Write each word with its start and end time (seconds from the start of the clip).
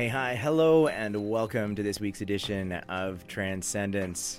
Hey, 0.00 0.08
hi, 0.08 0.34
hello, 0.34 0.86
and 0.88 1.28
welcome 1.28 1.74
to 1.74 1.82
this 1.82 2.00
week's 2.00 2.22
edition 2.22 2.72
of 2.72 3.26
Trancendance. 3.28 4.38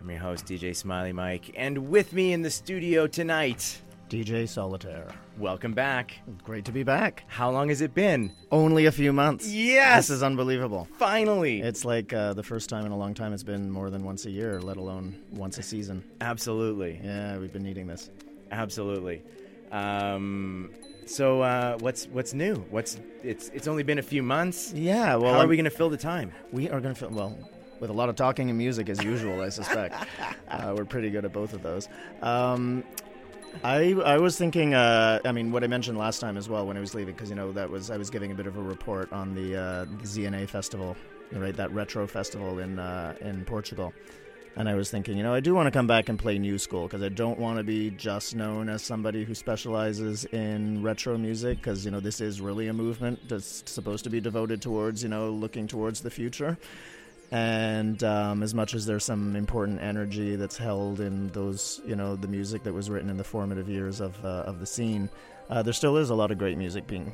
I'm 0.00 0.08
your 0.08 0.20
host, 0.20 0.46
DJ 0.46 0.76
Smiley 0.76 1.12
Mike, 1.12 1.50
and 1.56 1.90
with 1.90 2.12
me 2.12 2.32
in 2.32 2.42
the 2.42 2.50
studio 2.52 3.08
tonight, 3.08 3.82
DJ 4.08 4.44
Solitare. 4.44 5.12
welcome 5.36 5.72
back. 5.72 6.14
Great 6.44 6.64
to 6.66 6.70
be 6.70 6.84
back. 6.84 7.24
How 7.26 7.50
long 7.50 7.70
has 7.70 7.80
it 7.80 7.92
been? 7.92 8.32
Only 8.52 8.86
a 8.86 8.92
few 8.92 9.12
months. 9.12 9.50
Yes! 9.50 10.06
This 10.06 10.18
is 10.18 10.22
unbelievable. 10.22 10.86
Finally! 10.96 11.60
It's 11.60 11.84
like 11.84 12.12
uh, 12.12 12.34
the 12.34 12.44
first 12.44 12.68
time 12.68 12.86
in 12.86 12.92
a 12.92 12.96
long 12.96 13.14
time 13.14 13.32
it's 13.32 13.42
been 13.42 13.68
more 13.68 13.90
than 13.90 14.04
once 14.04 14.26
a 14.26 14.30
year, 14.30 14.60
let 14.60 14.76
alone 14.76 15.20
once 15.32 15.58
a 15.58 15.62
season. 15.64 16.04
Absolutely. 16.20 17.00
Yeah, 17.02 17.36
we've 17.38 17.52
been 17.52 17.64
needing 17.64 17.88
this. 17.88 18.10
Absolutely. 18.52 19.24
Um, 19.70 20.70
so, 21.06 21.40
uh, 21.42 21.78
what's 21.78 22.06
what's 22.06 22.34
new? 22.34 22.56
What's 22.70 22.98
it's 23.22 23.50
it's 23.54 23.66
only 23.66 23.82
been 23.82 23.98
a 23.98 24.02
few 24.02 24.22
months. 24.22 24.72
Yeah, 24.74 25.16
well, 25.16 25.32
How 25.32 25.38
are 25.38 25.40
I'm- 25.40 25.48
we 25.48 25.56
going 25.56 25.64
to 25.64 25.70
fill 25.70 25.90
the 25.90 25.96
time? 25.96 26.32
we 26.52 26.68
are 26.68 26.80
going 26.80 26.94
to 26.94 26.98
fill 26.98 27.10
well, 27.10 27.38
with 27.80 27.90
a 27.90 27.92
lot 27.94 28.08
of 28.08 28.16
talking 28.16 28.48
and 28.50 28.58
music 28.58 28.88
as 28.88 29.02
usual, 29.02 29.40
I 29.40 29.48
suspect. 29.48 29.94
uh, 30.50 30.74
we're 30.76 30.84
pretty 30.84 31.10
good 31.10 31.24
at 31.24 31.32
both 31.32 31.52
of 31.54 31.62
those. 31.62 31.88
Um, 32.20 32.84
I 33.64 33.92
I 34.04 34.18
was 34.18 34.36
thinking. 34.36 34.74
Uh, 34.74 35.20
I 35.24 35.32
mean, 35.32 35.50
what 35.50 35.64
I 35.64 35.66
mentioned 35.66 35.96
last 35.96 36.18
time 36.20 36.36
as 36.36 36.48
well 36.48 36.66
when 36.66 36.76
I 36.76 36.80
was 36.80 36.94
leaving, 36.94 37.14
because 37.14 37.30
you 37.30 37.36
know 37.36 37.52
that 37.52 37.70
was 37.70 37.90
I 37.90 37.96
was 37.96 38.10
giving 38.10 38.30
a 38.30 38.34
bit 38.34 38.46
of 38.46 38.56
a 38.58 38.62
report 38.62 39.10
on 39.12 39.34
the 39.34 39.56
uh, 39.56 39.84
ZNA 40.04 40.48
festival, 40.48 40.94
right? 41.32 41.56
That 41.56 41.72
retro 41.72 42.06
festival 42.06 42.58
in 42.58 42.78
uh, 42.78 43.14
in 43.22 43.44
Portugal. 43.46 43.94
And 44.58 44.68
I 44.68 44.74
was 44.74 44.90
thinking, 44.90 45.16
you 45.16 45.22
know, 45.22 45.32
I 45.32 45.38
do 45.38 45.54
want 45.54 45.68
to 45.68 45.70
come 45.70 45.86
back 45.86 46.08
and 46.08 46.18
play 46.18 46.36
new 46.36 46.58
school 46.58 46.88
because 46.88 47.00
I 47.00 47.10
don't 47.10 47.38
want 47.38 47.58
to 47.58 47.62
be 47.62 47.90
just 47.90 48.34
known 48.34 48.68
as 48.68 48.82
somebody 48.82 49.22
who 49.22 49.32
specializes 49.32 50.24
in 50.24 50.82
retro 50.82 51.16
music 51.16 51.58
because, 51.58 51.84
you 51.84 51.92
know, 51.92 52.00
this 52.00 52.20
is 52.20 52.40
really 52.40 52.66
a 52.66 52.72
movement 52.72 53.28
that's 53.28 53.62
supposed 53.66 54.02
to 54.02 54.10
be 54.10 54.20
devoted 54.20 54.60
towards, 54.60 55.00
you 55.00 55.08
know, 55.08 55.30
looking 55.30 55.68
towards 55.68 56.00
the 56.00 56.10
future. 56.10 56.58
And 57.30 58.02
um, 58.02 58.42
as 58.42 58.52
much 58.52 58.74
as 58.74 58.84
there's 58.84 59.04
some 59.04 59.36
important 59.36 59.80
energy 59.80 60.34
that's 60.34 60.56
held 60.56 60.98
in 60.98 61.28
those, 61.28 61.80
you 61.86 61.94
know, 61.94 62.16
the 62.16 62.26
music 62.26 62.64
that 62.64 62.72
was 62.72 62.90
written 62.90 63.10
in 63.10 63.16
the 63.16 63.22
formative 63.22 63.68
years 63.68 64.00
of, 64.00 64.24
uh, 64.24 64.42
of 64.44 64.58
the 64.58 64.66
scene, 64.66 65.08
uh, 65.50 65.62
there 65.62 65.72
still 65.72 65.96
is 65.96 66.10
a 66.10 66.16
lot 66.16 66.32
of 66.32 66.38
great 66.38 66.58
music 66.58 66.84
being 66.88 67.12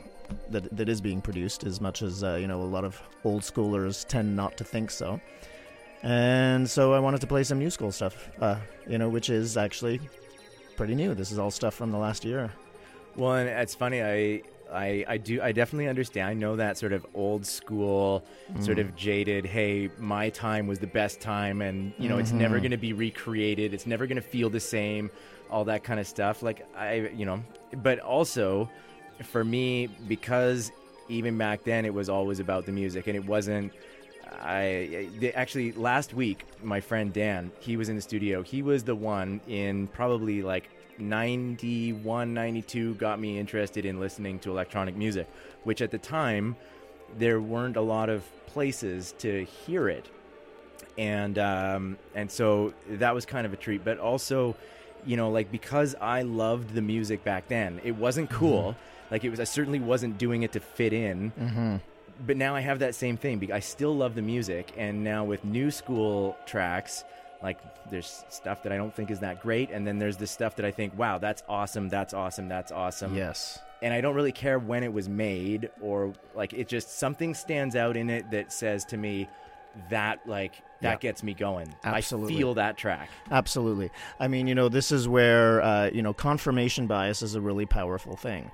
that 0.48 0.74
that 0.74 0.88
is 0.88 1.02
being 1.02 1.20
produced. 1.20 1.64
As 1.64 1.78
much 1.78 2.00
as 2.00 2.24
uh, 2.24 2.38
you 2.40 2.46
know, 2.46 2.62
a 2.62 2.64
lot 2.64 2.84
of 2.84 3.02
old 3.22 3.42
schoolers 3.42 4.06
tend 4.08 4.34
not 4.34 4.56
to 4.56 4.64
think 4.64 4.90
so. 4.90 5.20
And 6.04 6.68
so 6.68 6.92
I 6.92 6.98
wanted 6.98 7.22
to 7.22 7.26
play 7.26 7.44
some 7.44 7.58
new 7.58 7.70
school 7.70 7.90
stuff, 7.90 8.28
uh, 8.38 8.56
you 8.86 8.98
know, 8.98 9.08
which 9.08 9.30
is 9.30 9.56
actually 9.56 10.00
pretty 10.76 10.94
new. 10.94 11.14
This 11.14 11.32
is 11.32 11.38
all 11.38 11.50
stuff 11.50 11.72
from 11.72 11.90
the 11.90 11.96
last 11.96 12.26
year. 12.26 12.52
Well, 13.16 13.32
and 13.32 13.48
it's 13.48 13.74
funny. 13.74 14.02
I, 14.02 14.42
I, 14.70 15.04
I 15.08 15.16
do. 15.16 15.40
I 15.40 15.52
definitely 15.52 15.88
understand. 15.88 16.28
I 16.28 16.34
know 16.34 16.56
that 16.56 16.76
sort 16.76 16.92
of 16.92 17.06
old 17.14 17.46
school, 17.46 18.22
sort 18.60 18.78
of 18.78 18.94
jaded. 18.96 19.46
Hey, 19.46 19.88
my 19.98 20.28
time 20.28 20.66
was 20.66 20.78
the 20.78 20.86
best 20.86 21.22
time, 21.22 21.62
and 21.62 21.94
you 21.98 22.10
know, 22.10 22.18
it's 22.18 22.32
never 22.32 22.58
going 22.58 22.72
to 22.72 22.76
be 22.76 22.92
recreated. 22.92 23.72
It's 23.72 23.86
never 23.86 24.06
going 24.06 24.16
to 24.16 24.22
feel 24.22 24.50
the 24.50 24.60
same. 24.60 25.10
All 25.48 25.64
that 25.66 25.84
kind 25.84 26.00
of 26.00 26.06
stuff. 26.06 26.42
Like 26.42 26.66
I, 26.76 27.10
you 27.16 27.24
know, 27.24 27.42
but 27.82 27.98
also 28.00 28.68
for 29.22 29.42
me, 29.42 29.86
because 30.06 30.70
even 31.08 31.38
back 31.38 31.64
then 31.64 31.86
it 31.86 31.94
was 31.94 32.10
always 32.10 32.40
about 32.40 32.66
the 32.66 32.72
music, 32.72 33.06
and 33.06 33.16
it 33.16 33.24
wasn't. 33.24 33.72
I 34.42 35.08
I- 35.22 35.32
actually 35.34 35.72
last 35.72 36.14
week 36.14 36.44
my 36.62 36.80
friend 36.80 37.12
Dan 37.12 37.50
he 37.60 37.76
was 37.76 37.88
in 37.88 37.96
the 37.96 38.02
studio. 38.02 38.42
He 38.42 38.62
was 38.62 38.84
the 38.84 38.94
one 38.94 39.40
in 39.48 39.86
probably 39.88 40.42
like 40.42 40.68
91 40.98 42.34
92 42.34 42.94
got 42.94 43.18
me 43.20 43.38
interested 43.38 43.84
in 43.84 43.98
listening 44.00 44.38
to 44.40 44.50
electronic 44.50 44.94
music 44.96 45.26
which 45.64 45.82
at 45.82 45.90
the 45.90 45.98
time 45.98 46.56
there 47.18 47.40
weren't 47.40 47.76
a 47.76 47.80
lot 47.80 48.08
of 48.08 48.22
places 48.46 49.12
to 49.18 49.44
hear 49.44 49.88
it. 49.88 50.08
And 50.96 51.38
um, 51.38 51.98
and 52.14 52.30
so 52.30 52.72
that 52.88 53.14
was 53.14 53.26
kind 53.26 53.46
of 53.46 53.52
a 53.52 53.56
treat. 53.56 53.84
But 53.84 53.98
also 53.98 54.56
you 55.06 55.16
know 55.16 55.30
like 55.30 55.50
because 55.50 55.94
I 56.00 56.22
loved 56.22 56.74
the 56.74 56.82
music 56.82 57.24
back 57.24 57.48
then 57.48 57.80
it 57.84 57.96
wasn't 57.96 58.30
cool. 58.30 58.76
Like 59.10 59.24
it 59.24 59.30
was 59.30 59.40
I 59.40 59.44
certainly 59.44 59.80
wasn't 59.80 60.18
doing 60.18 60.42
it 60.42 60.52
to 60.52 60.60
fit 60.60 60.92
in. 60.92 61.32
Mm-hmm. 61.38 61.76
But 62.26 62.36
now 62.36 62.54
I 62.54 62.60
have 62.60 62.78
that 62.80 62.94
same 62.94 63.16
thing. 63.16 63.38
because 63.38 63.54
I 63.54 63.60
still 63.60 63.96
love 63.96 64.14
the 64.14 64.22
music, 64.22 64.72
and 64.76 65.02
now 65.04 65.24
with 65.24 65.44
new 65.44 65.70
school 65.70 66.36
tracks, 66.46 67.04
like 67.42 67.58
there's 67.90 68.24
stuff 68.30 68.62
that 68.62 68.72
I 68.72 68.76
don't 68.76 68.94
think 68.94 69.10
is 69.10 69.20
that 69.20 69.40
great, 69.42 69.70
and 69.70 69.86
then 69.86 69.98
there's 69.98 70.16
this 70.16 70.30
stuff 70.30 70.56
that 70.56 70.64
I 70.64 70.70
think, 70.70 70.96
wow, 70.98 71.18
that's 71.18 71.42
awesome, 71.48 71.88
that's 71.88 72.14
awesome, 72.14 72.48
that's 72.48 72.72
awesome. 72.72 73.14
Yes. 73.14 73.58
And 73.82 73.92
I 73.92 74.00
don't 74.00 74.14
really 74.14 74.32
care 74.32 74.58
when 74.58 74.82
it 74.82 74.92
was 74.92 75.08
made, 75.08 75.68
or 75.80 76.14
like 76.34 76.52
it 76.54 76.68
just 76.68 76.98
something 76.98 77.34
stands 77.34 77.76
out 77.76 77.96
in 77.96 78.08
it 78.08 78.30
that 78.30 78.52
says 78.52 78.84
to 78.86 78.96
me 78.96 79.28
that 79.90 80.26
like 80.26 80.54
that 80.80 80.92
Yeah. 80.92 80.96
gets 81.08 81.22
me 81.22 81.34
going. 81.34 81.74
Absolutely. 81.82 82.34
I 82.34 82.38
feel 82.38 82.54
that 82.54 82.76
track. 82.78 83.10
Absolutely. 83.30 83.90
I 84.20 84.28
mean, 84.28 84.46
you 84.46 84.54
know, 84.54 84.68
this 84.68 84.92
is 84.92 85.08
where, 85.08 85.60
uh, 85.62 85.90
you 85.92 86.00
know, 86.02 86.14
confirmation 86.14 86.86
bias 86.86 87.22
is 87.22 87.34
a 87.34 87.40
really 87.40 87.66
powerful 87.66 88.16
thing. 88.16 88.50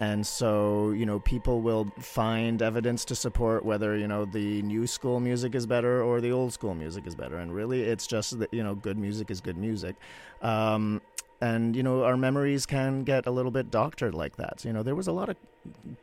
And 0.00 0.26
so, 0.26 0.92
you 0.92 1.04
know, 1.04 1.20
people 1.20 1.60
will 1.60 1.92
find 1.98 2.62
evidence 2.62 3.04
to 3.06 3.14
support 3.14 3.66
whether, 3.66 3.96
you 3.96 4.08
know, 4.08 4.24
the 4.24 4.62
new 4.62 4.86
school 4.86 5.20
music 5.20 5.54
is 5.54 5.66
better 5.66 6.02
or 6.02 6.22
the 6.22 6.32
old 6.32 6.54
school 6.54 6.74
music 6.74 7.06
is 7.06 7.14
better. 7.14 7.36
And 7.36 7.54
really, 7.54 7.82
it's 7.82 8.06
just 8.06 8.38
that, 8.38 8.52
you 8.52 8.62
know, 8.62 8.74
good 8.74 8.96
music 8.96 9.30
is 9.30 9.42
good 9.42 9.58
music. 9.58 9.96
Um, 10.40 11.02
and, 11.42 11.76
you 11.76 11.82
know, 11.82 12.04
our 12.04 12.16
memories 12.16 12.64
can 12.64 13.04
get 13.04 13.26
a 13.26 13.30
little 13.30 13.50
bit 13.50 13.70
doctored 13.70 14.14
like 14.14 14.36
that. 14.36 14.60
So, 14.60 14.70
you 14.70 14.72
know, 14.72 14.82
there 14.82 14.94
was 14.94 15.06
a 15.06 15.12
lot 15.12 15.28
of 15.28 15.36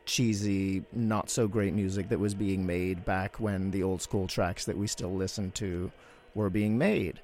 cheesy, 0.05 0.83
not 0.93 1.31
so 1.31 1.47
great 1.47 1.73
music 1.73 2.09
that 2.09 2.19
was 2.19 2.35
being 2.35 2.67
made 2.67 3.03
back 3.03 3.39
when 3.39 3.71
the 3.71 3.81
old 3.81 4.03
school 4.03 4.27
tracks 4.27 4.65
that 4.65 4.77
we 4.77 4.85
still 4.85 5.13
listen 5.13 5.51
to 5.51 5.91
were 6.35 6.51
being 6.51 6.77
made 6.77 7.19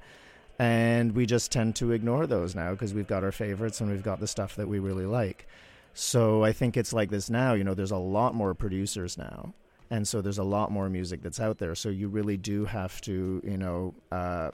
and 0.59 1.15
we 1.15 1.25
just 1.25 1.51
tend 1.51 1.75
to 1.75 1.91
ignore 1.91 2.27
those 2.27 2.55
now 2.55 2.71
because 2.71 2.93
we've 2.93 3.07
got 3.07 3.23
our 3.23 3.31
favorites 3.31 3.81
and 3.81 3.89
we've 3.89 4.03
got 4.03 4.19
the 4.19 4.27
stuff 4.27 4.55
that 4.55 4.67
we 4.67 4.79
really 4.79 5.05
like. 5.05 5.47
So 5.93 6.43
I 6.43 6.51
think 6.51 6.75
it's 6.77 6.93
like 6.93 7.09
this 7.11 7.29
now. 7.29 7.53
You 7.53 7.63
know, 7.63 7.73
there's 7.73 7.91
a 7.91 7.97
lot 7.97 8.33
more 8.35 8.53
producers 8.53 9.17
now, 9.17 9.53
and 9.89 10.07
so 10.07 10.21
there's 10.21 10.39
a 10.39 10.43
lot 10.43 10.71
more 10.71 10.89
music 10.89 11.21
that's 11.21 11.39
out 11.39 11.59
there. 11.59 11.75
So 11.75 11.89
you 11.89 12.07
really 12.07 12.37
do 12.37 12.65
have 12.65 12.99
to, 13.01 13.41
you 13.43 13.57
know, 13.57 13.93
uh, 14.11 14.51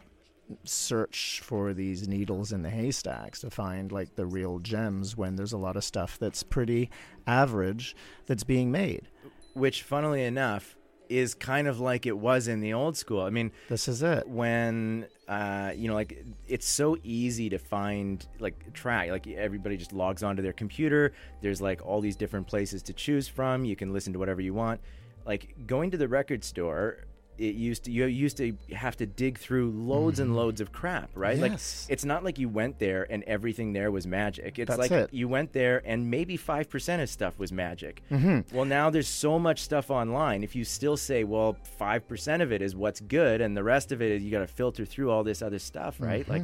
search 0.63 1.41
for 1.43 1.73
these 1.73 2.07
needles 2.07 2.51
in 2.51 2.61
the 2.63 2.69
haystacks 2.69 3.39
to 3.41 3.49
find 3.49 3.91
like 3.91 4.15
the 4.15 4.25
real 4.25 4.59
gems 4.59 5.15
when 5.15 5.35
there's 5.35 5.53
a 5.53 5.57
lot 5.57 5.75
of 5.75 5.83
stuff 5.83 6.17
that's 6.19 6.41
pretty 6.43 6.89
average 7.27 7.95
that's 8.25 8.43
being 8.43 8.71
made. 8.71 9.07
Which, 9.53 9.83
funnily 9.83 10.23
enough, 10.23 10.75
is 11.07 11.33
kind 11.35 11.67
of 11.67 11.79
like 11.79 12.05
it 12.05 12.17
was 12.17 12.47
in 12.47 12.59
the 12.61 12.73
old 12.73 12.97
school. 12.97 13.21
I 13.21 13.29
mean, 13.29 13.51
This 13.67 13.87
is 13.87 14.01
it. 14.03 14.27
when 14.27 15.07
uh, 15.29 15.71
you 15.75 15.87
know 15.87 15.93
like 15.93 16.25
it's 16.47 16.67
so 16.67 16.97
easy 17.03 17.49
to 17.49 17.59
find 17.59 18.25
like 18.39 18.73
track 18.73 19.11
like 19.11 19.27
everybody 19.27 19.77
just 19.77 19.93
logs 19.93 20.23
onto 20.23 20.41
their 20.41 20.53
computer. 20.53 21.13
There's 21.41 21.61
like 21.61 21.85
all 21.85 22.01
these 22.01 22.15
different 22.15 22.47
places 22.47 22.81
to 22.83 22.93
choose 22.93 23.27
from. 23.27 23.63
You 23.63 23.75
can 23.75 23.93
listen 23.93 24.11
to 24.13 24.19
whatever 24.19 24.41
you 24.41 24.55
want. 24.55 24.81
Like 25.27 25.67
going 25.67 25.91
to 25.91 25.97
the 25.97 26.07
record 26.07 26.43
store 26.43 27.05
it 27.39 27.55
used 27.55 27.85
to 27.85 27.91
you 27.91 28.05
used 28.05 28.37
to 28.37 28.55
have 28.75 28.95
to 28.97 29.05
dig 29.05 29.37
through 29.39 29.71
loads 29.71 30.19
and 30.19 30.35
loads 30.35 30.59
of 30.61 30.71
crap 30.71 31.09
right 31.15 31.37
Mm-hmm. 31.39 31.53
Yes. 31.53 31.85
like 31.87 31.93
it's 31.93 32.05
not 32.05 32.23
like 32.23 32.37
you 32.37 32.49
went 32.49 32.79
there 32.79 33.07
and 33.09 33.23
everything 33.23 33.73
there 33.73 33.91
was 33.91 34.05
magic 34.05 34.59
it's 34.59 34.67
That's 34.67 34.79
like 34.79 34.91
it. 34.91 35.09
you 35.13 35.27
went 35.27 35.53
there 35.53 35.81
and 35.85 36.11
maybe 36.11 36.37
5% 36.37 37.01
of 37.01 37.09
stuff 37.09 37.39
was 37.39 37.51
magic 37.51 38.01
Mm-hmm. 38.11 38.55
well 38.55 38.65
now 38.65 38.89
there's 38.89 39.07
so 39.07 39.39
much 39.39 39.61
stuff 39.61 39.89
online 39.89 40.43
if 40.43 40.55
you 40.55 40.63
still 40.65 40.97
say 40.97 41.23
well 41.23 41.55
5% 41.79 42.41
of 42.41 42.51
it 42.51 42.61
is 42.61 42.75
what's 42.75 42.99
good 42.99 43.41
and 43.41 43.55
the 43.55 43.63
rest 43.63 43.91
of 43.91 44.01
it 44.01 44.11
is 44.11 44.23
you 44.23 44.31
got 44.31 44.39
to 44.39 44.47
filter 44.47 44.85
through 44.85 45.09
all 45.11 45.23
this 45.23 45.41
other 45.41 45.59
stuff 45.59 45.95
right 45.99 46.27
like 46.27 46.43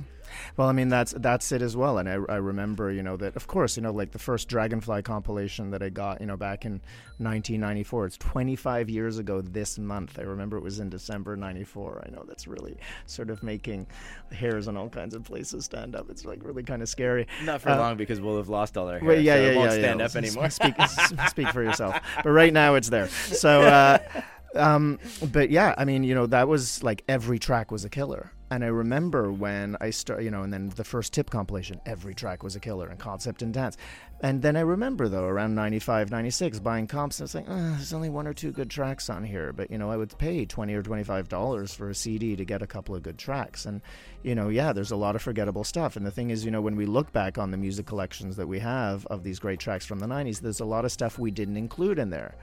Well, 0.57 0.67
I 0.67 0.71
mean 0.71 0.89
that's 0.89 1.13
that's 1.17 1.51
it 1.51 1.61
as 1.61 1.75
well, 1.75 1.97
and 1.97 2.07
I, 2.09 2.13
I 2.13 2.35
remember 2.37 2.91
you 2.91 3.03
know 3.03 3.17
that 3.17 3.35
of 3.35 3.47
course 3.47 3.75
you 3.77 3.83
know 3.83 3.91
like 3.91 4.11
the 4.11 4.19
first 4.19 4.47
Dragonfly 4.49 5.01
compilation 5.03 5.71
that 5.71 5.81
I 5.83 5.89
got 5.89 6.21
you 6.21 6.27
know 6.27 6.37
back 6.37 6.65
in 6.65 6.81
1994. 7.19 8.05
It's 8.05 8.17
25 8.17 8.89
years 8.89 9.17
ago 9.17 9.41
this 9.41 9.77
month. 9.79 10.17
I 10.19 10.23
remember 10.23 10.57
it 10.57 10.63
was 10.63 10.79
in 10.79 10.89
December 10.89 11.35
'94. 11.35 12.03
I 12.07 12.11
know 12.11 12.23
that's 12.27 12.47
really 12.47 12.77
sort 13.05 13.29
of 13.29 13.41
making 13.43 13.87
hairs 14.31 14.67
on 14.67 14.77
all 14.77 14.89
kinds 14.89 15.15
of 15.15 15.23
places 15.23 15.65
stand 15.65 15.95
up. 15.95 16.09
It's 16.09 16.25
like 16.25 16.39
really 16.43 16.63
kind 16.63 16.81
of 16.81 16.89
scary. 16.89 17.27
not 17.43 17.61
for 17.61 17.69
Uh, 17.69 17.77
long 17.77 17.97
because 17.97 18.19
we'll 18.21 18.37
have 18.37 18.49
lost 18.49 18.77
all 18.77 18.87
our 18.87 18.99
hair 18.99 19.07
Well, 19.07 19.19
yeah, 19.19 19.35
so 19.35 19.41
yeah, 19.41 19.47
it 19.49 19.55
won't 19.55 19.71
yeah, 19.71 19.77
stand 19.77 19.99
yeah. 19.99 20.05
up 20.05 20.15
anymore 20.15 20.49
Speak, 20.55 20.73
speak 21.29 21.47
for 21.49 21.63
yourself. 21.63 21.95
But 22.23 22.29
right 22.31 22.53
now 22.53 22.75
it's 22.75 22.89
there. 22.89 23.07
So, 23.07 23.61
uh, 23.61 23.97
um, 24.55 24.99
but 25.31 25.49
yeah, 25.49 25.73
I 25.77 25.85
mean, 25.85 26.03
you 26.03 26.15
know, 26.15 26.25
that 26.27 26.47
was 26.47 26.83
like 26.83 27.03
every 27.07 27.39
track 27.39 27.71
was 27.71 27.83
a 27.85 27.89
killer. 27.89 28.31
And 28.51 28.63
I 28.63 28.67
remember 28.67 29.31
when 29.31 29.75
I 29.81 29.89
start, 29.89 30.21
you 30.21 30.29
know, 30.29 30.43
and 30.43 30.53
then 30.53 30.69
the 30.75 30.83
first 30.83 31.13
tip 31.13 31.31
compilation, 31.31 31.81
every 31.87 32.13
track 32.13 32.43
was 32.43 32.55
a 32.55 32.59
killer 32.59 32.87
and 32.87 32.99
Concept 32.99 33.41
in 33.41 33.51
Dance. 33.51 33.75
And 34.21 34.41
then 34.41 34.55
I 34.55 34.59
remember 34.59 35.09
though, 35.09 35.25
around 35.25 35.55
95, 35.55 36.11
96, 36.11 36.59
buying 36.59 36.85
comps, 36.85 37.19
and 37.19 37.33
like, 37.33 37.45
oh, 37.47 37.71
there's 37.71 37.91
only 37.93 38.09
one 38.09 38.27
or 38.27 38.33
two 38.33 38.51
good 38.51 38.69
tracks 38.69 39.09
on 39.09 39.23
here. 39.23 39.51
But, 39.51 39.71
you 39.71 39.79
know, 39.79 39.89
I 39.89 39.97
would 39.97 40.15
pay 40.19 40.45
20 40.45 40.73
or 40.75 40.83
$25 40.83 41.75
for 41.75 41.89
a 41.89 41.95
CD 41.95 42.35
to 42.35 42.45
get 42.45 42.61
a 42.61 42.67
couple 42.67 42.95
of 42.95 43.01
good 43.01 43.17
tracks. 43.17 43.65
And, 43.65 43.81
you 44.21 44.35
know, 44.35 44.49
yeah, 44.49 44.73
there's 44.73 44.91
a 44.91 44.95
lot 44.95 45.15
of 45.15 45.23
forgettable 45.23 45.63
stuff. 45.63 45.95
And 45.95 46.05
the 46.05 46.11
thing 46.11 46.29
is, 46.29 46.45
you 46.45 46.51
know, 46.51 46.61
when 46.61 46.75
we 46.75 46.85
look 46.85 47.11
back 47.11 47.39
on 47.39 47.49
the 47.49 47.57
music 47.57 47.87
collections 47.87 48.35
that 48.35 48.47
we 48.47 48.59
have 48.59 49.07
of 49.07 49.23
these 49.23 49.39
great 49.39 49.59
tracks 49.59 49.87
from 49.87 49.99
the 49.99 50.07
90s, 50.07 50.39
there's 50.39 50.59
a 50.59 50.65
lot 50.65 50.85
of 50.85 50.91
stuff 50.91 51.17
we 51.17 51.31
didn't 51.31 51.57
include 51.57 51.97
in 51.97 52.11
there. 52.11 52.35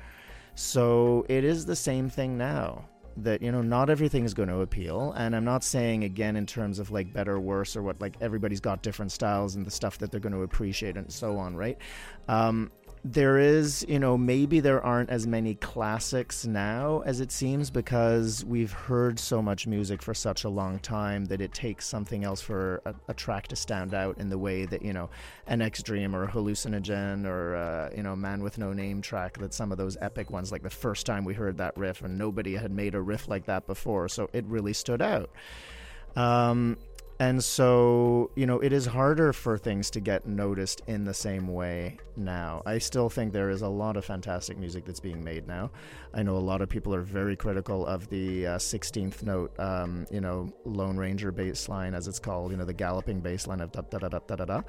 So 0.56 1.24
it 1.28 1.44
is 1.44 1.64
the 1.64 1.76
same 1.76 2.10
thing 2.10 2.36
now 2.36 2.86
that 3.16 3.42
you 3.42 3.50
know 3.52 3.62
not 3.62 3.90
everything 3.90 4.24
is 4.24 4.34
going 4.34 4.48
to 4.48 4.60
appeal 4.60 5.12
and 5.16 5.34
i'm 5.34 5.44
not 5.44 5.64
saying 5.64 6.04
again 6.04 6.36
in 6.36 6.46
terms 6.46 6.78
of 6.78 6.90
like 6.90 7.12
better 7.12 7.38
worse 7.38 7.76
or 7.76 7.82
what 7.82 8.00
like 8.00 8.16
everybody's 8.20 8.60
got 8.60 8.82
different 8.82 9.12
styles 9.12 9.54
and 9.54 9.66
the 9.66 9.70
stuff 9.70 9.98
that 9.98 10.10
they're 10.10 10.20
going 10.20 10.32
to 10.32 10.42
appreciate 10.42 10.96
and 10.96 11.12
so 11.12 11.36
on 11.36 11.56
right? 11.56 11.78
Um, 12.28 12.70
there 13.04 13.36
is, 13.36 13.84
you 13.88 13.98
know, 13.98 14.16
maybe 14.16 14.60
there 14.60 14.80
aren't 14.80 15.10
as 15.10 15.26
many 15.26 15.56
classics 15.56 16.46
now 16.46 17.02
as 17.04 17.18
it 17.18 17.32
seems 17.32 17.68
because 17.68 18.44
we've 18.44 18.70
heard 18.70 19.18
so 19.18 19.42
much 19.42 19.66
music 19.66 20.00
for 20.00 20.14
such 20.14 20.44
a 20.44 20.48
long 20.48 20.78
time 20.78 21.24
that 21.24 21.40
it 21.40 21.52
takes 21.52 21.84
something 21.84 22.22
else 22.22 22.40
for 22.40 22.80
a, 22.84 22.94
a 23.08 23.14
track 23.14 23.48
to 23.48 23.56
stand 23.56 23.92
out 23.92 24.18
in 24.18 24.28
the 24.28 24.38
way 24.38 24.66
that, 24.66 24.82
you 24.82 24.92
know, 24.92 25.10
an 25.48 25.60
X 25.60 25.82
Dream 25.82 26.14
or 26.14 26.24
a 26.24 26.28
Hallucinogen 26.28 27.26
or, 27.26 27.56
uh, 27.56 27.90
you 27.96 28.04
know, 28.04 28.14
Man 28.14 28.40
with 28.40 28.56
No 28.56 28.72
Name 28.72 29.02
track 29.02 29.36
that 29.38 29.52
some 29.52 29.72
of 29.72 29.78
those 29.78 29.96
epic 30.00 30.30
ones, 30.30 30.52
like 30.52 30.62
the 30.62 30.70
first 30.70 31.04
time 31.04 31.24
we 31.24 31.34
heard 31.34 31.58
that 31.58 31.76
riff 31.76 32.02
and 32.02 32.16
nobody 32.16 32.54
had 32.54 32.70
made 32.70 32.94
a 32.94 33.00
riff 33.00 33.26
like 33.26 33.46
that 33.46 33.66
before. 33.66 34.08
So 34.08 34.30
it 34.32 34.44
really 34.44 34.74
stood 34.74 35.02
out. 35.02 35.28
Um, 36.14 36.76
and 37.22 37.42
so, 37.42 38.32
you 38.34 38.46
know, 38.46 38.58
it 38.58 38.72
is 38.72 38.84
harder 38.84 39.32
for 39.32 39.56
things 39.56 39.90
to 39.90 40.00
get 40.00 40.26
noticed 40.26 40.82
in 40.88 41.04
the 41.04 41.14
same 41.14 41.46
way 41.46 41.98
now. 42.16 42.62
I 42.66 42.78
still 42.78 43.08
think 43.08 43.32
there 43.32 43.48
is 43.48 43.62
a 43.62 43.68
lot 43.68 43.96
of 43.96 44.04
fantastic 44.04 44.58
music 44.58 44.84
that's 44.84 44.98
being 44.98 45.22
made 45.22 45.46
now. 45.46 45.70
I 46.12 46.24
know 46.24 46.36
a 46.36 46.38
lot 46.38 46.62
of 46.62 46.68
people 46.68 46.92
are 46.92 47.02
very 47.02 47.36
critical 47.36 47.86
of 47.86 48.08
the 48.08 48.48
uh, 48.48 48.58
16th 48.58 49.22
note, 49.22 49.56
um, 49.60 50.04
you 50.10 50.20
know, 50.20 50.52
Lone 50.64 50.96
Ranger 50.96 51.30
bass 51.30 51.68
line, 51.68 51.94
as 51.94 52.08
it's 52.08 52.18
called, 52.18 52.50
you 52.50 52.56
know, 52.56 52.64
the 52.64 52.72
galloping 52.72 53.20
bass 53.20 53.46
line 53.46 53.60
of 53.60 53.70
da 53.70 53.82
da 53.82 53.98
da 53.98 54.08
da 54.08 54.18
da 54.26 54.34
da 54.34 54.44
da. 54.44 54.62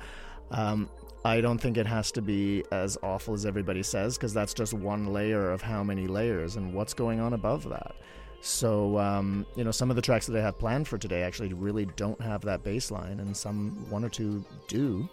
Um, 0.52 0.92
I 1.26 1.42
don't 1.42 1.58
think 1.58 1.78
it 1.78 1.88
has 1.88 2.12
to 2.12 2.22
be 2.22 2.64
as 2.72 3.00
awful 3.02 3.34
as 3.34 3.48
everybody 3.48 3.82
says 3.82 4.16
because 4.16 4.32
that's 4.32 4.54
just 4.54 4.76
one 4.76 5.08
layer 5.08 5.50
of 5.50 5.64
how 5.64 5.84
many 5.84 6.06
layers 6.06 6.56
and 6.56 6.72
what's 6.72 6.94
going 6.94 7.20
on 7.20 7.34
above 7.34 7.68
that. 7.70 7.96
So, 8.46 9.00
um, 9.00 9.46
you 9.56 9.64
know, 9.64 9.72
some 9.72 9.90
of 9.90 9.96
the 9.96 10.02
tracks 10.02 10.28
that 10.28 10.38
I 10.38 10.42
have 10.42 10.60
planned 10.60 10.86
for 10.86 10.98
today 10.98 11.22
actually 11.24 11.54
really 11.54 11.86
don't 11.96 12.20
have 12.20 12.42
that 12.42 12.62
bass 12.62 12.92
line, 12.92 13.22
and 13.22 13.36
some 13.36 13.90
one 13.90 14.04
or 14.04 14.10
two 14.10 14.44
do. 14.68 15.08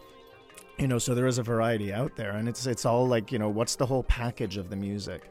You 0.79 0.89
know, 0.89 0.99
so 0.99 1.15
there 1.15 1.29
is 1.29 1.39
a 1.39 1.43
variety 1.45 1.93
out 1.93 2.17
there, 2.17 2.33
and 2.33 2.49
it's 2.49 2.67
it's 2.67 2.85
all 2.85 3.07
like 3.07 3.31
you 3.31 3.39
know, 3.39 3.49
what's 3.49 3.77
the 3.77 3.87
whole 3.87 4.03
package 4.03 4.57
of 4.57 4.69
the 4.69 4.75
music? 4.75 5.31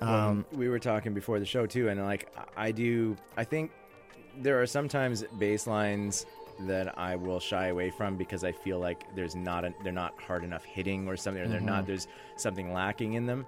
Um, 0.00 0.44
we 0.52 0.68
were 0.68 0.80
talking 0.80 1.14
before 1.14 1.38
the 1.38 1.46
show 1.46 1.66
too, 1.66 1.88
and 1.88 2.02
like 2.02 2.34
I 2.56 2.72
do, 2.72 3.16
I 3.36 3.44
think 3.44 3.70
there 4.42 4.60
are 4.60 4.66
sometimes 4.66 5.24
bass 5.38 5.68
lines 5.68 6.26
that 6.66 6.98
I 6.98 7.14
will 7.14 7.38
shy 7.38 7.68
away 7.68 7.90
from 7.90 8.16
because 8.16 8.42
I 8.42 8.50
feel 8.50 8.80
like 8.80 9.04
there's 9.14 9.36
not 9.36 9.64
a, 9.64 9.72
they're 9.84 9.92
not 9.92 10.20
hard 10.20 10.42
enough 10.42 10.64
hitting 10.64 11.06
or 11.06 11.16
something, 11.16 11.44
or 11.44 11.48
they're 11.48 11.60
not 11.60 11.82
Mm-hmm. 11.82 11.86
there's 11.86 12.08
something 12.36 12.72
lacking 12.72 13.12
in 13.12 13.26
them. 13.26 13.46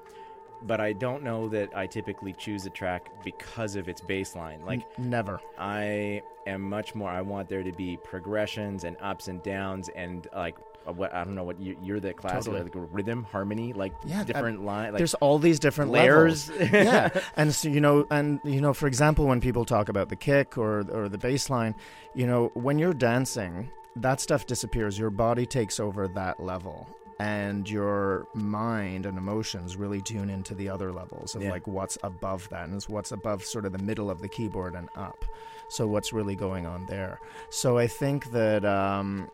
But 0.62 0.80
I 0.80 0.92
don't 0.92 1.22
know 1.22 1.48
that 1.48 1.76
I 1.76 1.86
typically 1.86 2.32
choose 2.32 2.66
a 2.66 2.70
track 2.70 3.10
because 3.24 3.76
of 3.76 3.88
its 3.88 4.00
bass 4.00 4.34
line. 4.34 4.64
Like 4.64 4.98
Never. 4.98 5.40
I 5.58 6.22
am 6.46 6.62
much 6.62 6.94
more. 6.94 7.10
I 7.10 7.22
want 7.22 7.48
there 7.48 7.62
to 7.62 7.72
be 7.72 7.96
progressions 7.98 8.84
and 8.84 8.96
ups 9.00 9.28
and 9.28 9.42
downs 9.42 9.88
and 9.94 10.26
like 10.34 10.56
uh, 10.88 10.92
what 10.92 11.14
I 11.14 11.24
don't 11.24 11.34
know 11.34 11.44
what 11.44 11.60
you, 11.60 11.76
you're 11.82 12.00
the 12.00 12.14
class 12.14 12.44
Totally. 12.46 12.64
like 12.64 12.72
rhythm 12.74 13.24
harmony 13.24 13.72
like 13.72 13.92
Yeah, 14.04 14.24
different 14.24 14.64
line 14.64 14.92
like 14.92 14.98
There's 14.98 15.14
all 15.14 15.38
these 15.38 15.58
different 15.58 15.90
layers. 15.90 16.50
yeah, 16.60 17.10
and 17.36 17.54
so 17.54 17.68
you 17.68 17.80
know, 17.80 18.06
and 18.10 18.40
you 18.44 18.60
know, 18.60 18.72
for 18.72 18.86
example, 18.86 19.26
when 19.26 19.40
people 19.40 19.64
talk 19.64 19.88
about 19.88 20.08
the 20.08 20.16
kick 20.16 20.56
or 20.56 20.84
or 20.90 21.08
the 21.08 21.18
bass 21.18 21.50
line, 21.50 21.74
you 22.14 22.26
know, 22.26 22.50
when 22.54 22.78
you're 22.78 22.94
dancing, 22.94 23.70
that 23.96 24.20
stuff 24.20 24.46
disappears. 24.46 24.98
Your 24.98 25.10
body 25.10 25.46
takes 25.46 25.78
over 25.78 26.08
that 26.08 26.40
level. 26.40 26.88
And 27.20 27.68
your 27.68 28.28
mind 28.34 29.04
and 29.06 29.18
emotions 29.18 29.76
really 29.76 30.00
tune 30.00 30.30
into 30.30 30.54
the 30.54 30.68
other 30.68 30.92
levels 30.92 31.34
of 31.34 31.42
Yeah. 31.42 31.50
like 31.50 31.66
what's 31.66 31.98
above 32.04 32.48
that, 32.50 32.64
and 32.66 32.74
it's 32.74 32.88
what's 32.88 33.10
above 33.10 33.44
sort 33.44 33.64
of 33.64 33.72
the 33.72 33.82
middle 33.82 34.08
of 34.10 34.20
the 34.20 34.28
keyboard 34.28 34.74
and 34.74 34.88
up. 34.94 35.24
So 35.68 35.86
what's 35.88 36.12
really 36.12 36.36
going 36.36 36.64
on 36.64 36.86
there? 36.86 37.20
So 37.50 37.76
I 37.76 37.88
think 37.88 38.30
that 38.30 38.64
um, 38.64 39.30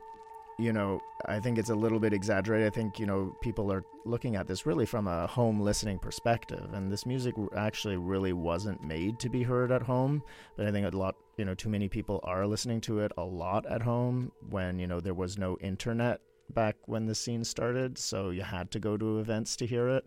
you 0.56 0.72
know, 0.72 1.02
I 1.26 1.40
think 1.40 1.58
it's 1.58 1.70
a 1.70 1.75
little 1.75 1.98
bit 1.98 2.12
exaggerated. 2.12 2.66
I 2.66 2.70
think, 2.70 3.00
you 3.00 3.06
know, 3.06 3.36
people 3.40 3.72
are 3.72 3.84
looking 4.04 4.36
at 4.36 4.46
this 4.46 4.64
really 4.66 4.86
from 4.86 5.08
a 5.08 5.26
home 5.26 5.60
listening 5.60 5.98
perspective. 5.98 6.72
And 6.72 6.92
this 6.92 7.04
music 7.04 7.34
actually 7.56 7.96
really 7.96 8.32
wasn't 8.32 8.81
made 8.84 9.19
to 9.19 9.28
be 9.28 9.42
heard 9.42 9.72
at 9.72 9.82
home. 9.82 10.22
But 10.56 10.66
I 10.66 10.70
think 10.70 10.86
a 10.92 10.96
lot, 10.96 11.16
you 11.36 11.44
know, 11.44 11.54
too 11.54 11.69
many 11.69 11.88
people 11.88 12.20
are 12.22 12.46
listening 12.46 12.81
to 12.82 13.00
it 13.00 13.10
a 13.19 13.25
lot 13.25 13.66
at 13.66 13.82
home 13.82 14.31
when, 14.48 14.78
you 14.78 14.86
know, 14.86 15.00
there 15.00 15.12
was 15.14 15.36
no 15.38 15.58
internet 15.60 16.20
back 16.52 16.76
when 16.87 17.06
the 17.06 17.14
scene 17.14 17.44
started. 17.44 17.99
So 17.99 18.31
you 18.31 18.43
had 18.43 18.70
to 18.73 18.79
go 18.79 18.96
to 18.96 19.19
events 19.19 19.56
to 19.56 19.67
hear 19.67 19.88
it. 19.88 20.06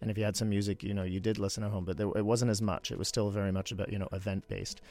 And 0.00 0.10
if 0.10 0.18
you 0.18 0.24
had 0.24 0.36
some 0.36 0.50
music, 0.50 0.82
you 0.82 0.92
know, 0.92 1.04
you 1.04 1.20
did 1.20 1.38
listen 1.38 1.62
at 1.64 1.70
home, 1.70 1.84
but 1.84 1.96
there, 1.96 2.08
it 2.16 2.24
wasn't 2.24 2.50
as 2.50 2.60
much. 2.60 2.90
It 2.90 2.98
was 2.98 3.08
still 3.08 3.30
very 3.30 3.52
much 3.52 3.72
about, 3.72 3.90
you 3.90 3.98
know, 3.98 4.08
event 4.12 4.46
based. 4.48 4.82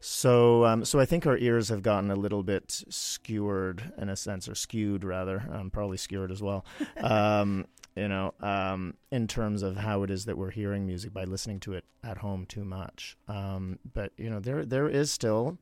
So, 0.00 0.64
um, 0.64 0.84
so 0.84 0.98
I 0.98 1.04
think 1.04 1.26
our 1.26 1.38
ears 1.38 1.68
have 1.68 1.82
gotten 1.82 2.10
a 2.10 2.16
little 2.16 2.42
bit 2.42 2.82
skewered 2.88 3.92
in 3.96 4.08
a 4.08 4.16
sense, 4.16 4.48
or 4.48 4.54
skewed 4.56 5.04
rather, 5.04 5.44
um, 5.52 5.70
probably 5.70 5.96
skewered 5.96 6.32
as 6.32 6.42
well. 6.42 6.64
Um, 7.02 7.66
you 7.94 8.08
know, 8.08 8.32
um, 8.40 8.94
in 9.10 9.26
terms 9.26 9.62
of 9.62 9.76
how 9.76 10.02
it 10.02 10.10
is 10.10 10.24
that 10.24 10.38
we're 10.38 10.50
hearing 10.50 10.86
music 10.86 11.12
by 11.12 11.24
listening 11.24 11.60
to 11.60 11.74
it 11.74 11.84
at 12.02 12.16
home 12.18 12.46
too 12.46 12.64
much. 12.64 13.18
Um, 13.28 13.78
but 13.92 14.12
you 14.16 14.30
know, 14.30 14.40
there 14.40 14.64
there 14.64 14.88
is 14.88 15.12
still 15.12 15.58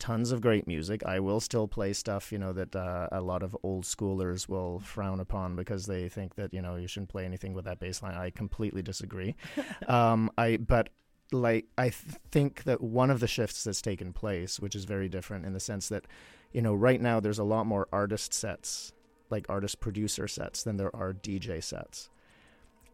tons 0.00 0.32
of 0.32 0.40
great 0.40 0.66
music. 0.66 1.04
I 1.04 1.20
will 1.20 1.38
still 1.38 1.68
play 1.68 1.92
stuff, 1.92 2.32
you 2.32 2.38
know, 2.38 2.52
that 2.52 2.74
uh, 2.74 3.08
a 3.12 3.20
lot 3.20 3.42
of 3.42 3.56
old 3.62 3.84
schoolers 3.84 4.48
will 4.48 4.80
frown 4.80 5.20
upon 5.20 5.54
because 5.54 5.86
they 5.86 6.08
think 6.08 6.34
that 6.34 6.52
you 6.52 6.60
know 6.62 6.76
you 6.76 6.88
shouldn't 6.88 7.10
play 7.10 7.24
anything 7.24 7.54
with 7.54 7.66
that 7.66 7.78
bass 7.78 8.02
line. 8.02 8.14
I 8.14 8.30
completely 8.30 8.82
disagree. 8.82 9.36
um, 9.86 10.30
I 10.36 10.56
but 10.56 10.88
like 11.32 11.66
I 11.78 11.90
th- 11.90 12.16
think 12.30 12.64
that 12.64 12.80
one 12.80 13.10
of 13.10 13.20
the 13.20 13.28
shifts 13.28 13.64
that's 13.64 13.82
taken 13.82 14.12
place, 14.12 14.58
which 14.58 14.74
is 14.74 14.84
very 14.84 15.08
different 15.08 15.46
in 15.46 15.52
the 15.52 15.60
sense 15.60 15.88
that, 15.88 16.06
you 16.52 16.62
know, 16.62 16.74
right 16.74 17.00
now 17.00 17.20
there's 17.20 17.38
a 17.38 17.44
lot 17.44 17.66
more 17.66 17.86
artist 17.92 18.34
sets, 18.34 18.92
like 19.28 19.46
artist 19.48 19.80
producer 19.80 20.26
sets, 20.26 20.62
than 20.62 20.76
there 20.76 20.94
are 20.94 21.12
DJ 21.12 21.62
sets. 21.62 22.10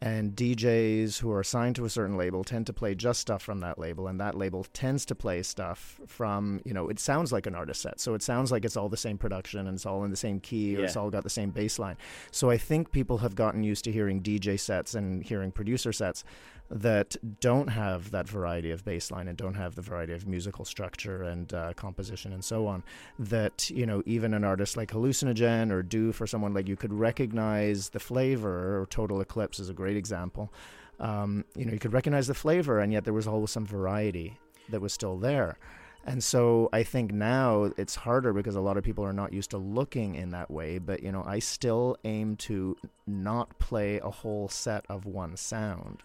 And 0.02 0.36
DJs 0.36 1.20
who 1.20 1.32
are 1.32 1.42
signed 1.42 1.74
to 1.76 1.86
a 1.86 1.90
certain 1.90 2.18
label 2.18 2.44
tend 2.44 2.66
to 2.66 2.72
play 2.74 2.94
just 2.94 3.20
stuff 3.20 3.42
from 3.42 3.60
that 3.60 3.78
label, 3.78 4.08
and 4.08 4.20
that 4.20 4.34
label 4.34 4.64
tends 4.72 5.06
to 5.06 5.14
play 5.14 5.42
stuff 5.42 5.98
from, 6.06 6.60
you 6.64 6.74
know, 6.74 6.88
it 6.88 7.00
sounds 7.00 7.32
like 7.32 7.46
an 7.46 7.54
artist 7.54 7.80
set. 7.80 7.98
So 7.98 8.12
it 8.14 8.22
sounds 8.22 8.52
like 8.52 8.64
it's 8.66 8.76
all 8.76 8.90
the 8.90 8.96
same 8.96 9.16
production 9.16 9.66
and 9.66 9.76
it's 9.76 9.86
all 9.86 10.04
in 10.04 10.10
the 10.10 10.16
same 10.16 10.38
key 10.40 10.76
or 10.76 10.84
it's 10.84 10.96
all 10.96 11.08
got 11.08 11.24
the 11.24 11.30
same 11.30 11.50
bass 11.50 11.78
line. 11.78 11.96
So 12.30 12.50
I 12.50 12.58
think 12.58 12.92
people 12.92 13.18
have 13.18 13.34
gotten 13.34 13.62
used 13.62 13.84
to 13.84 13.92
hearing 13.92 14.22
DJ 14.22 14.60
sets 14.60 14.94
and 14.94 15.22
hearing 15.22 15.50
producer 15.50 15.92
sets 15.92 16.24
that 16.70 17.16
don't 17.40 17.68
have 17.68 18.10
that 18.10 18.28
variety 18.28 18.70
of 18.70 18.84
bass 18.84 19.10
line 19.10 19.28
and 19.28 19.38
don't 19.38 19.54
have 19.54 19.74
the 19.74 19.82
variety 19.82 20.12
of 20.12 20.26
musical 20.26 20.64
structure 20.64 21.22
and 21.22 21.54
uh, 21.54 21.72
composition 21.74 22.32
and 22.32 22.44
so 22.44 22.66
on. 22.66 22.82
That, 23.18 23.70
you 23.70 23.86
know, 23.86 24.02
even 24.06 24.34
an 24.34 24.44
artist 24.44 24.76
like 24.76 24.90
Hallucinogen 24.90 25.70
or 25.70 25.82
Do 25.82 26.12
for 26.12 26.26
someone 26.26 26.54
like 26.54 26.68
you 26.68 26.76
could 26.76 26.92
recognize 26.92 27.90
the 27.90 28.00
flavor, 28.00 28.80
or 28.80 28.86
Total 28.86 29.20
Eclipse 29.20 29.58
is 29.60 29.68
a 29.68 29.74
great 29.74 29.96
example. 29.96 30.52
Um, 30.98 31.44
you 31.54 31.66
know, 31.66 31.72
you 31.72 31.78
could 31.78 31.92
recognize 31.92 32.26
the 32.26 32.34
flavor, 32.34 32.80
and 32.80 32.92
yet 32.92 33.04
there 33.04 33.14
was 33.14 33.28
always 33.28 33.50
some 33.50 33.66
variety 33.66 34.38
that 34.68 34.80
was 34.80 34.92
still 34.92 35.16
there. 35.16 35.58
And 36.04 36.22
so 36.22 36.68
I 36.72 36.84
think 36.84 37.12
now 37.12 37.72
it's 37.76 37.96
harder 37.96 38.32
because 38.32 38.54
a 38.54 38.60
lot 38.60 38.76
of 38.76 38.84
people 38.84 39.04
are 39.04 39.12
not 39.12 39.32
used 39.32 39.50
to 39.50 39.58
looking 39.58 40.14
in 40.14 40.30
that 40.30 40.50
way. 40.50 40.78
But, 40.78 41.02
you 41.02 41.10
know, 41.10 41.24
I 41.26 41.40
still 41.40 41.96
aim 42.04 42.36
to 42.36 42.76
not 43.08 43.58
play 43.58 43.98
a 43.98 44.10
whole 44.10 44.48
set 44.48 44.84
of 44.88 45.04
one 45.04 45.36
sound 45.36 46.04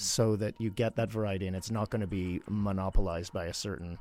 so 0.00 0.36
that 0.36 0.54
you 0.58 0.70
get 0.70 0.96
that 0.96 1.10
variety 1.10 1.46
and 1.46 1.56
it's 1.56 1.70
not 1.70 1.90
going 1.90 2.00
to 2.00 2.06
be 2.06 2.40
monopolized 2.48 3.32
by 3.32 3.46
a 3.46 3.54
certain 3.54 3.98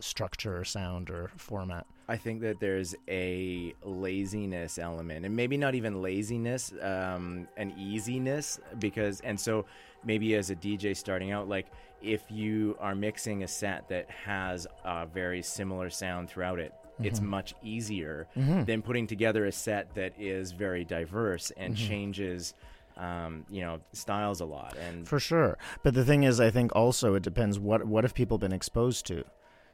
structure 0.00 0.58
or 0.58 0.64
sound 0.64 1.10
or 1.10 1.30
format. 1.36 1.86
I 2.08 2.16
think 2.16 2.40
that 2.40 2.58
there's 2.58 2.94
a 3.08 3.74
laziness 3.84 4.78
element, 4.78 5.24
and 5.24 5.36
maybe 5.36 5.56
not 5.56 5.74
even 5.74 6.02
laziness, 6.02 6.72
um, 6.82 7.46
an 7.56 7.72
easiness, 7.78 8.58
because, 8.78 9.20
and 9.20 9.38
so 9.38 9.66
maybe 10.04 10.34
as 10.34 10.50
a 10.50 10.56
DJ 10.56 10.96
starting 10.96 11.30
out, 11.30 11.48
like 11.48 11.66
if 12.02 12.22
you 12.30 12.76
are 12.80 12.94
mixing 12.94 13.42
a 13.42 13.48
set 13.48 13.88
that 13.88 14.10
has 14.10 14.66
a 14.84 15.06
very 15.06 15.42
similar 15.42 15.90
sound 15.90 16.28
throughout 16.28 16.58
it, 16.58 16.72
it's 17.02 17.20
mm-hmm. 17.20 17.30
much 17.30 17.54
easier 17.62 18.26
mm-hmm. 18.36 18.64
than 18.64 18.82
putting 18.82 19.06
together 19.06 19.46
a 19.46 19.52
set 19.52 19.94
that 19.94 20.12
is 20.18 20.52
very 20.52 20.84
diverse 20.84 21.50
and 21.56 21.74
mm-hmm. 21.74 21.88
changes. 21.88 22.54
Um, 23.00 23.46
you 23.48 23.62
know, 23.62 23.80
styles 23.94 24.40
a 24.40 24.44
lot, 24.44 24.76
and 24.76 25.08
For 25.08 25.18
sure. 25.18 25.56
But 25.82 25.94
the 25.94 26.04
thing 26.04 26.24
is, 26.24 26.38
I 26.38 26.50
think 26.50 26.76
also 26.76 27.14
it 27.14 27.22
depends 27.22 27.58
what 27.58 27.86
what 27.86 28.04
have 28.04 28.12
people 28.14 28.36
been 28.36 28.52
exposed 28.52 29.06
to. 29.06 29.24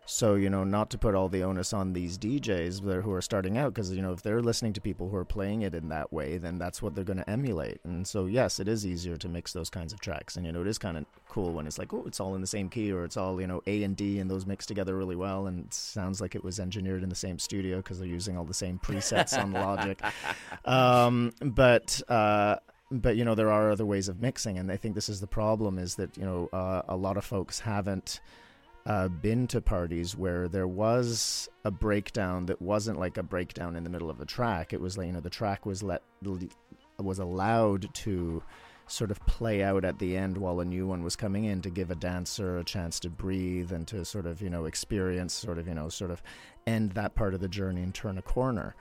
So 0.06 0.37
you 0.37 0.49
know, 0.49 0.62
not 0.62 0.88
to 0.90 0.99
put 0.99 1.16
all 1.16 1.28
the 1.28 1.42
onus 1.42 1.73
on 1.73 1.92
these 1.92 2.16
DJs 2.16 3.02
who 3.02 3.12
are 3.12 3.21
starting 3.21 3.59
out, 3.59 3.75
because 3.75 3.90
you 3.92 4.00
know, 4.00 4.12
if 4.12 4.23
they're 4.23 4.40
listening 4.40 4.73
to 4.75 4.80
people 4.80 5.09
who 5.09 5.16
are 5.16 5.25
playing 5.25 5.62
it 5.62 5.75
in 5.75 5.88
that 5.88 6.12
way, 6.12 6.38
then 6.38 6.59
that's 6.59 6.80
what 6.80 6.95
they're 6.95 7.04
going 7.04 7.18
to 7.18 7.28
emulate. 7.28 7.80
And 7.83 8.06
so, 8.06 8.26
yes, 8.26 8.61
it 8.61 8.68
is 8.68 8.87
easier 8.87 9.16
to 9.16 9.28
mix 9.28 9.52
those 9.52 9.68
kinds 9.68 9.92
of 9.92 10.00
tracks, 10.00 10.37
and 10.37 10.47
you 10.47 10.52
know, 10.52 10.61
it 10.61 10.68
is 10.68 10.78
kind 10.78 10.97
of 10.97 11.06
cool 11.28 11.52
when 11.52 11.66
it's 11.66 11.78
like, 11.78 11.92
oh, 11.92 12.04
it's 12.06 12.21
all 12.21 12.37
in 12.37 12.40
the 12.40 12.47
same 12.47 12.68
key, 12.68 12.92
or 12.92 13.04
it's 13.04 13.16
all 13.16 13.40
you 13.40 13.49
know 13.49 13.61
A 13.66 13.83
and 13.83 13.97
D, 13.97 14.21
and 14.21 14.30
those 14.30 14.47
mix 14.47 14.64
together 14.64 14.97
really 14.97 15.16
well, 15.16 15.49
and 15.49 15.66
it 15.66 15.75
sounds 15.75 16.21
like 16.21 16.37
it 16.37 16.45
was 16.45 16.61
engineered 16.61 17.02
in 17.02 17.09
the 17.09 17.16
same 17.16 17.40
studio 17.40 17.78
because 17.78 17.99
they're 17.99 18.06
using 18.06 18.38
all 18.38 18.45
the 18.45 18.54
same 18.54 18.78
presets 18.78 19.37
on 19.37 19.52
Logic. 19.52 20.00
Um, 20.64 21.33
but 21.40 22.00
uh, 22.09 22.56
but 22.90 23.16
you 23.16 23.25
know 23.25 23.35
there 23.35 23.50
are 23.50 23.71
other 23.71 23.87
ways 23.87 24.09
of 24.09 24.21
mixing, 24.21 24.59
and 24.59 24.71
I 24.71 24.76
think 24.76 24.95
this 24.95 25.09
is 25.09 25.21
the 25.21 25.26
problem: 25.26 25.78
is 25.78 25.97
that 25.97 26.16
you 26.16 26.25
know 26.25 26.49
uh, 26.52 26.83
a 26.88 26.97
lot 26.97 27.16
of 27.16 27.25
folks 27.25 27.61
haven't 27.61 28.21
uh, 28.87 29.09
been 29.09 29.47
to 29.49 29.61
parties 29.61 30.16
where 30.16 30.47
there 30.49 30.69
was 30.69 31.49
a 31.64 31.71
breakdown 31.71 32.47
that 32.47 32.62
wasn't 32.62 32.99
like 32.99 33.16
a 33.16 33.23
breakdown 33.23 33.75
in 33.75 33.85
the 33.85 33.90
middle 33.90 34.11
of 34.11 34.21
a 34.21 34.25
track. 34.26 34.73
It 34.73 34.81
was 34.81 34.97
like 34.97 35.09
you 35.09 35.12
know 35.12 35.21
the 35.21 35.31
track 35.31 35.66
was 35.66 35.83
let 35.83 36.02
was 36.99 37.19
allowed 37.19 37.93
to 37.95 38.43
sort 38.88 39.11
of 39.11 39.19
play 39.26 39.64
out 39.64 39.85
at 39.85 39.99
the 39.99 40.16
end 40.16 40.38
while 40.38 40.61
a 40.61 40.64
new 40.64 40.87
one 40.87 41.02
was 41.02 41.16
coming 41.16 41.45
in 41.45 41.61
to 41.61 41.71
give 41.71 41.90
a 41.90 41.97
dancer 41.97 42.59
a 42.59 42.64
chance 42.64 43.00
to 43.00 43.11
breathe 43.11 43.73
and 43.73 43.88
to 43.88 44.05
sort 44.05 44.26
of 44.26 44.40
you 44.40 44.49
know 44.49 44.64
experience 44.64 45.35
sort 45.35 45.59
of 45.59 45.66
you 45.66 45.75
know 45.75 45.88
sort 45.88 46.11
of 46.11 46.23
end 46.66 46.93
that 46.93 47.14
part 47.16 47.35
of 47.35 47.40
the 47.40 47.49
journey 47.49 47.83
and 47.83 47.95
turn 47.95 48.16
a 48.16 48.23
corner 48.23 48.76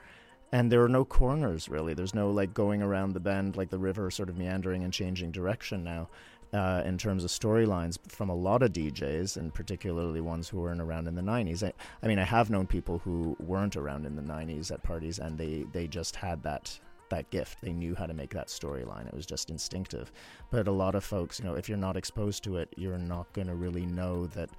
and 0.52 0.70
there 0.70 0.82
are 0.82 0.88
no 0.88 1.04
corners 1.04 1.68
really 1.68 1.94
there's 1.94 2.14
no 2.14 2.30
like 2.30 2.54
going 2.54 2.82
around 2.82 3.12
the 3.12 3.20
bend 3.20 3.56
like 3.56 3.70
the 3.70 3.78
river 3.78 4.10
sort 4.10 4.28
of 4.28 4.36
meandering 4.36 4.84
and 4.84 4.92
changing 4.92 5.30
direction 5.30 5.82
now 5.82 6.08
uh, 6.52 6.82
in 6.84 6.96
terms 6.96 7.24
of 7.24 7.30
storylines 7.30 7.98
from 8.08 8.28
a 8.28 8.34
lot 8.34 8.62
of 8.62 8.72
DJs, 8.72 9.36
and 9.36 9.52
particularly 9.52 10.20
ones 10.20 10.48
who 10.48 10.60
weren't 10.60 10.80
around 10.80 11.08
in 11.08 11.14
the 11.14 11.22
90s. 11.22 11.62
I, 11.62 11.72
I, 12.02 12.06
mean, 12.06 12.18
I 12.18 12.24
have 12.24 12.50
known 12.50 12.66
people 12.66 12.98
who 13.00 13.36
weren't 13.40 13.76
around 13.76 14.06
in 14.06 14.16
the 14.16 14.22
90s 14.22 14.70
at 14.70 14.82
parties, 14.82 15.18
and 15.18 15.36
they, 15.36 15.66
they 15.72 15.86
just 15.86 16.16
had 16.16 16.42
that 16.44 16.78
that 17.08 17.30
gift. 17.30 17.60
They 17.60 17.72
knew 17.72 17.94
how 17.94 18.06
to 18.06 18.14
make 18.14 18.30
that 18.34 18.48
storyline. 18.48 19.06
It 19.06 19.14
was 19.14 19.26
just 19.26 19.50
instinctive. 19.50 20.10
But 20.50 20.66
a 20.66 20.72
lot 20.72 20.96
of 20.96 21.04
folks, 21.04 21.38
you 21.38 21.44
know, 21.44 21.54
if 21.54 21.68
you're 21.68 21.78
not 21.78 21.96
exposed 21.96 22.42
to 22.44 22.56
it, 22.56 22.68
you're 22.76 22.98
not 22.98 23.32
going 23.32 23.46
to 23.46 23.54
really 23.54 23.86
know 23.86 24.26
that 24.28 24.50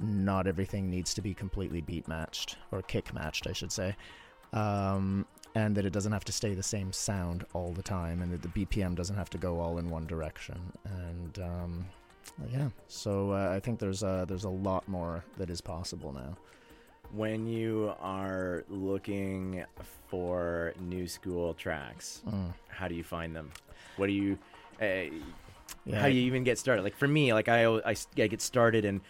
not 0.00 0.46
everything 0.46 0.88
needs 0.88 1.14
to 1.14 1.20
be 1.20 1.34
completely 1.34 1.80
beat 1.80 2.06
matched 2.06 2.56
or 2.70 2.82
kick 2.82 3.12
matched, 3.12 3.48
I 3.48 3.52
should 3.52 3.72
say. 3.72 3.96
Um, 4.52 5.26
and 5.56 5.76
that 5.76 5.84
it 5.84 5.92
doesn't 5.92 6.12
have 6.12 6.24
to 6.24 6.32
stay 6.32 6.54
the 6.54 6.62
same 6.62 6.92
sound 6.92 7.44
all 7.54 7.72
the 7.72 7.82
time, 7.82 8.22
and 8.22 8.32
that 8.32 8.42
the 8.42 8.48
BPM 8.48 8.94
doesn't 8.94 9.16
have 9.16 9.30
to 9.30 9.38
go 9.38 9.58
all 9.58 9.78
in 9.78 9.90
one 9.90 10.06
direction. 10.06 10.60
And 10.84 11.38
um, 11.40 11.86
yeah, 12.52 12.68
so 12.86 13.32
uh, 13.32 13.52
I 13.52 13.58
think 13.58 13.80
there's 13.80 14.04
a, 14.04 14.24
there's 14.28 14.44
a 14.44 14.50
lot 14.50 14.86
more 14.86 15.24
that 15.38 15.50
is 15.50 15.60
possible 15.60 16.12
now 16.12 16.36
when 17.12 17.46
you 17.46 17.92
are 18.00 18.64
looking 18.68 19.64
for 20.08 20.74
new 20.80 21.06
school 21.06 21.54
tracks, 21.54 22.22
mm. 22.28 22.52
how 22.68 22.88
do 22.88 22.94
you 22.94 23.04
find 23.04 23.34
them? 23.34 23.50
What 23.96 24.06
do 24.06 24.12
you, 24.12 24.38
uh, 24.80 25.12
yeah. 25.84 26.00
how 26.00 26.08
do 26.08 26.14
you 26.14 26.22
even 26.22 26.44
get 26.44 26.58
started? 26.58 26.82
Like 26.82 26.96
for 26.96 27.08
me, 27.08 27.32
like 27.32 27.48
I, 27.48 27.66
I, 27.66 27.96
I 28.16 28.26
get 28.26 28.40
started 28.40 28.84
and 28.84 29.00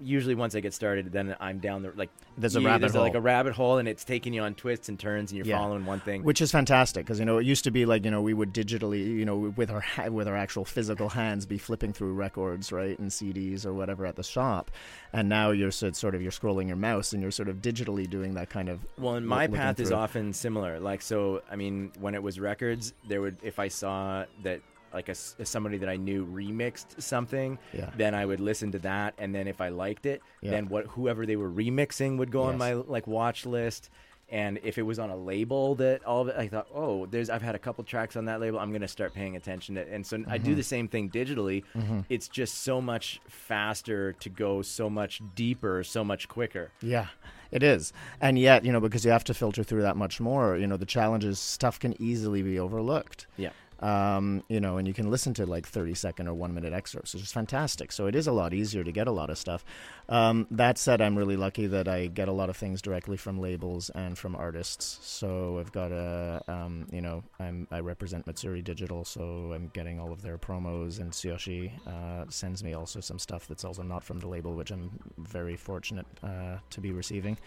usually 0.00 0.34
once 0.34 0.54
I 0.54 0.60
get 0.60 0.74
started, 0.74 1.12
then 1.12 1.36
I'm 1.40 1.58
down 1.58 1.82
the 1.82 1.92
like. 1.94 2.10
There's 2.36 2.56
a 2.56 2.60
rabbit 2.60 2.80
there's 2.80 2.92
hole, 2.94 3.02
like 3.02 3.14
a 3.14 3.20
rabbit 3.20 3.54
hole, 3.54 3.78
and 3.78 3.88
it's 3.88 4.04
taking 4.04 4.32
you 4.32 4.42
on 4.42 4.54
twists 4.54 4.88
and 4.88 4.98
turns, 4.98 5.30
and 5.30 5.38
you're 5.38 5.46
yeah. 5.46 5.58
following 5.58 5.84
one 5.84 6.00
thing, 6.00 6.22
which 6.22 6.40
is 6.40 6.50
fantastic 6.50 7.04
because 7.06 7.18
you 7.18 7.24
know 7.24 7.38
it 7.38 7.46
used 7.46 7.64
to 7.64 7.70
be 7.70 7.86
like 7.86 8.04
you 8.04 8.10
know 8.10 8.22
we 8.22 8.34
would 8.34 8.52
digitally, 8.52 9.04
you 9.04 9.24
know, 9.24 9.52
with 9.56 9.70
our 9.70 9.84
with 10.10 10.28
our 10.28 10.36
actual 10.36 10.64
physical 10.64 11.08
hands, 11.08 11.46
be 11.46 11.58
flipping 11.58 11.92
through 11.92 12.14
records, 12.14 12.72
right, 12.72 12.98
and 12.98 13.10
CDs 13.10 13.64
or 13.64 13.72
whatever 13.72 14.06
at 14.06 14.16
the 14.16 14.22
shop, 14.22 14.70
and 15.12 15.28
now 15.28 15.50
you're 15.50 15.70
sort 15.70 16.14
of 16.14 16.22
you're 16.22 16.32
scrolling 16.32 16.66
your 16.66 16.76
mouse 16.76 17.12
and 17.12 17.22
you're 17.22 17.30
sort 17.30 17.48
of 17.48 17.56
digitally 17.56 18.08
doing 18.08 18.34
that 18.34 18.50
kind 18.50 18.68
of. 18.68 18.80
Well, 18.98 19.14
and 19.14 19.26
my 19.26 19.46
path 19.46 19.76
through. 19.76 19.86
is 19.86 19.92
often 19.92 20.32
similar. 20.32 20.80
Like 20.80 21.02
so, 21.02 21.42
I 21.50 21.56
mean, 21.56 21.92
when 21.98 22.14
it 22.14 22.22
was 22.22 22.40
records, 22.40 22.92
there 23.08 23.20
would 23.20 23.38
if 23.42 23.58
I 23.58 23.68
saw 23.68 24.24
that 24.42 24.60
like 24.94 25.08
a, 25.08 25.14
somebody 25.14 25.78
that 25.78 25.88
I 25.88 25.96
knew 25.96 26.24
remixed 26.26 27.02
something, 27.02 27.58
yeah. 27.72 27.90
then 27.96 28.14
I 28.14 28.24
would 28.24 28.40
listen 28.40 28.72
to 28.72 28.78
that, 28.80 29.14
and 29.18 29.34
then 29.34 29.46
if 29.48 29.60
I 29.60 29.68
liked 29.68 30.06
it, 30.06 30.22
yeah. 30.40 30.52
then 30.52 30.68
what 30.68 30.86
whoever 30.86 31.26
they 31.26 31.36
were 31.36 31.50
remixing 31.50 32.18
would 32.18 32.30
go 32.30 32.44
yes. 32.44 32.52
on 32.52 32.58
my 32.58 32.74
like 32.74 33.06
watch 33.06 33.44
list. 33.44 33.90
And 34.30 34.58
if 34.62 34.78
it 34.78 34.82
was 34.82 34.98
on 34.98 35.10
a 35.10 35.16
label 35.16 35.74
that 35.76 36.02
all 36.04 36.22
of 36.22 36.28
it, 36.28 36.36
I 36.36 36.48
thought, 36.48 36.66
oh, 36.74 37.04
there's 37.06 37.28
I've 37.28 37.42
had 37.42 37.54
a 37.54 37.58
couple 37.58 37.84
tracks 37.84 38.16
on 38.16 38.24
that 38.24 38.40
label. 38.40 38.58
I'm 38.58 38.72
gonna 38.72 38.88
start 38.88 39.12
paying 39.12 39.36
attention 39.36 39.74
to. 39.74 39.86
And 39.92 40.04
so 40.04 40.16
mm-hmm. 40.16 40.30
I 40.30 40.38
do 40.38 40.50
mm-hmm. 40.50 40.56
the 40.56 40.62
same 40.62 40.88
thing 40.88 41.10
digitally. 41.10 41.62
Mm-hmm. 41.76 42.00
It's 42.08 42.26
just 42.26 42.62
so 42.62 42.80
much 42.80 43.20
faster 43.28 44.14
to 44.14 44.28
go 44.30 44.62
so 44.62 44.88
much 44.88 45.20
deeper, 45.34 45.84
so 45.84 46.02
much 46.02 46.26
quicker. 46.26 46.70
Yeah, 46.80 47.08
it 47.50 47.62
is. 47.62 47.92
And 48.20 48.38
yet, 48.38 48.64
you 48.64 48.72
know, 48.72 48.80
because 48.80 49.04
you 49.04 49.10
have 49.10 49.24
to 49.24 49.34
filter 49.34 49.62
through 49.62 49.82
that 49.82 49.96
much 49.96 50.20
more, 50.20 50.56
you 50.56 50.66
know, 50.66 50.78
the 50.78 50.86
challenge 50.86 51.24
is 51.24 51.38
stuff 51.38 51.78
can 51.78 51.94
easily 52.00 52.42
be 52.42 52.58
overlooked. 52.58 53.26
Yeah. 53.36 53.50
Um, 53.80 54.42
you 54.48 54.60
know, 54.60 54.78
and 54.78 54.86
you 54.86 54.94
can 54.94 55.10
listen 55.10 55.34
to 55.34 55.46
like 55.46 55.66
30 55.66 55.94
second 55.94 56.28
or 56.28 56.34
one 56.34 56.54
minute 56.54 56.72
excerpts, 56.72 57.14
which 57.14 57.22
is 57.22 57.32
fantastic. 57.32 57.92
So 57.92 58.06
it 58.06 58.14
is 58.14 58.26
a 58.26 58.32
lot 58.32 58.54
easier 58.54 58.84
to 58.84 58.92
get 58.92 59.06
a 59.06 59.12
lot 59.12 59.30
of 59.30 59.38
stuff. 59.38 59.64
Um, 60.08 60.46
that 60.50 60.78
said, 60.78 61.00
I'm 61.00 61.16
really 61.16 61.36
lucky 61.36 61.66
that 61.66 61.88
I 61.88 62.06
get 62.06 62.28
a 62.28 62.32
lot 62.32 62.50
of 62.50 62.56
things 62.56 62.80
directly 62.80 63.16
from 63.16 63.40
labels 63.40 63.90
and 63.90 64.16
from 64.16 64.36
artists. 64.36 64.98
So 65.02 65.58
I've 65.58 65.72
got 65.72 65.92
a, 65.92 66.42
um, 66.48 66.86
you 66.92 67.00
know, 67.00 67.24
I'm, 67.38 67.66
I 67.70 67.80
represent 67.80 68.26
Matsuri 68.26 68.62
Digital, 68.62 69.04
so 69.04 69.52
I'm 69.52 69.68
getting 69.74 69.98
all 70.00 70.12
of 70.12 70.22
their 70.22 70.38
promos, 70.38 71.00
and 71.00 71.10
Tsuyoshi 71.12 71.70
uh, 71.86 72.24
sends 72.28 72.62
me 72.62 72.74
also 72.74 73.00
some 73.00 73.18
stuff 73.18 73.46
that's 73.48 73.64
also 73.64 73.82
not 73.82 74.04
from 74.04 74.20
the 74.20 74.28
label, 74.28 74.54
which 74.54 74.70
I'm 74.70 74.98
very 75.18 75.56
fortunate 75.56 76.06
uh, 76.22 76.58
to 76.70 76.80
be 76.80 76.92
receiving. 76.92 77.38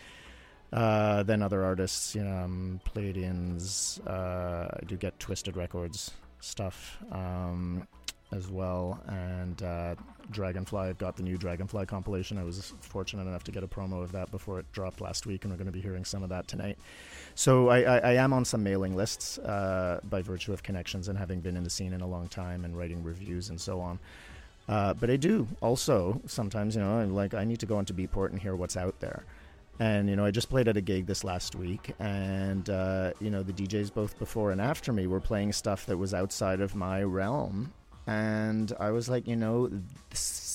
Uh, 0.73 1.23
then 1.23 1.41
other 1.41 1.63
artists, 1.63 2.13
you 2.13 2.23
know, 2.23 2.43
um, 2.43 2.81
Pleiadians, 2.85 4.05
uh, 4.05 4.67
I 4.73 4.85
do 4.85 4.97
get 4.97 5.17
Twisted 5.19 5.55
Records 5.55 6.11
stuff 6.41 6.97
um, 7.11 7.87
as 8.33 8.49
well. 8.49 9.01
And 9.07 9.61
uh, 9.63 9.95
Dragonfly, 10.31 10.89
I've 10.89 10.97
got 10.97 11.15
the 11.15 11.23
new 11.23 11.37
Dragonfly 11.37 11.85
compilation. 11.85 12.37
I 12.37 12.43
was 12.43 12.73
fortunate 12.81 13.27
enough 13.27 13.45
to 13.45 13.51
get 13.51 13.63
a 13.63 13.67
promo 13.67 14.03
of 14.03 14.11
that 14.11 14.29
before 14.29 14.59
it 14.59 14.69
dropped 14.73 14.99
last 14.99 15.25
week, 15.25 15.45
and 15.45 15.53
we're 15.53 15.57
going 15.57 15.67
to 15.67 15.71
be 15.71 15.81
hearing 15.81 16.03
some 16.03 16.21
of 16.21 16.29
that 16.29 16.49
tonight. 16.49 16.77
So 17.33 17.69
I, 17.69 17.81
I, 17.81 17.97
I 17.99 18.13
am 18.15 18.33
on 18.33 18.43
some 18.43 18.61
mailing 18.61 18.95
lists 18.95 19.37
uh, 19.39 20.01
by 20.03 20.21
virtue 20.21 20.51
of 20.51 20.63
connections 20.63 21.07
and 21.07 21.17
having 21.17 21.39
been 21.39 21.55
in 21.55 21.63
the 21.63 21.69
scene 21.69 21.93
in 21.93 22.01
a 22.01 22.07
long 22.07 22.27
time 22.27 22.65
and 22.65 22.77
writing 22.77 23.03
reviews 23.03 23.49
and 23.49 23.59
so 23.59 23.79
on. 23.79 23.99
Uh, 24.67 24.93
but 24.93 25.09
I 25.09 25.15
do 25.15 25.47
also 25.61 26.21
sometimes, 26.25 26.75
you 26.75 26.81
know, 26.81 27.05
like 27.05 27.33
I 27.33 27.45
need 27.45 27.61
to 27.61 27.65
go 27.65 27.79
into 27.79 27.93
Beatport 27.93 28.31
and 28.31 28.39
hear 28.39 28.53
what's 28.53 28.75
out 28.75 28.99
there. 28.99 29.23
And 29.79 30.09
you 30.09 30.15
know, 30.15 30.25
I 30.25 30.31
just 30.31 30.49
played 30.49 30.67
at 30.67 30.75
a 30.75 30.81
gig 30.81 31.05
this 31.05 31.23
last 31.23 31.55
week, 31.55 31.93
and 31.99 32.67
uh, 32.69 33.13
you 33.19 33.29
know, 33.29 33.43
the 33.43 33.53
DJs 33.53 33.93
both 33.93 34.17
before 34.17 34.51
and 34.51 34.59
after 34.59 34.91
me 34.91 35.05
were 35.05 35.19
playing 35.19 35.53
stuff 35.53 35.85
that 35.85 35.97
was 35.97 36.13
outside 36.13 36.61
of 36.61 36.73
my 36.75 37.03
realm, 37.03 37.73
and 38.07 38.73
I 38.79 38.89
was 38.89 39.07
like, 39.07 39.27
you 39.27 39.35
know, 39.35 39.69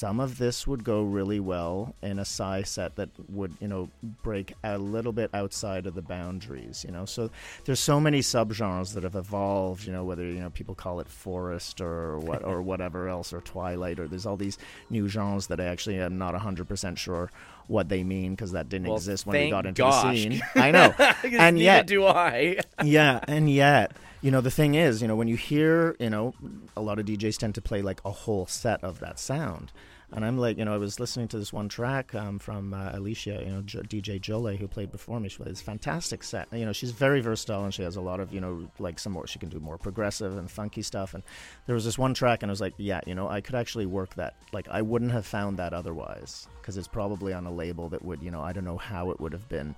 some 0.03 0.19
of 0.19 0.39
this 0.39 0.67
would 0.67 0.83
go 0.83 1.05
really 1.05 1.39
well 1.39 1.95
in 2.03 2.19
a 2.19 2.25
Psy 2.25 2.63
set 2.63 2.97
that 2.97 3.09
would, 3.29 3.55
you 3.61 3.69
know, 3.69 3.89
break 4.25 4.53
a 4.65 4.77
little 4.77 5.13
bit 5.13 5.31
outside 5.33 5.87
of 5.87 5.95
the 5.95 6.03
boundaries, 6.03 6.85
you 6.85 6.91
know. 6.91 7.05
So 7.05 7.31
there's 7.67 7.79
so 7.79 8.01
many 8.01 8.19
subgenres 8.19 8.95
that 8.95 9.05
have 9.05 9.15
evolved, 9.15 9.87
you 9.87 9.93
know, 9.93 10.03
whether 10.03 10.25
you 10.25 10.41
know 10.41 10.51
people 10.51 10.75
call 10.75 10.99
it 10.99 11.07
forest 11.07 11.81
or 11.81 12.19
what 12.19 12.43
or 12.43 12.61
whatever 12.71 13.09
else 13.09 13.33
or 13.33 13.43
twilight 13.43 14.01
or 14.01 14.09
there's 14.09 14.27
all 14.27 14.37
these 14.37 14.59
new 14.91 15.07
genres 15.07 15.47
that 15.47 15.61
I 15.61 15.67
actually 15.67 16.01
am 16.01 16.19
not 16.19 16.35
100% 16.35 16.99
sure 16.99 17.31
what 17.69 17.89
they 17.89 18.03
mean 18.03 18.33
because 18.33 18.51
that 18.51 18.69
didn't 18.69 18.89
well, 18.89 18.97
exist 18.97 19.25
when 19.25 19.41
we 19.41 19.51
got 19.51 19.67
into 19.67 19.83
gosh. 19.83 20.03
the 20.03 20.17
scene. 20.17 20.43
I 20.57 20.73
know, 20.73 20.93
and 21.39 21.61
yet 21.61 21.87
do 21.87 22.05
I. 22.05 22.59
yeah, 22.83 23.21
and 23.29 23.49
yet 23.49 23.93
you 24.23 24.31
know, 24.31 24.41
the 24.41 24.53
thing 24.53 24.77
is, 24.77 25.03
you 25.03 25.09
know, 25.09 25.17
when 25.17 25.27
you 25.27 25.37
hear, 25.37 25.97
you 25.99 26.09
know, 26.09 26.33
a 26.77 26.81
lot 26.81 27.01
of 27.01 27.07
DJs 27.07 27.39
tend 27.39 27.57
to 27.57 27.61
play 27.61 27.83
like 27.83 28.01
a 28.05 28.11
whole 28.11 28.47
set 28.47 28.83
of 28.83 29.01
that 29.01 29.19
sound. 29.19 29.73
And 30.15 30.25
I'm 30.27 30.37
like, 30.37 30.59
you 30.59 30.65
know, 30.65 30.75
I 30.75 30.79
was 30.79 31.01
listening 31.01 31.29
to 31.29 31.39
this 31.39 31.53
one 31.53 31.69
track 31.69 32.15
um, 32.15 32.39
from 32.39 32.75
uh, 32.75 32.91
Alicia, 32.93 33.43
you 33.45 33.51
know, 33.51 33.63
J- 33.63 33.81
DJ 33.81 34.21
Jole, 34.21 34.57
who 34.57 34.69
played 34.69 34.93
before 34.93 35.19
me. 35.19 35.31
She 35.31 35.39
plays 35.43 35.63
fantastic 35.63 36.23
set. 36.23 36.49
You 36.53 36.67
know, 36.67 36.73
she's 36.73 36.91
very 36.91 37.23
versatile 37.23 37.65
and 37.65 37.73
she 37.73 37.83
has 37.83 37.97
a 37.97 38.01
lot 38.03 38.21
of, 38.21 38.33
you 38.33 38.41
know, 38.41 38.69
like 38.79 38.99
some 38.99 39.13
more, 39.13 39.27
she 39.27 39.39
can 39.39 39.49
do 39.49 39.59
more 39.59 39.79
progressive 39.79 40.37
and 40.37 40.51
funky 40.51 40.83
stuff. 40.83 41.15
And 41.15 41.23
there 41.67 41.75
was 41.75 41.87
this 41.87 41.97
one 41.97 42.13
track, 42.13 42.43
and 42.43 42.51
I 42.51 42.53
was 42.53 42.61
like, 42.61 42.75
yeah, 42.77 43.01
you 43.07 43.15
know, 43.15 43.27
I 43.27 43.41
could 43.41 43.55
actually 43.55 43.87
work 43.87 44.15
that. 44.17 44.37
Like, 44.53 44.69
I 44.71 44.83
wouldn't 44.83 45.13
have 45.13 45.25
found 45.25 45.59
that 45.59 45.73
otherwise 45.73 46.47
because 46.61 46.77
it's 46.77 46.89
probably 46.89 47.33
on 47.33 47.47
a 47.47 47.53
label 47.53 47.89
that 47.89 48.05
would, 48.05 48.23
you 48.23 48.31
know, 48.31 48.43
I 48.43 48.53
don't 48.53 48.65
know 48.65 48.77
how 48.77 49.11
it 49.11 49.21
would 49.21 49.33
have 49.33 49.49
been, 49.49 49.75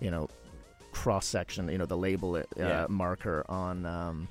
you 0.00 0.10
know, 0.10 0.28
cross 0.90 1.26
section, 1.26 1.68
you 1.68 1.78
know, 1.78 1.86
the 1.86 1.96
label 1.96 2.34
uh, 2.34 2.42
yeah. 2.56 2.86
marker 2.88 3.44
on 3.48 3.86
um, 3.86 4.28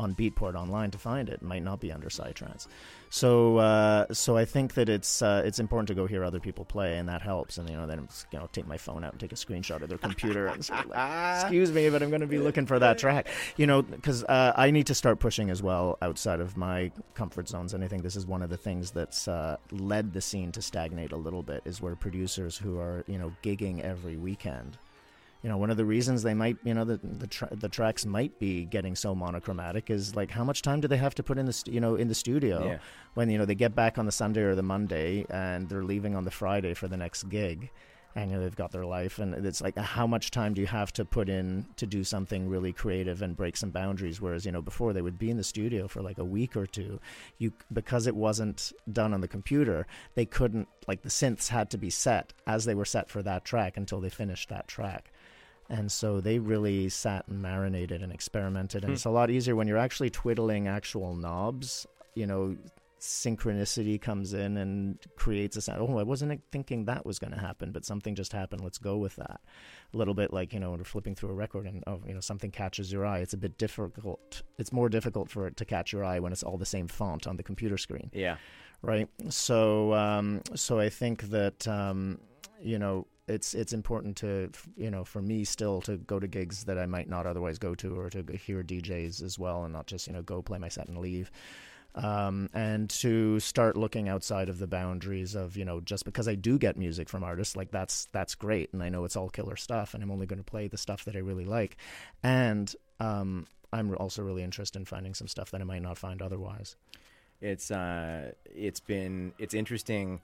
on 0.00 0.14
Beatport 0.14 0.54
online 0.54 0.90
to 0.90 0.98
find 0.98 1.28
it. 1.28 1.34
it 1.34 1.42
might 1.42 1.62
not 1.62 1.78
be 1.78 1.92
under 1.92 2.08
Psytrance. 2.08 2.66
So 3.10 3.58
uh, 3.58 4.06
so 4.12 4.36
I 4.36 4.44
think 4.44 4.74
that 4.74 4.88
it's 4.88 5.20
uh, 5.20 5.42
it's 5.44 5.58
important 5.58 5.88
to 5.88 5.94
go 5.94 6.06
hear 6.06 6.24
other 6.24 6.40
people 6.40 6.64
play, 6.64 6.96
and 6.96 7.08
that 7.08 7.22
helps. 7.22 7.58
And 7.58 7.68
you 7.68 7.76
know, 7.76 7.86
then 7.86 8.08
you 8.32 8.38
know, 8.38 8.48
take 8.52 8.66
my 8.66 8.78
phone 8.78 9.04
out 9.04 9.12
and 9.12 9.20
take 9.20 9.32
a 9.32 9.36
screenshot 9.36 9.82
of 9.82 9.88
their 9.88 9.98
computer 9.98 10.46
and 10.46 10.64
say, 10.64 10.74
like, 10.86 11.40
"Excuse 11.42 11.72
me, 11.72 11.90
but 11.90 12.02
I'm 12.02 12.08
going 12.08 12.20
to 12.20 12.26
be 12.26 12.38
looking 12.38 12.66
for 12.66 12.78
that 12.78 12.98
track." 12.98 13.28
You 13.56 13.66
know, 13.66 13.82
because 13.82 14.24
uh, 14.24 14.52
I 14.56 14.70
need 14.70 14.86
to 14.86 14.94
start 14.94 15.18
pushing 15.18 15.50
as 15.50 15.62
well 15.62 15.98
outside 16.00 16.40
of 16.40 16.56
my 16.56 16.92
comfort 17.14 17.48
zones. 17.48 17.74
And 17.74 17.84
I 17.84 17.88
think 17.88 18.02
this 18.04 18.16
is 18.16 18.26
one 18.26 18.42
of 18.42 18.48
the 18.48 18.56
things 18.56 18.92
that's 18.92 19.28
uh, 19.28 19.56
led 19.72 20.12
the 20.12 20.20
scene 20.20 20.52
to 20.52 20.62
stagnate 20.62 21.12
a 21.12 21.16
little 21.16 21.42
bit 21.42 21.62
is 21.64 21.82
where 21.82 21.96
producers 21.96 22.56
who 22.56 22.78
are 22.78 23.04
you 23.06 23.18
know 23.18 23.32
gigging 23.42 23.80
every 23.80 24.16
weekend 24.16 24.78
you 25.42 25.48
know, 25.48 25.56
one 25.56 25.70
of 25.70 25.76
the 25.76 25.84
reasons 25.84 26.22
they 26.22 26.34
might, 26.34 26.58
you 26.64 26.74
know, 26.74 26.84
the 26.84 27.00
the, 27.02 27.26
tra- 27.26 27.54
the 27.54 27.68
tracks 27.68 28.04
might 28.04 28.38
be 28.38 28.64
getting 28.64 28.94
so 28.94 29.14
monochromatic 29.14 29.90
is 29.90 30.14
like 30.14 30.30
how 30.30 30.44
much 30.44 30.62
time 30.62 30.80
do 30.80 30.88
they 30.88 30.98
have 30.98 31.14
to 31.14 31.22
put 31.22 31.38
in 31.38 31.46
the 31.46 31.52
st- 31.52 31.74
you 31.74 31.80
know 31.80 31.94
in 31.94 32.08
the 32.08 32.14
studio 32.14 32.64
yeah. 32.64 32.78
when 33.14 33.30
you 33.30 33.38
know 33.38 33.44
they 33.44 33.54
get 33.54 33.74
back 33.74 33.98
on 33.98 34.06
the 34.06 34.12
Sunday 34.12 34.42
or 34.42 34.54
the 34.54 34.62
Monday 34.62 35.24
and 35.30 35.68
they're 35.68 35.84
leaving 35.84 36.14
on 36.14 36.24
the 36.24 36.30
Friday 36.30 36.74
for 36.74 36.88
the 36.88 36.96
next 36.96 37.24
gig, 37.24 37.70
and 38.14 38.30
you 38.30 38.36
know, 38.36 38.42
they've 38.42 38.56
got 38.56 38.72
their 38.72 38.84
life 38.84 39.18
and 39.18 39.34
it's 39.46 39.60
like 39.60 39.76
how 39.76 40.06
much 40.06 40.30
time 40.30 40.54
do 40.54 40.60
you 40.60 40.66
have 40.66 40.92
to 40.92 41.04
put 41.04 41.28
in 41.28 41.66
to 41.76 41.86
do 41.86 42.02
something 42.02 42.48
really 42.48 42.72
creative 42.72 43.22
and 43.22 43.36
break 43.36 43.56
some 43.56 43.70
boundaries 43.70 44.20
whereas 44.20 44.44
you 44.44 44.52
know 44.52 44.62
before 44.62 44.92
they 44.92 45.02
would 45.02 45.18
be 45.18 45.30
in 45.30 45.36
the 45.36 45.44
studio 45.44 45.86
for 45.86 46.02
like 46.02 46.18
a 46.18 46.24
week 46.24 46.56
or 46.56 46.66
two 46.66 47.00
you 47.38 47.52
because 47.72 48.06
it 48.06 48.16
wasn't 48.16 48.72
done 48.92 49.14
on 49.14 49.20
the 49.20 49.28
computer 49.28 49.86
they 50.14 50.26
couldn't 50.26 50.68
like 50.86 51.02
the 51.02 51.08
synths 51.08 51.48
had 51.48 51.70
to 51.70 51.78
be 51.78 51.90
set 51.90 52.32
as 52.46 52.64
they 52.64 52.74
were 52.74 52.84
set 52.84 53.08
for 53.08 53.22
that 53.22 53.44
track 53.44 53.76
until 53.76 54.00
they 54.00 54.10
finished 54.10 54.48
that 54.48 54.66
track 54.66 55.12
and 55.70 55.90
so 55.90 56.20
they 56.20 56.38
really 56.38 56.88
sat 56.90 57.26
and 57.28 57.40
marinated 57.40 58.02
and 58.02 58.12
experimented 58.12 58.82
and 58.84 58.90
Hmm. 58.90 58.94
it's 58.94 59.04
a 59.06 59.10
lot 59.10 59.30
easier 59.30 59.54
when 59.56 59.66
you're 59.68 59.78
actually 59.86 60.10
twiddling 60.10 60.66
actual 60.68 61.14
knobs 61.14 61.86
you 62.14 62.26
know 62.26 62.56
synchronicity 63.00 64.00
comes 64.00 64.34
in 64.34 64.56
and 64.58 64.98
creates 65.16 65.56
a 65.56 65.60
sound. 65.62 65.80
Oh, 65.80 65.98
I 65.98 66.02
wasn't 66.02 66.42
thinking 66.52 66.84
that 66.84 67.06
was 67.06 67.18
going 67.18 67.32
to 67.32 67.38
happen, 67.38 67.72
but 67.72 67.84
something 67.84 68.14
just 68.14 68.32
happened. 68.34 68.62
Let's 68.62 68.76
go 68.76 68.98
with 68.98 69.16
that. 69.16 69.40
A 69.94 69.96
little 69.96 70.12
bit 70.14 70.32
like 70.34 70.52
you 70.52 70.60
know 70.60 70.70
when 70.70 70.78
we're 70.80 70.84
flipping 70.84 71.14
through 71.14 71.30
a 71.30 71.34
record 71.34 71.66
and 71.66 71.82
oh 71.86 72.00
you 72.06 72.14
know 72.14 72.20
something 72.20 72.50
catches 72.50 72.92
your 72.92 73.06
eye. 73.06 73.18
It's 73.20 73.32
a 73.32 73.38
bit 73.38 73.58
difficult. 73.58 74.42
It's 74.58 74.72
more 74.72 74.88
difficult 74.88 75.30
for 75.30 75.46
it 75.46 75.56
to 75.56 75.64
catch 75.64 75.92
your 75.94 76.04
eye 76.04 76.20
when 76.20 76.32
it's 76.32 76.42
all 76.42 76.58
the 76.58 76.66
same 76.66 76.88
font 76.88 77.26
on 77.26 77.36
the 77.36 77.42
computer 77.42 77.78
screen, 77.78 78.10
Yeah. 78.12 78.36
right? 78.82 79.08
So 79.30 79.94
um, 79.94 80.42
so 80.54 80.78
I 80.78 80.88
think 80.90 81.30
that 81.30 81.66
um, 81.66 82.18
you 82.60 82.78
know 82.78 83.06
it's 83.30 83.54
it's 83.54 83.72
important 83.72 84.16
to 84.18 84.50
you 84.76 84.90
know 84.90 85.04
for 85.04 85.22
me 85.22 85.44
still 85.44 85.80
to 85.82 85.96
go 85.96 86.18
to 86.18 86.26
gigs 86.26 86.64
that 86.64 86.78
I 86.78 86.86
might 86.86 87.08
not 87.08 87.26
otherwise 87.26 87.58
go 87.58 87.74
to 87.76 87.98
or 87.98 88.10
to 88.10 88.22
hear 88.36 88.62
DJs 88.62 89.22
as 89.22 89.38
well 89.38 89.64
and 89.64 89.72
not 89.72 89.86
just 89.86 90.06
you 90.06 90.12
know 90.12 90.22
go 90.22 90.42
play 90.42 90.58
my 90.58 90.68
set 90.68 90.88
and 90.88 90.98
leave. 90.98 91.30
Um, 91.92 92.48
and 92.54 92.88
to 93.00 93.40
start 93.40 93.76
looking 93.76 94.08
outside 94.08 94.48
of 94.48 94.60
the 94.60 94.68
boundaries 94.68 95.34
of 95.34 95.56
you 95.56 95.64
know 95.64 95.80
just 95.80 96.04
because 96.04 96.28
I 96.28 96.34
do 96.34 96.58
get 96.58 96.76
music 96.76 97.08
from 97.08 97.24
artists 97.24 97.56
like 97.56 97.70
that's 97.70 98.06
that's 98.12 98.34
great 98.34 98.72
and 98.72 98.82
I 98.82 98.90
know 98.90 99.04
it's 99.04 99.16
all 99.16 99.28
killer 99.28 99.56
stuff 99.56 99.94
and 99.94 100.02
I'm 100.02 100.10
only 100.10 100.26
going 100.26 100.38
to 100.38 100.44
play 100.44 100.68
the 100.68 100.78
stuff 100.78 101.04
that 101.06 101.16
I 101.16 101.20
really 101.20 101.44
like. 101.44 101.76
And 102.22 102.72
um, 103.00 103.46
I'm 103.72 103.96
also 103.96 104.22
really 104.22 104.42
interested 104.42 104.78
in 104.78 104.84
finding 104.84 105.14
some 105.14 105.26
stuff 105.26 105.50
that 105.50 105.60
I 105.60 105.64
might 105.64 105.82
not 105.82 105.98
find 105.98 106.22
otherwise. 106.22 106.76
It's 107.40 107.70
uh, 107.70 108.32
it's 108.44 108.80
been 108.80 109.32
it's 109.38 109.54
interesting 109.54 110.20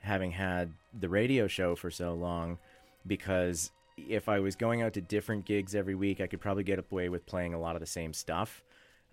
having 0.00 0.30
had 0.32 0.72
the 0.98 1.08
radio 1.08 1.46
show 1.46 1.74
for 1.74 1.90
so 1.90 2.14
long 2.14 2.58
because 3.06 3.70
if 3.96 4.28
I 4.28 4.38
was 4.40 4.56
going 4.56 4.82
out 4.82 4.92
to 4.94 5.00
different 5.00 5.44
gigs 5.44 5.74
every 5.74 5.94
week, 5.94 6.20
I 6.20 6.26
could 6.26 6.40
probably 6.40 6.64
get 6.64 6.78
away 6.78 7.08
with 7.08 7.26
playing 7.26 7.54
a 7.54 7.60
lot 7.60 7.74
of 7.74 7.80
the 7.80 7.86
same 7.86 8.12
stuff. 8.12 8.62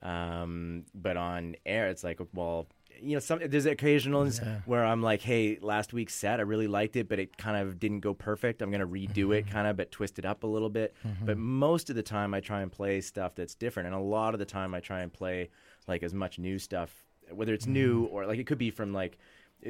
Um, 0.04 0.86
but 0.94 1.18
on 1.18 1.56
air, 1.66 1.88
it's 1.88 2.04
like, 2.04 2.20
well, 2.34 2.68
you 3.02 3.14
know, 3.14 3.20
some 3.20 3.40
there's 3.46 3.66
occasionals 3.66 4.42
Yeah. 4.42 4.60
where 4.66 4.86
I'm 4.86 5.02
like, 5.02 5.22
hey, 5.22 5.58
last 5.62 5.94
week's 5.94 6.14
set, 6.14 6.40
I 6.40 6.44
really 6.44 6.68
liked 6.68 6.96
it, 6.96 7.10
but 7.10 7.20
it 7.20 7.38
kind 7.38 7.58
of 7.58 7.80
didn't 7.80 8.02
go 8.02 8.14
perfect. 8.14 8.62
I'm 8.62 8.72
gonna 8.72 8.88
redo 8.88 9.36
it, 9.36 9.46
mm-hmm. 9.46 9.52
kind 9.52 9.68
of, 9.68 9.78
but 9.78 9.92
twist 9.92 10.20
it 10.20 10.26
up 10.26 10.44
a 10.44 10.48
little 10.48 10.70
bit. 10.70 10.94
Mm-hmm. 11.06 11.26
But 11.26 11.38
most 11.38 11.90
of 11.90 11.96
the 11.96 12.04
time, 12.04 12.34
I 12.34 12.40
try 12.40 12.62
and 12.62 12.72
play 12.72 13.02
stuff 13.02 13.36
that's 13.36 13.56
different, 13.56 13.88
and 13.88 13.96
a 13.96 14.00
lot 14.00 14.34
of 14.34 14.40
the 14.40 14.46
time, 14.46 14.74
I 14.74 14.80
try 14.80 15.02
and 15.02 15.12
play 15.12 15.50
like 15.88 16.04
as 16.04 16.14
much 16.14 16.40
new 16.40 16.58
stuff, 16.58 17.04
whether 17.32 17.54
it's 17.54 17.68
new 17.68 18.06
mm-hmm. 18.06 18.16
or 18.16 18.26
like 18.26 18.40
it 18.40 18.48
could 18.48 18.58
be 18.58 18.72
from 18.72 18.94
like 18.94 19.18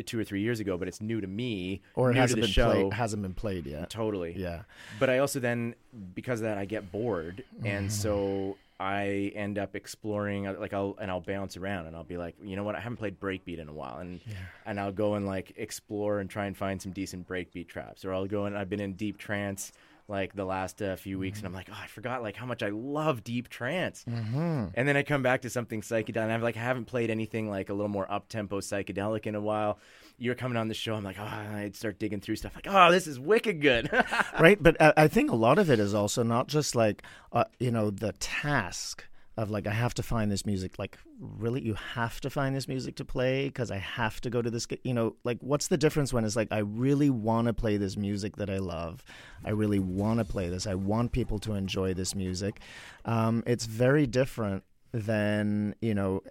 two 0.06 0.20
or 0.20 0.24
three 0.24 0.42
years 0.42 0.60
ago, 0.60 0.78
but 0.78 0.88
it's 0.88 1.00
new 1.02 1.22
to 1.22 1.28
me 1.28 1.82
or 1.96 2.12
it 2.12 2.16
hasn't 2.18 2.42
been 2.42 2.50
show. 2.50 2.72
played 2.72 2.94
hasn't 2.94 3.22
been 3.22 3.34
played 3.34 3.66
yet 3.66 3.90
Totally. 3.90 4.34
yeah 4.38 4.64
But 5.00 5.10
I 5.10 5.20
also 5.20 5.40
then, 5.40 5.76
because 6.14 6.42
of 6.42 6.46
that, 6.46 6.58
I 6.58 6.66
get 6.66 6.92
bored, 6.92 7.44
Mm-hmm. 7.58 7.68
and 7.68 7.92
so 7.92 8.58
I 8.78 9.32
end 9.36 9.58
up 9.58 9.74
exploring. 9.74 10.48
uh, 10.48 10.56
Like 10.60 10.74
I'll 10.74 10.98
and 11.00 11.10
I'll 11.10 11.22
bounce 11.22 11.56
around, 11.56 11.86
and 11.88 11.96
I'll 11.96 12.04
be 12.04 12.18
like, 12.18 12.36
you 12.44 12.58
know 12.58 12.64
what? 12.66 12.76
I 12.76 12.82
haven't 12.82 12.98
played 12.98 13.20
breakbeat 13.22 13.58
in 13.60 13.70
a 13.70 13.74
while, 13.74 14.00
and 14.00 14.20
yeah. 14.28 14.34
and 14.66 14.80
I'll 14.82 14.92
go 14.92 15.14
and 15.16 15.26
like 15.26 15.54
explore 15.56 16.20
and 16.20 16.30
try 16.30 16.46
and 16.46 16.58
find 16.58 16.82
some 16.82 16.92
decent 16.92 17.26
breakbeat 17.26 17.70
traps, 17.70 18.04
or 18.04 18.14
I'll 18.14 18.26
go 18.28 18.46
and 18.48 18.58
I've 18.58 18.70
been 18.70 18.82
in 18.82 18.94
deep 18.94 19.18
trance 19.18 19.72
like 20.08 20.36
the 20.36 20.46
last 20.46 20.82
uh, 20.82 20.96
few 20.96 21.18
weeks, 21.18 21.40
and 21.40 21.48
I'm 21.48 21.54
like, 21.54 21.70
oh, 21.72 21.78
I 21.78 21.88
forgot 21.88 22.22
like 22.22 22.36
how 22.36 22.46
much 22.46 22.64
I 22.64 22.70
love 22.70 23.24
deep 23.24 23.50
trance, 23.50 24.06
mm-hmm. 24.08 24.68
and 24.74 24.88
then 24.88 24.96
I 24.96 25.04
come 25.04 25.24
back 25.24 25.42
to 25.42 25.50
something 25.50 25.82
psychedelic, 25.82 26.24
and 26.24 26.32
I'm 26.32 26.42
like, 26.42 26.58
I 26.58 26.62
haven't 26.62 26.86
played 26.86 27.10
anything 27.10 27.50
like 27.50 27.70
a 27.70 27.74
little 27.74 27.90
more 27.90 28.12
up 28.12 28.30
tempo 28.30 28.60
psychedelic 28.60 29.26
in 29.26 29.36
a 29.36 29.42
while. 29.42 29.80
You're 30.18 30.36
coming 30.36 30.58
on 30.58 30.68
the 30.68 30.74
show, 30.74 30.96
I'm 30.96 31.04
like, 31.04 31.20
oh, 31.20 31.24
I'd 31.24 31.76
start 31.76 32.00
digging 32.00 32.22
through 32.22 32.38
stuff, 32.38 32.56
like, 32.56 32.68
oh, 32.70 32.92
this 32.92 33.08
is 33.08 33.20
wicked 33.20 33.62
good. 33.62 33.90
right 34.40 34.62
but 34.62 34.80
uh, 34.82 34.94
i 34.98 35.08
think 35.08 35.32
a 35.32 35.36
lot 35.36 35.58
of 35.58 35.70
it 35.70 35.80
is 35.80 35.94
also 35.94 36.24
not 36.24 36.48
just 36.48 36.76
like 36.76 37.04
uh, 37.32 37.44
you 37.60 37.72
know 37.72 37.90
the 37.90 38.12
task 38.14 39.06
of 39.38 39.52
like 39.52 39.68
i 39.68 39.72
have 39.72 39.94
to 39.94 40.02
find 40.02 40.32
this 40.32 40.46
music 40.46 40.80
like 40.80 40.98
really 41.20 41.62
you 41.62 41.74
have 41.74 42.22
to 42.22 42.30
find 42.30 42.56
this 42.56 42.68
music 42.68 42.96
to 42.96 43.04
play 43.04 43.48
because 43.48 43.70
i 43.70 43.78
have 43.78 44.22
to 44.22 44.30
go 44.30 44.42
to 44.42 44.50
this 44.50 44.66
you 44.84 44.94
know 44.94 45.16
like 45.24 45.38
what's 45.42 45.68
the 45.68 45.78
difference 45.78 46.14
when 46.14 46.24
it's 46.24 46.36
like 46.36 46.48
i 46.52 46.60
really 46.60 47.10
want 47.10 47.48
to 47.48 47.54
play 47.54 47.76
this 47.78 47.98
music 47.98 48.38
that 48.38 48.50
i 48.50 48.58
love. 48.58 49.04
I 49.44 49.52
really 49.52 49.80
want 49.80 50.20
to 50.20 50.26
play 50.26 50.50
this. 50.50 50.68
I 50.68 50.76
want 50.76 51.12
people 51.12 51.40
to 51.40 51.54
enjoy 51.54 51.94
this 51.94 52.16
music. 52.16 52.60
Um, 53.06 53.44
it's 53.46 53.66
very 53.66 54.08
different 54.08 54.64
than 54.92 55.76
you 55.82 55.94
know 55.94 56.24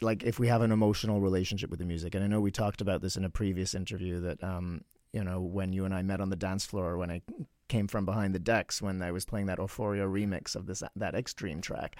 like 0.00 0.22
if 0.22 0.38
we 0.38 0.48
have 0.48 0.62
an 0.62 0.70
emotional 0.70 1.20
relationship 1.20 1.70
with 1.70 1.78
the 1.78 1.84
music. 1.84 2.14
And 2.14 2.24
i 2.24 2.26
know 2.26 2.40
we 2.40 2.50
talked 2.50 2.80
about 2.80 3.00
this 3.00 3.16
in 3.16 3.24
a 3.24 3.30
previous 3.30 3.74
interview 3.74 4.20
that 4.20 4.42
um 4.42 4.82
you 5.12 5.24
know 5.24 5.40
when 5.40 5.72
you 5.72 5.84
and 5.84 5.94
i 5.94 6.02
met 6.02 6.20
on 6.20 6.28
the 6.28 6.36
dance 6.36 6.66
floor 6.66 6.98
when 6.98 7.10
i 7.10 7.22
came 7.68 7.88
from 7.88 8.04
behind 8.04 8.34
the 8.34 8.38
decks 8.38 8.82
when 8.82 9.00
i 9.02 9.10
was 9.10 9.24
playing 9.24 9.46
that 9.46 9.58
euphoria 9.58 10.04
remix 10.04 10.54
of 10.54 10.66
this 10.66 10.82
that 10.96 11.14
extreme 11.14 11.60
track 11.60 11.96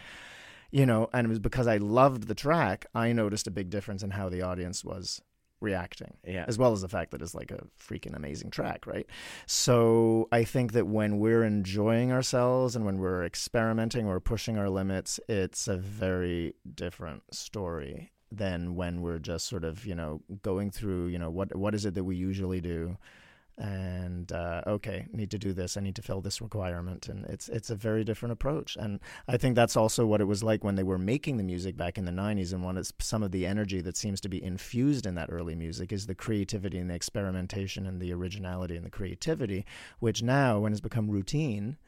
you 0.70 0.87
know 0.87 1.09
and 1.12 1.26
it 1.26 1.28
was 1.28 1.38
because 1.38 1.66
i 1.66 1.76
loved 1.76 2.28
the 2.28 2.35
track 2.35 2.87
i 2.94 3.12
noticed 3.12 3.46
a 3.46 3.50
big 3.50 3.70
difference 3.70 4.02
in 4.02 4.11
how 4.11 4.28
the 4.28 4.42
audience 4.42 4.85
was 4.85 5.20
reacting 5.61 6.16
yeah. 6.26 6.44
as 6.46 6.59
well 6.59 6.72
as 6.72 6.83
the 6.83 6.88
fact 6.88 7.11
that 7.11 7.22
it's 7.22 7.35
like 7.35 7.50
a 7.50 7.64
freaking 7.78 8.14
amazing 8.14 8.50
track, 8.50 8.87
right? 8.87 9.07
So 9.46 10.28
I 10.31 10.44
think 10.44 10.72
that 10.72 10.87
when 10.87 11.18
we're 11.18 11.44
enjoying 11.44 12.12
ourselves 12.12 12.76
and 12.76 12.85
when 12.85 12.98
we're 12.98 13.24
experimenting 13.24 14.07
or 14.07 14.20
pushing 14.20 14.57
our 14.57 14.70
limits, 14.70 15.18
it's 15.28 15.66
a 15.68 15.76
very 15.76 16.54
different 16.74 17.22
story 17.35 18.12
than 18.31 18.76
when 18.76 19.00
we're 19.00 19.18
just 19.18 19.46
sort 19.46 19.64
of, 19.64 19.87
you 19.87 19.94
know, 19.94 20.20
going 20.42 20.70
through, 20.70 21.09
you 21.09 21.18
know, 21.18 21.31
what 21.31 21.57
what 21.57 21.74
is 21.74 21.85
it 21.85 21.94
that 21.94 22.04
we 22.04 22.14
usually 22.14 22.61
do? 22.61 22.96
And 23.59 24.31
uh, 24.31 24.62
okay, 24.68 25.07
need 25.12 25.33
to 25.33 25.38
do 25.38 25.53
this. 25.53 25.77
I 25.77 25.81
need 25.81 25.97
to 25.97 26.03
fill 26.03 26.21
this 26.21 26.40
requirement, 26.40 27.09
and 27.09 27.25
it's 27.27 27.49
it's 27.49 27.71
a 27.71 27.75
very 27.75 28.05
different 28.05 28.33
approach. 28.33 28.77
And 28.77 29.01
I 29.27 29.37
think 29.37 29.57
that's 29.57 29.77
also 29.77 30.07
what 30.07 30.21
it 30.21 30.27
was 30.27 30.44
like 30.44 30.62
when 30.62 30.77
they 30.77 30.85
were 30.85 30.97
making 30.99 31.38
the 31.38 31.42
music 31.42 31.77
back 31.77 31.99
in 31.99 32.05
the 32.05 32.12
'90s. 32.12 32.53
And 32.53 32.62
one 32.62 32.79
is 32.79 32.92
some 33.01 33.25
of 33.25 33.33
the 33.33 33.47
energy 33.47 33.81
that 33.81 33.97
seems 33.97 34.21
to 34.21 34.29
be 34.29 34.42
infused 34.42 35.07
in 35.07 35.16
that 35.16 35.31
early 35.33 35.57
music 35.57 35.92
is 35.92 36.07
the 36.07 36.14
creativity 36.14 36.79
and 36.79 36.88
the 36.88 36.94
experimentation 36.94 37.85
and 37.85 38.01
the 38.01 38.12
originality 38.12 38.77
and 38.77 38.87
the 38.87 38.90
creativity, 38.90 39.66
which 39.99 40.23
now, 40.23 40.61
when 40.61 40.71
it's 40.71 40.81
become 40.81 41.11
routine, 41.11 41.79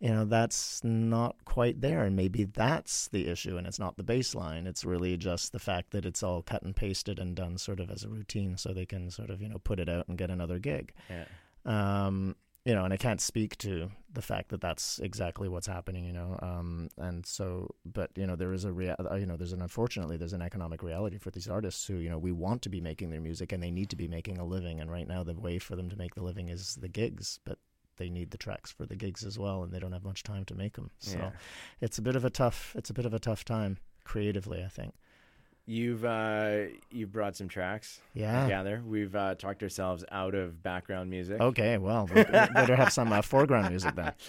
you 0.00 0.08
know 0.08 0.24
that's 0.24 0.82
not 0.82 1.36
quite 1.44 1.80
there 1.80 2.04
and 2.04 2.16
maybe 2.16 2.44
that's 2.44 3.08
the 3.08 3.28
issue 3.28 3.56
and 3.56 3.66
it's 3.66 3.78
not 3.78 3.96
the 3.96 4.02
baseline 4.02 4.66
it's 4.66 4.84
really 4.84 5.16
just 5.16 5.52
the 5.52 5.58
fact 5.58 5.90
that 5.90 6.06
it's 6.06 6.22
all 6.22 6.42
cut 6.42 6.62
and 6.62 6.74
pasted 6.74 7.18
and 7.18 7.36
done 7.36 7.58
sort 7.58 7.78
of 7.78 7.90
as 7.90 8.02
a 8.02 8.08
routine 8.08 8.56
so 8.56 8.72
they 8.72 8.86
can 8.86 9.10
sort 9.10 9.30
of 9.30 9.40
you 9.40 9.48
know 9.48 9.58
put 9.58 9.78
it 9.78 9.88
out 9.88 10.08
and 10.08 10.18
get 10.18 10.30
another 10.30 10.58
gig 10.58 10.92
yeah. 11.10 11.24
um 11.66 12.34
you 12.64 12.74
know 12.74 12.84
and 12.84 12.94
i 12.94 12.96
can't 12.96 13.20
speak 13.20 13.56
to 13.58 13.90
the 14.12 14.22
fact 14.22 14.48
that 14.48 14.60
that's 14.60 14.98
exactly 15.00 15.48
what's 15.48 15.66
happening 15.66 16.04
you 16.04 16.12
know 16.12 16.38
um 16.42 16.88
and 16.96 17.26
so 17.26 17.68
but 17.84 18.10
you 18.16 18.26
know 18.26 18.36
there 18.36 18.54
is 18.54 18.64
a 18.64 18.72
rea- 18.72 18.96
uh, 18.98 19.14
you 19.16 19.26
know 19.26 19.36
there's 19.36 19.52
an 19.52 19.62
unfortunately 19.62 20.16
there's 20.16 20.32
an 20.32 20.42
economic 20.42 20.82
reality 20.82 21.18
for 21.18 21.30
these 21.30 21.48
artists 21.48 21.86
who 21.86 21.96
you 21.96 22.08
know 22.08 22.18
we 22.18 22.32
want 22.32 22.62
to 22.62 22.70
be 22.70 22.80
making 22.80 23.10
their 23.10 23.20
music 23.20 23.52
and 23.52 23.62
they 23.62 23.70
need 23.70 23.90
to 23.90 23.96
be 23.96 24.08
making 24.08 24.38
a 24.38 24.44
living 24.44 24.80
and 24.80 24.90
right 24.90 25.08
now 25.08 25.22
the 25.22 25.34
way 25.34 25.58
for 25.58 25.76
them 25.76 25.90
to 25.90 25.96
make 25.96 26.14
the 26.14 26.22
living 26.22 26.48
is 26.48 26.76
the 26.76 26.88
gigs 26.88 27.38
but 27.44 27.58
they 28.00 28.08
need 28.10 28.30
the 28.32 28.38
tracks 28.38 28.72
for 28.72 28.84
the 28.86 28.96
gigs 28.96 29.22
as 29.24 29.38
well 29.38 29.62
and 29.62 29.70
they 29.72 29.78
don't 29.78 29.92
have 29.92 30.02
much 30.04 30.22
time 30.24 30.44
to 30.46 30.54
make 30.54 30.72
them 30.74 30.90
so 30.98 31.18
Yeah. 31.18 31.30
it's 31.80 31.98
a 31.98 32.02
bit 32.02 32.16
of 32.16 32.24
a 32.24 32.30
tough 32.30 32.74
it's 32.76 32.90
a 32.90 32.94
bit 32.94 33.06
of 33.06 33.14
a 33.14 33.18
tough 33.20 33.44
time 33.44 33.76
creatively 34.04 34.64
i 34.64 34.68
think 34.68 34.94
You've 35.66 36.04
uh, 36.04 36.62
you've 36.90 37.12
brought 37.12 37.36
some 37.36 37.46
tracks. 37.46 38.00
Yeah 38.12 38.48
gather 38.48 38.82
we've 38.84 39.14
uh, 39.14 39.36
talked 39.36 39.62
ourselves 39.62 40.04
out 40.10 40.34
of 40.34 40.60
background 40.64 41.10
music. 41.10 41.40
okay 41.40 41.78
well 41.78 42.08
we 42.12 42.24
better 42.24 42.74
have 42.74 42.92
some 42.92 43.12
uh, 43.12 43.22
foreground 43.22 43.68
music 43.70 43.94
then 43.94 44.12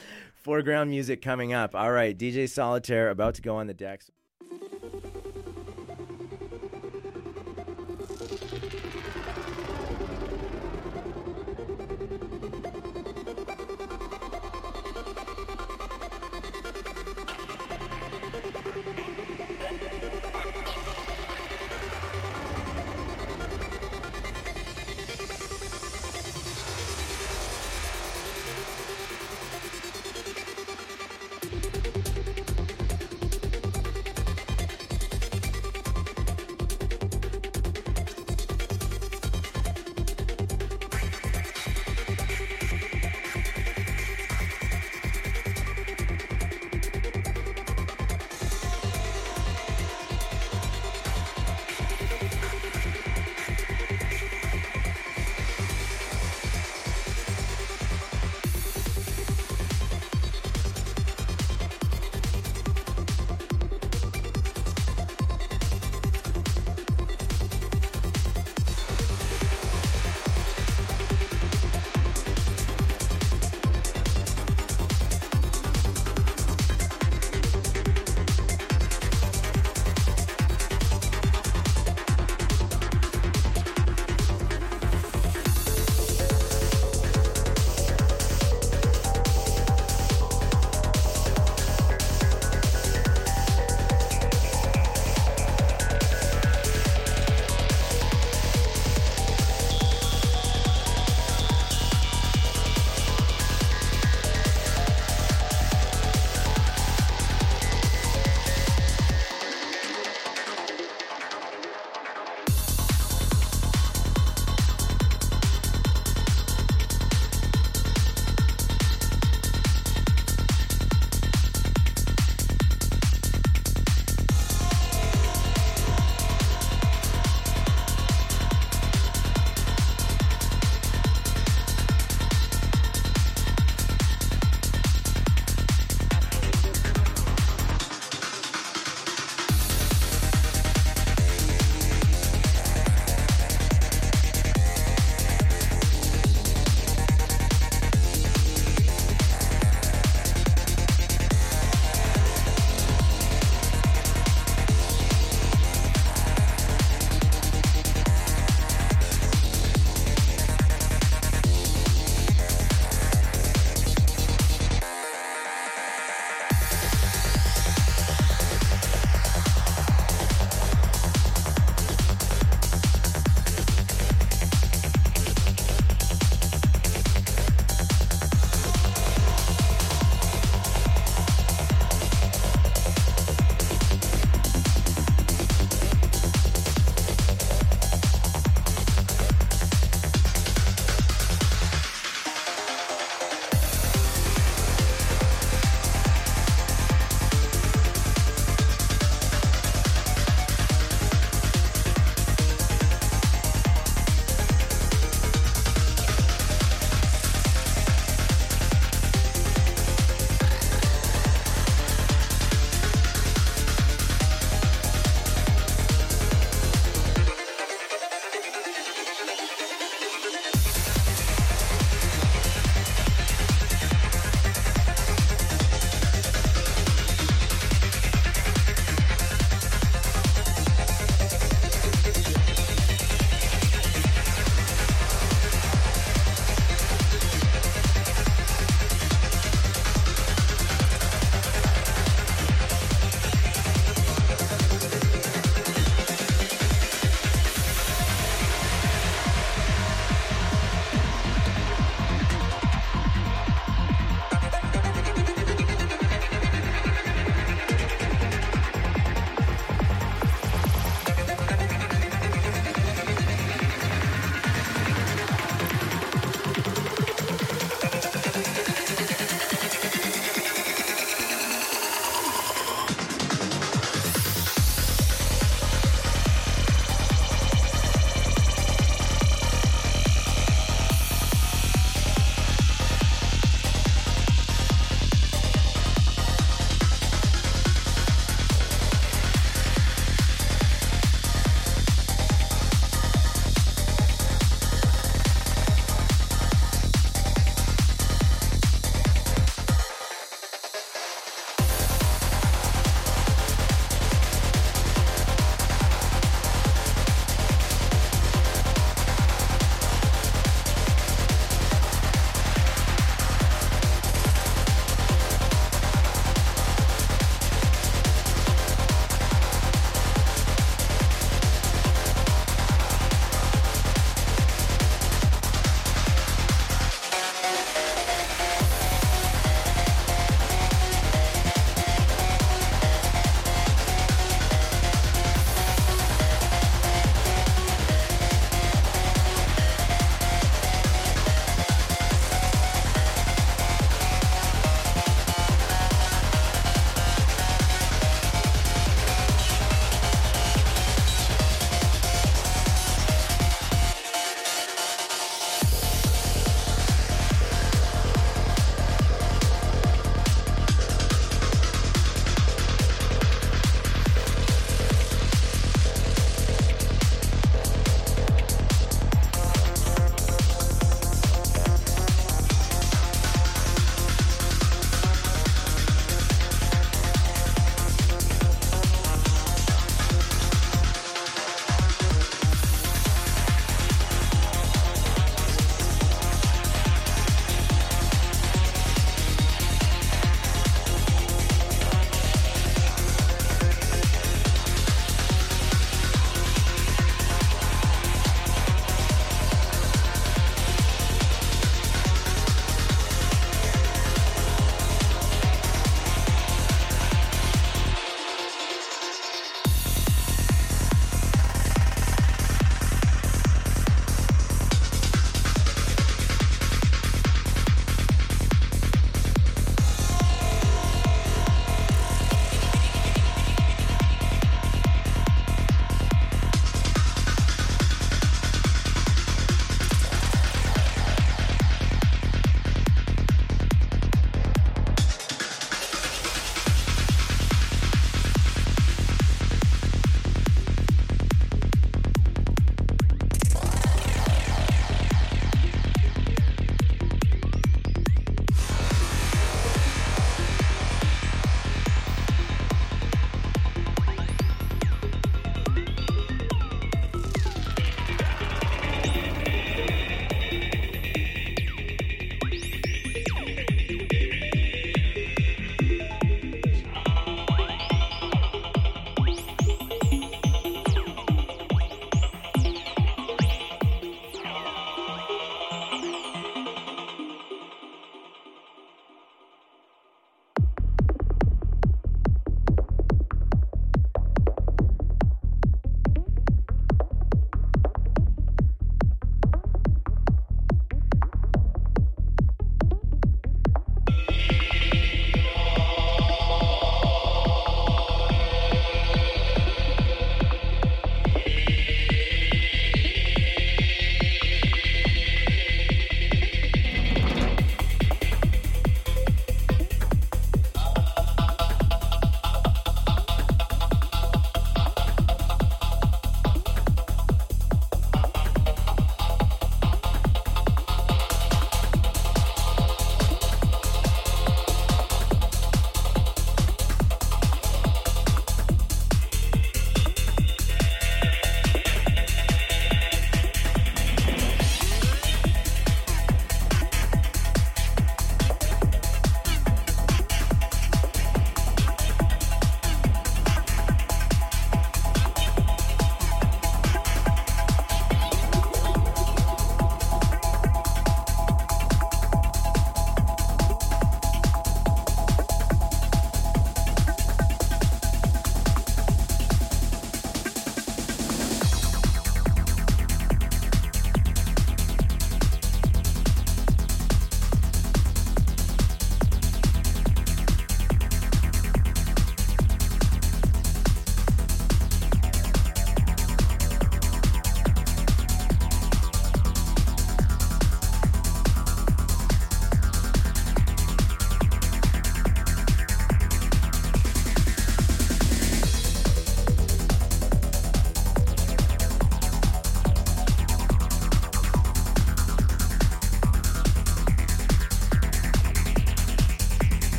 Foreground 0.43 0.89
music 0.89 1.21
coming 1.21 1.53
up. 1.53 1.75
All 1.75 1.91
right, 1.91 2.17
DJ 2.17 2.45
Solitare 2.45 3.11
about 3.11 3.35
to 3.35 3.43
go 3.43 3.57
on 3.57 3.67
the 3.67 3.75
decks. 3.75 4.09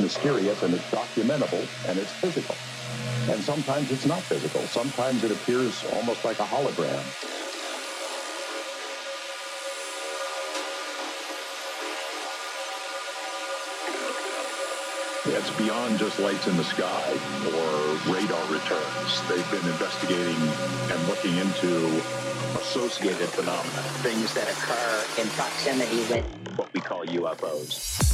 mysterious 0.00 0.62
and 0.62 0.74
it's 0.74 0.84
documentable 0.84 1.66
and 1.88 1.98
it's 1.98 2.12
physical. 2.12 2.54
And 3.32 3.42
sometimes 3.42 3.90
it's 3.90 4.06
not 4.06 4.22
physical. 4.22 4.62
Sometimes 4.62 5.24
it 5.24 5.30
appears 5.30 5.84
almost 5.92 6.24
like 6.24 6.38
a 6.38 6.44
hologram. 6.44 7.04
It's 15.30 15.50
beyond 15.58 15.98
just 15.98 16.18
lights 16.20 16.46
in 16.46 16.56
the 16.56 16.64
sky 16.64 17.12
or 17.44 18.12
radar 18.12 18.42
returns. 18.50 19.28
They've 19.28 19.50
been 19.50 19.70
investigating 19.70 20.40
and 20.90 21.08
looking 21.08 21.36
into 21.36 22.02
associated 22.56 23.28
phenomena. 23.28 23.82
Things 24.00 24.32
that 24.32 24.48
occur 24.48 25.22
in 25.22 25.28
proximity 25.28 25.98
with 26.10 26.24
what 26.56 26.72
we 26.72 26.80
call 26.80 27.04
UFOs. 27.04 28.07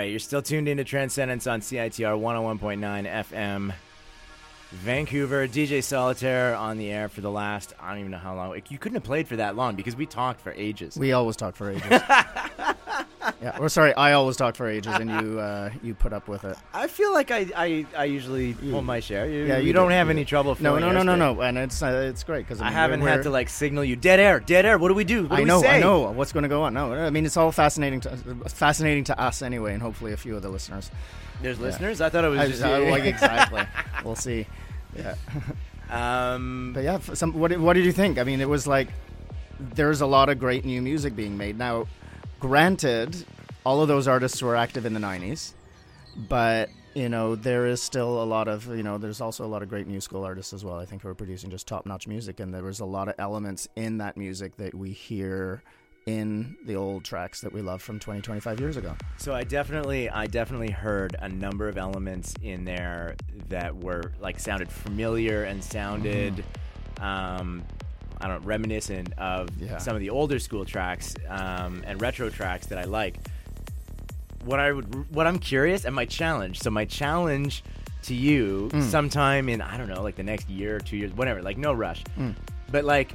Right, 0.00 0.08
you're 0.08 0.18
still 0.18 0.40
tuned 0.40 0.66
into 0.66 0.82
Trancendance 0.82 1.46
on 1.46 1.60
CITR 1.60 2.18
101.9 2.18 3.26
FM. 3.26 3.74
Vancouver, 4.70 5.46
DJ 5.46 5.80
Solitare 5.80 6.58
on 6.58 6.78
the 6.78 6.90
air 6.90 7.10
for 7.10 7.20
the 7.20 7.30
last, 7.30 7.74
I 7.78 7.90
don't 7.90 7.98
even 7.98 8.12
know 8.12 8.16
how 8.16 8.34
long. 8.34 8.58
You 8.70 8.78
couldn't 8.78 8.96
have 8.96 9.04
played 9.04 9.28
for 9.28 9.36
that 9.36 9.56
long 9.56 9.76
because 9.76 9.96
we 9.96 10.06
talked 10.06 10.40
for 10.40 10.52
ages. 10.52 10.96
We 10.96 11.12
always 11.12 11.36
talk 11.36 11.54
for 11.54 11.70
ages. 11.70 11.84
yeah, 13.42 13.58
or 13.58 13.68
sorry, 13.68 13.94
I 13.94 14.12
always 14.12 14.36
talk 14.36 14.54
for 14.54 14.68
ages, 14.68 14.92
and 14.94 15.10
you 15.10 15.40
uh, 15.48 15.70
you 15.82 15.94
put 15.94 16.12
up 16.12 16.28
with 16.28 16.44
it. 16.44 16.56
I 16.74 16.86
feel 16.88 17.12
like 17.12 17.30
I, 17.30 17.46
I, 17.56 17.86
I 17.96 18.04
usually 18.04 18.54
pull 18.54 18.82
my 18.82 19.00
share. 19.00 19.26
You, 19.26 19.44
Yeah, 19.46 19.58
you, 19.58 19.68
you 19.68 19.72
don't 19.72 19.88
do, 19.88 19.94
have 19.94 20.08
you 20.08 20.12
any 20.12 20.22
do. 20.22 20.28
trouble. 20.28 20.56
No, 20.60 20.78
no, 20.78 20.90
no, 20.92 21.02
no, 21.02 21.16
no, 21.16 21.40
and 21.40 21.56
it's 21.58 21.82
uh, 21.82 22.08
it's 22.10 22.22
great 22.24 22.46
because 22.46 22.60
I 22.60 22.70
haven't 22.70 23.00
had 23.00 23.22
to 23.22 23.30
like 23.30 23.48
signal 23.48 23.84
you 23.84 23.96
dead 23.96 24.20
air, 24.20 24.40
dead 24.40 24.66
air. 24.66 24.76
What 24.78 24.88
do 24.88 24.94
we 24.94 25.04
do? 25.04 25.22
What 25.22 25.30
do 25.30 25.34
I 25.36 25.38
we 25.40 25.44
know, 25.46 25.62
say? 25.62 25.76
I 25.76 25.80
know 25.80 26.10
what's 26.12 26.32
going 26.32 26.42
to 26.42 26.48
go 26.48 26.62
on. 26.62 26.74
No, 26.74 26.92
I 26.92 27.10
mean 27.10 27.24
it's 27.24 27.36
all 27.36 27.52
fascinating 27.52 28.00
to 28.00 28.10
fascinating 28.48 29.04
to 29.04 29.18
us 29.20 29.42
anyway, 29.42 29.72
and 29.72 29.82
hopefully 29.82 30.12
a 30.12 30.16
few 30.16 30.36
of 30.36 30.42
the 30.42 30.48
listeners. 30.50 30.90
There's 31.42 31.58
listeners. 31.58 32.00
I 32.02 32.10
thought 32.10 32.24
it 32.24 32.28
was 32.28 32.40
I 32.40 32.46
just. 32.46 32.60
just- 32.60 32.64
I- 32.72 32.90
like 32.90 33.04
exactly. 33.04 33.62
we'll 34.04 34.16
see. 34.16 34.46
Yeah. 34.94 35.14
um, 35.90 36.72
But 36.74 36.84
yeah, 36.84 36.98
some, 36.98 37.32
what, 37.32 37.56
what 37.58 37.72
did 37.74 37.84
you 37.84 37.92
think? 37.92 38.18
I 38.18 38.24
mean, 38.24 38.40
it 38.40 38.48
was 38.48 38.66
like 38.66 38.88
there's 39.58 40.00
a 40.00 40.06
lot 40.06 40.28
of 40.28 40.38
great 40.38 40.64
new 40.64 40.80
music 40.82 41.14
being 41.16 41.36
made. 41.36 41.56
Now, 41.58 41.86
granted, 42.40 43.24
all 43.64 43.82
of 43.82 43.88
those 43.88 44.08
artists 44.08 44.42
were 44.42 44.56
active 44.56 44.86
in 44.86 44.94
the 44.94 45.00
90s, 45.00 45.52
but 46.28 46.70
you 46.94 47.08
know, 47.08 47.36
there 47.36 47.66
is 47.66 47.80
still 47.80 48.22
a 48.22 48.24
lot 48.24 48.48
of, 48.48 48.66
you 48.66 48.82
know, 48.82 48.98
there's 48.98 49.20
also 49.20 49.44
a 49.44 49.46
lot 49.46 49.62
of 49.62 49.68
great 49.68 49.86
new 49.86 50.00
school 50.00 50.24
artists 50.24 50.52
as 50.52 50.64
well, 50.64 50.76
I 50.76 50.84
think, 50.84 51.02
who 51.02 51.08
are 51.08 51.14
producing 51.14 51.50
just 51.50 51.68
top 51.68 51.86
notch 51.86 52.08
music. 52.08 52.40
And 52.40 52.52
there 52.52 52.64
was 52.64 52.80
a 52.80 52.84
lot 52.84 53.08
of 53.08 53.14
elements 53.18 53.68
in 53.76 53.98
that 53.98 54.16
music 54.16 54.56
that 54.56 54.74
we 54.74 54.90
hear 54.90 55.62
in 56.06 56.56
the 56.64 56.74
old 56.74 57.04
tracks 57.04 57.42
that 57.42 57.52
we 57.52 57.62
love 57.62 57.80
from 57.80 58.00
20, 58.00 58.22
25 58.22 58.58
years 58.58 58.76
ago. 58.76 58.96
So 59.18 59.34
I 59.34 59.44
definitely, 59.44 60.10
I 60.10 60.26
definitely 60.26 60.70
heard 60.70 61.14
a 61.20 61.28
number 61.28 61.68
of 61.68 61.78
elements 61.78 62.34
in 62.42 62.64
there 62.64 63.14
that 63.48 63.76
were 63.76 64.12
like 64.20 64.40
sounded 64.40 64.70
familiar 64.72 65.44
and 65.44 65.62
sounded, 65.62 66.44
um, 67.00 67.62
I 68.20 68.28
don't 68.28 68.42
know, 68.42 68.46
reminiscent 68.46 69.12
of 69.18 69.48
Yeah. 69.60 69.78
some 69.78 69.94
of 69.94 70.00
the 70.00 70.10
older 70.10 70.38
school 70.38 70.64
tracks 70.64 71.14
um, 71.28 71.82
and 71.86 72.00
retro 72.00 72.28
tracks 72.30 72.66
that 72.66 72.78
I 72.78 72.84
like. 72.84 73.16
What 74.44 74.58
I 74.58 74.72
would, 74.72 75.14
what 75.14 75.26
I'm 75.26 75.38
curious, 75.38 75.84
and 75.84 75.94
my 75.94 76.06
challenge. 76.06 76.60
So 76.60 76.70
my 76.70 76.84
challenge 76.86 77.62
to 78.04 78.14
you, 78.14 78.70
sometime 78.88 79.48
in 79.50 79.60
I 79.60 79.76
don't 79.76 79.88
know, 79.88 80.02
like 80.02 80.16
the 80.16 80.22
next 80.22 80.48
year 80.48 80.76
or 80.76 80.80
two 80.80 80.96
years, 80.96 81.12
whatever. 81.12 81.42
Like 81.42 81.58
no 81.58 81.72
rush, 81.74 82.02
but 82.70 82.84
like, 82.84 83.12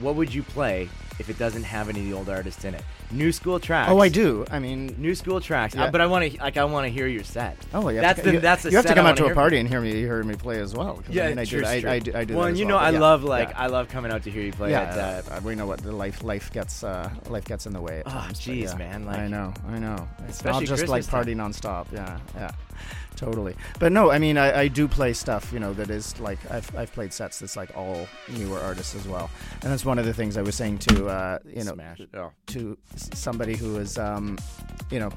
what 0.00 0.14
would 0.16 0.32
you 0.32 0.42
play 0.42 0.88
if 1.18 1.30
it 1.30 1.38
doesn't 1.38 1.62
have 1.62 1.88
any 1.88 2.00
of 2.00 2.06
the 2.06 2.12
old 2.12 2.28
artists 2.28 2.64
in 2.64 2.74
it? 2.74 2.84
New 3.12 3.32
school 3.32 3.60
tracks. 3.60 3.90
Oh, 3.90 3.98
I 3.98 4.08
do. 4.08 4.44
I 4.50 4.58
mean, 4.58 4.94
New 4.98 5.14
school 5.14 5.40
tracks, 5.40 5.74
Yeah. 5.74 5.84
Uh, 5.84 5.90
but 5.90 6.00
I 6.00 6.06
want 6.06 6.32
to 6.32 6.38
like 6.38 6.56
I 6.56 6.64
want 6.64 6.86
to 6.86 6.90
hear 6.90 7.06
your 7.06 7.24
set. 7.24 7.56
Oh, 7.74 7.88
yeah. 7.88 8.00
that's 8.00 8.22
the 8.22 8.32
you, 8.32 8.40
that's 8.40 8.62
the 8.62 8.70
you 8.70 8.76
have 8.76 8.86
to 8.86 8.94
come 8.94 9.06
out 9.06 9.16
to 9.18 9.26
a 9.26 9.34
party 9.34 9.58
and 9.58 9.68
hear 9.68 9.80
me 9.80 9.92
hear 9.92 10.22
me 10.22 10.34
play 10.34 10.60
as 10.60 10.74
well. 10.74 11.02
Yeah, 11.10 11.26
I, 11.26 11.28
mean, 11.28 11.38
I 11.38 11.44
true, 11.44 11.60
do, 11.60 11.80
true. 11.80 11.90
I, 11.90 11.98
do, 11.98 12.12
I 12.14 12.24
do. 12.24 12.34
Well, 12.34 12.44
that 12.44 12.48
and 12.50 12.58
you 12.58 12.66
well, 12.66 12.78
know, 12.78 12.82
I 12.82 12.90
yeah, 12.90 12.98
love 13.00 13.24
like 13.24 13.50
yeah. 13.50 13.60
I 13.60 13.66
love 13.66 13.88
coming 13.88 14.10
out 14.10 14.22
to 14.24 14.30
hear 14.30 14.42
you 14.42 14.52
play. 14.52 14.70
yeah, 14.70 14.82
at, 14.82 15.28
uh, 15.28 15.34
uh, 15.34 15.40
we 15.44 15.54
know 15.54 15.66
what 15.66 15.80
the 15.80 15.92
life 15.92 16.22
life 16.22 16.52
gets 16.52 16.82
uh, 16.82 17.10
life 17.28 17.44
gets 17.44 17.66
in 17.66 17.72
the 17.72 17.80
way. 17.80 18.02
Oh, 18.06 18.28
jeez, 18.32 18.76
man, 18.78 19.04
like- 19.04 19.18
I 19.18 19.28
know, 19.28 19.52
I 19.68 19.78
know. 19.78 20.08
It's 20.28 20.44
not 20.44 20.60
just 20.64 20.88
like 20.88 21.02
Christmas 21.02 21.08
party 21.08 21.34
nonstop. 21.34 21.86
Yeah, 21.92 22.18
yeah, 22.34 22.50
totally. 23.16 23.54
But 23.78 23.92
no, 23.92 24.10
I 24.10 24.18
mean, 24.18 24.36
I, 24.38 24.60
I 24.62 24.68
do 24.68 24.88
play 24.88 25.12
stuff. 25.12 25.52
You 25.52 25.60
know, 25.60 25.72
that 25.74 25.90
is 25.90 26.18
like 26.20 26.38
I've 26.50 26.74
I've 26.76 26.92
played 26.92 27.12
sets 27.12 27.38
that's 27.38 27.56
like 27.56 27.76
all 27.76 28.08
newer 28.28 28.58
artists 28.58 28.94
as 28.94 29.06
well, 29.06 29.30
and 29.62 29.72
that's 29.72 29.84
one 29.84 29.98
of 29.98 30.06
the 30.06 30.14
things 30.14 30.36
I 30.36 30.42
was 30.42 30.54
saying 30.54 30.78
to 30.78 31.06
uh, 31.08 31.38
you 31.46 31.64
know 31.64 31.74
Smash. 31.74 32.00
To 32.46 32.78
somebody 33.14 33.56
who 33.56 33.78
is 33.78 33.98
um, 33.98 34.38
you 34.90 35.00
know. 35.00 35.10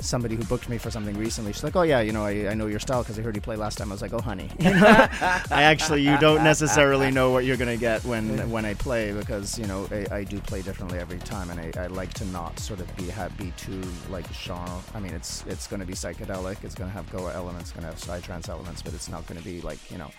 Somebody 0.00 0.36
who 0.36 0.44
booked 0.44 0.68
me 0.68 0.78
for 0.78 0.90
something 0.90 1.16
recently. 1.18 1.52
She's 1.52 1.64
like, 1.64 1.76
"Oh 1.76 1.82
yeah, 1.82 2.00
you 2.00 2.12
know, 2.12 2.24
I, 2.24 2.48
I 2.50 2.54
know 2.54 2.66
your 2.66 2.78
style 2.78 3.02
because 3.02 3.18
I 3.18 3.22
heard 3.22 3.34
you 3.34 3.40
play 3.42 3.56
last 3.56 3.78
time." 3.78 3.90
I 3.90 3.94
was 3.94 4.02
like, 4.02 4.12
"Oh 4.12 4.20
honey, 4.20 4.50
I 4.60 5.62
actually 5.62 6.02
you 6.02 6.16
don't 6.18 6.44
necessarily 6.44 7.10
know 7.10 7.30
what 7.30 7.44
you're 7.44 7.56
gonna 7.56 7.76
get 7.76 8.04
when 8.04 8.50
when 8.50 8.64
I 8.64 8.74
play 8.74 9.12
because 9.12 9.58
you 9.58 9.66
know 9.66 9.88
I, 9.90 10.06
I 10.18 10.24
do 10.24 10.40
play 10.40 10.62
differently 10.62 10.98
every 10.98 11.18
time, 11.18 11.50
and 11.50 11.60
I, 11.60 11.84
I 11.84 11.86
like 11.88 12.12
to 12.14 12.24
not 12.26 12.58
sort 12.58 12.80
of 12.80 12.96
be 12.96 13.08
ha- 13.08 13.28
be 13.36 13.52
too 13.56 13.82
like 14.10 14.26
genre. 14.32 14.80
I 14.94 15.00
mean, 15.00 15.12
it's 15.14 15.44
it's 15.46 15.66
gonna 15.66 15.86
be 15.86 15.94
psychedelic, 15.94 16.62
it's 16.64 16.74
gonna 16.74 16.90
have 16.90 17.10
Goa 17.10 17.34
elements, 17.34 17.70
it's 17.70 17.72
gonna 17.72 17.88
have 17.88 17.96
psytrance 17.96 18.48
elements, 18.48 18.82
but 18.82 18.94
it's 18.94 19.08
not 19.08 19.26
gonna 19.26 19.42
be 19.42 19.60
like 19.62 19.90
you 19.90 19.98
know 19.98 20.10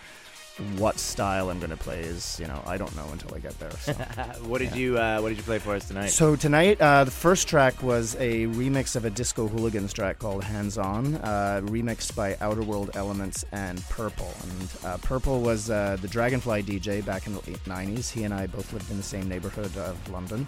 what 0.76 0.98
style 0.98 1.50
I'm 1.50 1.58
gonna 1.58 1.76
play 1.76 2.00
is 2.00 2.38
you 2.40 2.46
know 2.46 2.62
I 2.66 2.76
don't 2.76 2.94
know 2.96 3.08
until 3.12 3.34
I 3.34 3.38
get 3.38 3.58
there. 3.58 3.70
So. 3.70 3.92
what 4.44 4.58
did 4.58 4.74
you 4.74 4.98
uh, 4.98 5.20
What 5.20 5.30
did 5.30 5.38
you 5.38 5.44
play 5.44 5.58
for 5.58 5.74
us 5.74 5.88
tonight? 5.88 6.08
So 6.08 6.36
tonight, 6.36 6.80
uh, 6.80 7.04
the 7.04 7.10
first 7.10 7.48
track 7.48 7.82
was 7.82 8.14
a 8.16 8.46
remix 8.46 8.96
of 8.96 9.04
a 9.04 9.10
Disco 9.10 9.48
Hooligans 9.48 9.92
track 9.92 10.18
called 10.18 10.44
"Hands 10.44 10.76
On," 10.78 11.16
uh, 11.16 11.60
remixed 11.64 12.14
by 12.14 12.36
Outer 12.40 12.62
World 12.62 12.90
Elements 12.94 13.44
and 13.52 13.82
Purple. 13.88 14.32
And 14.42 14.68
uh, 14.84 14.96
Purple 14.98 15.40
was 15.40 15.70
uh, 15.70 15.96
the 16.00 16.08
Dragonfly 16.08 16.62
DJ 16.62 17.04
back 17.04 17.26
in 17.26 17.34
the 17.34 17.40
late 17.40 17.64
'90s. 17.64 18.10
He 18.10 18.24
and 18.24 18.34
I 18.34 18.46
both 18.46 18.72
lived 18.72 18.90
in 18.90 18.96
the 18.96 19.02
same 19.02 19.28
neighborhood 19.28 19.76
of 19.76 20.10
London. 20.10 20.46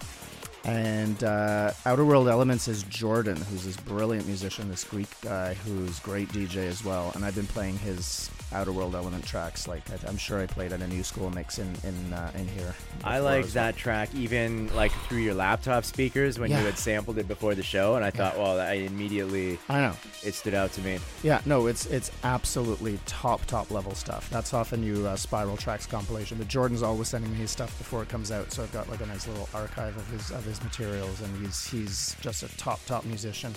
And 0.65 1.21
uh, 1.25 1.71
Outer 1.85 2.05
World 2.05 2.29
Elements 2.29 2.69
is 2.69 2.83
Jordan, 2.83 3.35
who's 3.35 3.65
this 3.65 3.75
brilliant 3.75 4.27
musician, 4.27 4.69
this 4.69 4.85
Greek 4.85 5.09
guy 5.21 5.55
who's 5.55 5.99
great 5.99 6.29
DJ 6.29 6.67
as 6.67 6.85
well. 6.85 7.11
And 7.15 7.25
I've 7.25 7.35
been 7.35 7.47
playing 7.47 7.77
his 7.79 8.29
Outer 8.53 8.71
World 8.71 8.95
Element 8.95 9.25
tracks. 9.25 9.67
Like 9.67 9.83
I, 9.91 10.07
I'm 10.07 10.17
sure 10.17 10.39
I 10.41 10.45
played 10.45 10.71
at 10.73 10.81
a 10.81 10.87
new 10.87 11.03
school 11.03 11.29
mix 11.29 11.59
in 11.59 11.73
in 11.83 12.13
uh, 12.13 12.31
in 12.35 12.47
here. 12.47 12.73
I 13.03 13.19
like 13.19 13.43
well. 13.45 13.53
that 13.53 13.75
track 13.75 14.09
even 14.15 14.73
like 14.75 14.91
through 15.07 15.19
your 15.19 15.33
laptop 15.33 15.85
speakers 15.85 16.39
when 16.39 16.51
Yeah. 16.51 16.59
you 16.59 16.65
had 16.65 16.77
sampled 16.77 17.17
it 17.17 17.27
before 17.27 17.55
the 17.55 17.63
show, 17.63 17.95
and 17.95 18.05
I 18.05 18.11
thought, 18.11 18.37
well, 18.37 18.59
I 18.59 18.73
immediately 18.73 19.59
I 19.69 19.81
know. 19.81 19.95
it 20.23 20.33
stood 20.35 20.53
out 20.53 20.71
to 20.73 20.81
me. 20.81 20.99
Yeah, 21.23 21.41
no, 21.45 21.67
it's 21.67 21.85
it's 21.87 22.11
absolutely 22.23 22.99
top 23.05 23.45
top 23.45 23.71
level 23.71 23.93
stuff. 23.95 24.29
That's 24.29 24.53
off 24.53 24.73
a 24.73 24.77
new 24.77 25.05
uh, 25.07 25.15
Spiral 25.15 25.57
Trax 25.57 25.89
compilation. 25.89 26.37
But 26.37 26.47
Jordan's 26.47 26.83
always 26.83 27.07
sending 27.09 27.31
me 27.31 27.37
his 27.37 27.51
stuff 27.51 27.77
before 27.77 28.01
it 28.03 28.09
comes 28.09 28.31
out, 28.31 28.51
so 28.51 28.63
I've 28.63 28.71
got 28.73 28.89
like 28.89 29.01
a 29.01 29.05
nice 29.05 29.27
little 29.27 29.47
archive 29.53 29.95
of 29.97 30.07
his 30.09 30.31
of 30.31 30.43
his 30.45 30.61
materials, 30.63 31.21
and 31.21 31.45
he's 31.45 31.65
he's 31.67 32.15
just 32.21 32.43
a 32.43 32.57
top 32.57 32.79
top 32.85 33.05
musician. 33.05 33.53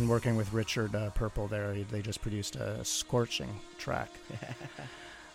And 0.00 0.08
working 0.08 0.34
with 0.34 0.54
Richard 0.54 0.94
uh, 0.94 1.10
Purple 1.10 1.46
there, 1.46 1.74
they 1.74 2.00
just 2.00 2.22
produced 2.22 2.56
a 2.56 2.82
scorching 2.86 3.60
track. 3.76 4.08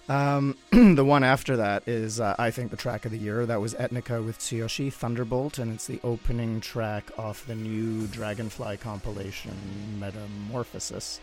Um, 0.07 0.55
the 0.71 1.03
one 1.03 1.23
after 1.23 1.57
that 1.57 1.87
is, 1.87 2.19
uh, 2.19 2.35
I 2.37 2.51
think, 2.51 2.69
the 2.69 2.77
track 2.77 3.05
of 3.05 3.11
the 3.11 3.17
year. 3.17 3.47
That 3.47 3.59
was 3.59 3.73
Etnica 3.73 4.23
with 4.23 4.37
Tsuyoshi 4.37 4.93
Thunderbolt, 4.93 5.57
and 5.57 5.73
it's 5.73 5.87
the 5.87 5.99
opening 6.03 6.61
track 6.61 7.09
off 7.17 7.47
the 7.47 7.55
new 7.55 8.05
Dragonfly 8.05 8.77
compilation, 8.77 9.55
Metamorphosis, 9.99 11.19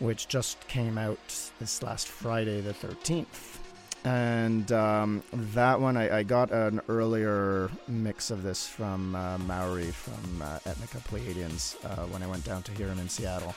which 0.00 0.28
just 0.28 0.68
came 0.68 0.98
out 0.98 1.50
this 1.58 1.82
last 1.82 2.06
Friday, 2.06 2.60
the 2.60 2.74
13th. 2.74 3.63
And 4.04 4.70
um, 4.70 5.22
that 5.32 5.80
one, 5.80 5.96
I, 5.96 6.18
I 6.18 6.22
got 6.22 6.50
an 6.50 6.80
earlier 6.88 7.70
mix 7.88 8.30
of 8.30 8.42
this 8.42 8.66
from 8.66 9.16
uh, 9.16 9.38
Maori 9.38 9.90
from 9.90 10.42
uh, 10.42 10.58
Etnica 10.66 11.00
Pleiadians 11.08 11.76
uh, 11.86 12.06
when 12.06 12.22
I 12.22 12.26
went 12.26 12.44
down 12.44 12.62
to 12.64 12.72
hear 12.72 12.88
him 12.88 12.98
in 12.98 13.08
Seattle 13.08 13.54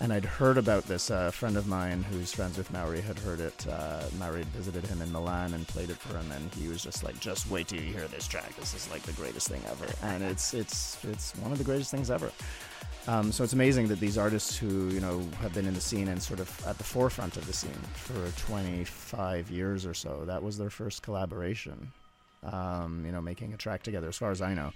and 0.00 0.12
I'd 0.12 0.24
heard 0.24 0.58
about 0.58 0.84
this. 0.84 1.10
Uh, 1.10 1.26
a 1.28 1.32
friend 1.32 1.56
of 1.56 1.66
mine 1.66 2.02
who's 2.02 2.32
friends 2.32 2.58
with 2.58 2.70
Maori 2.72 3.00
had 3.00 3.18
heard 3.18 3.40
it. 3.40 3.66
Uh, 3.66 4.04
Maori 4.18 4.40
had 4.40 4.48
visited 4.48 4.86
him 4.86 5.00
in 5.00 5.10
Milan 5.12 5.54
and 5.54 5.66
played 5.66 5.90
it 5.90 5.96
for 5.96 6.18
him, 6.18 6.30
and 6.32 6.52
he 6.54 6.68
was 6.68 6.82
just 6.82 7.04
like, 7.04 7.18
"Just 7.20 7.48
wait 7.50 7.68
till 7.68 7.80
you 7.80 7.92
hear 7.92 8.06
this 8.08 8.26
track. 8.26 8.54
This 8.56 8.74
is 8.74 8.90
like 8.90 9.02
the 9.02 9.12
greatest 9.12 9.48
thing 9.48 9.62
ever." 9.70 9.86
And 10.02 10.22
it's 10.22 10.52
it's 10.52 11.02
it's 11.04 11.34
one 11.36 11.52
of 11.52 11.58
the 11.58 11.64
greatest 11.64 11.90
things 11.90 12.10
ever. 12.10 12.30
Um, 13.06 13.32
so 13.32 13.44
it's 13.44 13.52
amazing 13.52 13.88
that 13.88 14.00
these 14.00 14.16
artists 14.16 14.56
who 14.56 14.88
you 14.88 15.00
know 15.00 15.26
have 15.40 15.52
been 15.52 15.66
in 15.66 15.74
the 15.74 15.80
scene 15.80 16.08
and 16.08 16.22
sort 16.22 16.40
of 16.40 16.66
at 16.66 16.78
the 16.78 16.84
forefront 16.84 17.36
of 17.36 17.46
the 17.46 17.52
scene 17.52 17.72
for 17.94 18.30
25 18.46 19.50
years 19.50 19.84
or 19.84 19.94
so, 19.94 20.24
that 20.26 20.42
was 20.42 20.56
their 20.56 20.70
first 20.70 21.02
collaboration. 21.02 21.92
Um, 22.42 23.04
you 23.06 23.12
know, 23.12 23.22
making 23.22 23.54
a 23.54 23.56
track 23.56 23.82
together, 23.82 24.08
as 24.08 24.18
far 24.18 24.30
as 24.30 24.42
I 24.42 24.52
know 24.52 24.72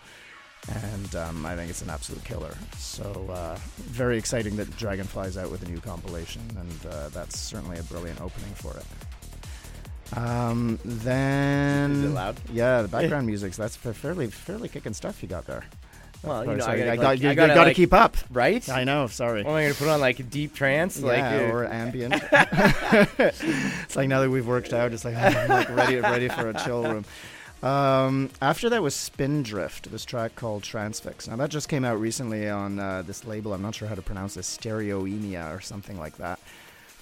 and 0.66 1.14
um, 1.14 1.46
I 1.46 1.56
think 1.56 1.70
it's 1.70 1.82
an 1.82 1.90
absolute 1.90 2.24
killer. 2.24 2.54
So 2.76 3.26
uh, 3.30 3.56
very 3.76 4.18
exciting 4.18 4.56
that 4.56 4.76
Dragonfly's 4.76 5.36
out 5.36 5.50
with 5.50 5.62
a 5.62 5.70
new 5.70 5.80
compilation, 5.80 6.42
and 6.58 6.92
uh, 6.92 7.08
that's 7.10 7.38
certainly 7.38 7.78
a 7.78 7.82
brilliant 7.84 8.20
opening 8.20 8.52
for 8.54 8.76
it. 8.76 10.16
Um, 10.16 10.78
then 10.84 11.92
Is 11.92 12.04
it 12.04 12.08
loud? 12.08 12.40
Yeah, 12.52 12.82
the 12.82 12.88
background 12.88 13.26
music's 13.26 13.56
that's 13.56 13.76
fairly 13.76 14.28
fairly 14.28 14.68
kicking 14.68 14.94
stuff 14.94 15.22
you 15.22 15.28
got 15.28 15.46
there. 15.46 15.64
Well, 16.22 16.44
you 16.44 16.60
Sorry, 16.60 16.80
know, 16.80 16.84
I 16.84 16.86
gotta, 16.86 16.86
I 16.86 16.90
like, 16.90 17.00
got, 17.00 17.18
you, 17.20 17.30
I 17.30 17.34
gotta, 17.34 17.54
got 17.54 17.60
to 17.62 17.68
like- 17.68 17.76
keep 17.76 17.92
up. 17.92 18.16
right? 18.30 18.68
I 18.68 18.84
know. 18.84 19.06
Sorry. 19.06 19.44
What 19.44 19.50
am 19.52 19.56
I 19.56 19.62
gonna 19.62 19.74
put 19.74 19.88
on 19.88 20.00
like 20.00 20.30
deep 20.30 20.54
trance? 20.54 21.00
like 21.00 21.18
yeah, 21.18 21.48
uh, 21.48 21.52
or 21.52 21.66
ambient. 21.66 22.14
it's 22.32 23.96
like 23.96 24.08
now 24.08 24.20
that 24.20 24.30
we've 24.30 24.46
worked 24.46 24.72
out, 24.72 24.92
it's 24.92 25.04
like 25.04 25.16
I'm 25.16 25.48
like 25.48 25.68
ready, 25.70 25.96
ready 26.00 26.28
for 26.28 26.48
a 26.50 26.54
chill 26.54 26.82
room. 26.82 27.04
Um, 27.62 28.30
after 28.40 28.68
that 28.70 28.82
was 28.82 28.94
Spindrift, 28.94 29.90
this 29.90 30.04
track 30.04 30.36
called 30.36 30.62
Transfix. 30.62 31.28
Now 31.28 31.36
that 31.36 31.50
just 31.50 31.68
came 31.68 31.84
out 31.84 31.98
recently 32.00 32.48
on 32.48 32.78
uh, 32.78 33.02
this 33.02 33.24
label. 33.24 33.52
I'm 33.52 33.62
not 33.62 33.74
sure 33.74 33.88
how 33.88 33.94
to 33.96 34.02
pronounce 34.02 34.34
this, 34.34 34.56
Stereoemia 34.58 35.56
or 35.56 35.60
something 35.60 35.98
like 35.98 36.16
that. 36.18 36.38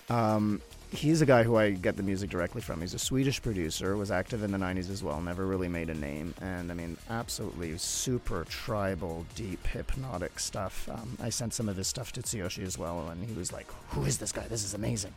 Um, 0.09 0.63
he's 0.97 1.21
a 1.21 1.27
guy 1.27 1.43
who 1.43 1.57
I 1.57 1.71
get 1.71 1.97
the 1.97 2.03
music 2.03 2.31
directly 2.31 2.61
from. 2.61 2.81
He's 2.81 2.95
a 2.95 2.99
Swedish 2.99 3.43
producer, 3.43 3.97
was 3.97 4.11
active 4.11 4.43
in 4.43 4.51
the 4.51 4.59
90s 4.59 4.91
as 4.91 5.03
well, 5.03 5.21
never 5.21 5.47
really 5.47 5.69
made 5.69 5.91
a 5.91 5.95
name. 5.95 6.35
And 6.41 6.71
I 6.71 6.75
mean, 6.75 6.97
absolutely 7.11 7.77
super 7.79 8.45
tribal, 8.49 9.27
deep, 9.35 9.67
hypnotic 9.67 10.39
stuff. 10.41 10.89
Um, 10.89 11.17
I 11.21 11.29
sent 11.29 11.55
some 11.55 11.69
of 11.69 11.77
his 11.77 11.87
stuff 11.87 12.13
to 12.13 12.23
Tsuyoshi 12.23 12.65
as 12.65 12.79
well, 12.79 13.09
and 13.09 13.23
he 13.25 13.35
was 13.35 13.53
like, 13.53 13.67
Who 13.91 14.05
is 14.05 14.19
this 14.19 14.33
guy? 14.33 14.47
This 14.49 14.65
is 14.65 14.75
amazing. 14.75 15.13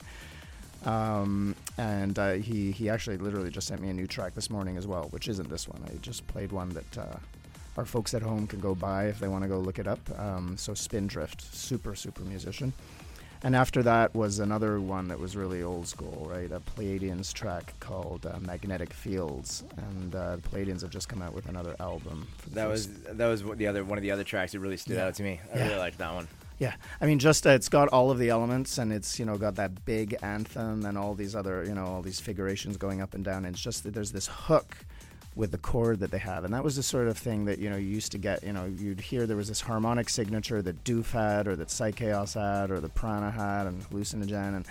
Um, 0.85 1.56
and 1.77 2.18
uh, 2.18 2.34
he, 2.34 2.72
he 2.72 2.89
actually 2.89 3.18
literally 3.18 3.49
just 3.49 3.68
sent 3.68 3.81
me 3.81 3.89
a 3.89 3.93
new 3.93 4.07
track 4.07 4.34
this 4.34 4.49
morning 4.49 4.77
as 4.77 4.88
well, 4.88 5.07
which 5.10 5.27
isn't 5.27 5.49
this 5.49 5.68
one. 5.68 5.84
I 5.85 5.95
just 5.97 6.27
played 6.27 6.51
one 6.51 6.69
that. 6.69 6.97
Uh, 6.97 7.18
our 7.77 7.85
folks 7.85 8.14
at 8.14 8.22
home 8.22 8.45
can 8.45 8.60
go 8.60 8.76
buy 8.76 9.06
if 9.06 9.19
they 9.19 9.30
want 9.30 9.43
to 9.43 9.47
go 9.47 9.57
look 9.57 9.80
it 9.80 9.88
up. 9.88 9.99
Um, 10.19 10.57
so 10.57 10.73
Spindrift, 10.73 11.41
super 11.56 11.95
super 11.95 12.23
musician. 12.23 12.73
And 13.41 13.56
after 13.56 13.82
that 13.84 14.14
was 14.14 14.40
another 14.40 14.82
one 14.82 15.07
that 15.07 15.20
was 15.20 15.36
really 15.38 15.64
old 15.64 15.88
school, 15.88 16.28
right? 16.30 16.52
A 16.52 16.60
Pleiadians 16.60 17.32
track 17.34 17.74
called 17.80 18.26
uh, 18.26 18.38
Magnetic 18.41 18.91
Fields, 18.91 19.64
and 19.78 20.14
uh, 20.14 20.36
the 20.36 20.41
Pleiadians 20.41 20.82
have 20.82 20.90
just 20.90 21.07
come 21.07 21.22
out 21.22 21.34
with 21.34 21.48
another 21.48 21.74
album. 21.80 22.28
for 22.38 22.49
That 22.49 22.68
was 22.68 22.90
that 23.03 23.28
was 23.28 23.44
the 23.44 23.68
other 23.68 23.84
one 23.86 23.98
of 23.98 24.02
the 24.02 24.11
other 24.11 24.26
tracks 24.26 24.52
that 24.52 24.60
really 24.60 24.76
stood 24.78 24.98
Yeah. 24.98 25.06
out 25.07 25.16
to 25.16 25.24
me. 25.24 25.40
I 25.53 25.57
Yeah. 25.57 25.64
really 25.68 25.80
liked 25.80 25.98
that 25.99 26.14
one. 26.14 26.28
Yeah, 26.57 26.74
I 26.99 27.06
mean, 27.06 27.20
just 27.20 27.48
uh, 27.48 27.52
it's 27.52 27.70
got 27.70 27.88
all 27.88 28.11
of 28.11 28.18
the 28.20 28.28
elements, 28.30 28.78
and 28.78 28.91
it's 28.91 29.18
you 29.18 29.24
know 29.26 29.38
got 29.38 29.56
that 29.56 29.86
big 29.86 30.18
anthem 30.22 30.86
and 30.86 30.98
all 30.98 31.16
these 31.16 31.34
other 31.34 31.64
you 31.64 31.74
know 31.74 31.86
all 31.86 32.02
these 32.02 32.20
figurations 32.20 32.76
going 32.76 32.99
up 32.99 33.14
and 33.14 33.24
down. 33.24 33.45
And 33.45 33.56
it's 33.56 33.64
just 33.64 33.84
that 33.86 33.94
there's 33.94 34.11
this 34.11 34.28
hook 34.28 34.76
with 35.40 35.52
the 35.52 35.57
chord 35.57 36.02
that 36.02 36.11
they 36.11 36.18
have, 36.18 36.44
and 36.44 36.53
that 36.53 36.66
was 36.66 36.76
the 36.76 36.84
sort 36.84 37.07
of 37.07 37.18
thing 37.18 37.45
that 37.45 37.60
you 37.60 37.70
know 37.70 37.78
you 37.78 37.88
used 37.88 38.11
to 38.11 38.18
get. 38.18 38.44
You 38.44 38.52
know, 38.52 38.66
you'd 38.66 38.99
hear 38.99 39.26
there 39.26 39.38
was 39.38 39.48
this 39.48 39.61
harmonic 39.61 40.10
signature 40.10 40.61
that 40.61 40.84
Doof 40.84 41.11
had, 41.11 41.48
or 41.48 41.56
that 41.56 41.70
Psychaos 41.70 42.34
had, 42.34 42.70
or 42.70 42.82
the 42.82 42.90
Prana 42.90 43.32
had, 43.32 43.66
and 43.66 43.82
Hallucinogen, 43.90 44.57
and 44.57 44.66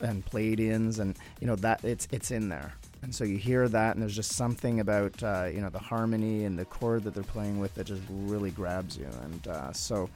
and 0.00 0.24
Pleiadians, 0.24 1.00
and 1.00 1.16
you 1.40 1.48
know 1.48 1.56
that 1.56 1.84
it's 1.84 2.06
it's 2.12 2.30
in 2.30 2.48
there. 2.48 2.72
And 3.02 3.12
so 3.12 3.24
you 3.24 3.36
hear 3.36 3.68
that, 3.68 3.96
and 3.96 4.02
there's 4.02 4.14
just 4.14 4.34
something 4.34 4.78
about 4.78 5.20
uh, 5.24 5.48
you 5.52 5.60
know 5.60 5.70
the 5.70 5.80
harmony 5.80 6.44
and 6.44 6.56
the 6.56 6.66
chord 6.66 7.02
that 7.02 7.14
they're 7.14 7.24
playing 7.24 7.58
with 7.58 7.74
that 7.74 7.88
just 7.88 8.02
really 8.08 8.52
grabs 8.52 8.96
you. 8.96 9.08
And 9.24 9.48
uh, 9.48 9.72
so 9.72 10.08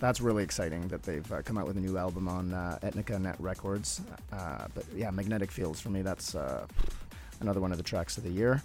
that's 0.00 0.20
really 0.20 0.42
exciting 0.42 0.88
that 0.88 1.04
they've 1.04 1.32
uh, 1.32 1.42
come 1.42 1.56
out 1.56 1.68
with 1.68 1.76
a 1.76 1.80
new 1.80 1.96
album 1.98 2.26
on 2.26 2.52
uh, 2.52 2.80
Etnica 2.82 3.20
Net 3.20 3.36
Records. 3.38 4.00
Uh, 4.32 4.66
but 4.74 4.84
yeah, 4.92 5.12
Magnetic 5.12 5.52
Fields 5.52 5.80
for 5.80 5.90
me, 5.90 6.02
that's 6.02 6.34
uh, 6.34 6.66
another 7.40 7.60
one 7.60 7.70
of 7.70 7.78
the 7.78 7.84
tracks 7.84 8.18
of 8.18 8.24
the 8.24 8.30
year. 8.30 8.60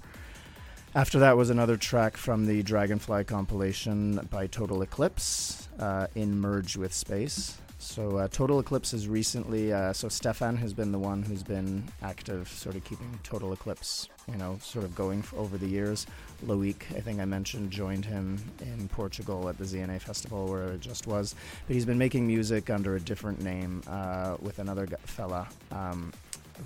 After 0.98 1.20
that 1.20 1.38
was 1.38 1.52
another 1.52 1.78
track 1.78 2.18
from 2.18 2.48
the 2.48 2.64
Dragonfly 2.64 3.26
compilation 3.26 4.16
by 4.32 4.48
Total 4.48 4.82
Eclipse, 4.82 5.70
uh, 5.78 6.08
In 6.16 6.40
Merge 6.40 6.76
with 6.76 6.92
Space. 6.92 7.60
So 7.78 8.18
uh, 8.18 8.28
Total 8.30 8.60
Eclipse 8.60 8.96
is 8.96 9.08
recently, 9.08 9.72
uh, 9.72 9.94
so 9.94 10.10
Stefan 10.10 10.58
has 10.58 10.74
been 10.74 10.92
the 10.92 10.98
one 10.98 11.22
who's 11.22 11.44
been 11.44 11.84
active, 12.02 12.50
sort 12.50 12.76
of 12.76 12.84
keeping 12.84 13.20
Total 13.22 13.54
Eclipse, 13.54 14.10
you 14.28 14.40
know, 14.40 14.58
sort 14.60 14.86
of 14.86 14.96
going 14.96 15.24
over 15.38 15.56
the 15.60 15.68
years. 15.68 16.08
Loic, 16.48 16.82
I 16.96 17.02
think 17.02 17.20
I 17.20 17.26
mentioned, 17.26 17.70
joined 17.70 18.04
him 18.04 18.40
in 18.62 18.88
Portugal 18.88 19.50
at 19.50 19.60
the 19.60 19.66
ZNA 19.66 20.02
festival 20.02 20.48
where 20.48 20.70
it 20.70 20.82
just 20.82 21.06
was. 21.06 21.36
But 21.68 21.76
he's 21.76 21.86
been 21.86 22.00
making 22.00 22.26
music 22.26 22.72
under 22.72 22.96
a 22.96 23.00
different 23.00 23.44
name 23.44 23.84
uh, 23.86 24.38
with 24.42 24.58
another 24.58 24.88
fella 25.06 25.48
um, 25.72 26.12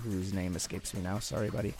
whose 0.02 0.32
name 0.32 0.56
escapes 0.56 0.94
me 0.94 1.02
now. 1.02 1.18
Sorry, 1.18 1.50
buddy. 1.50 1.74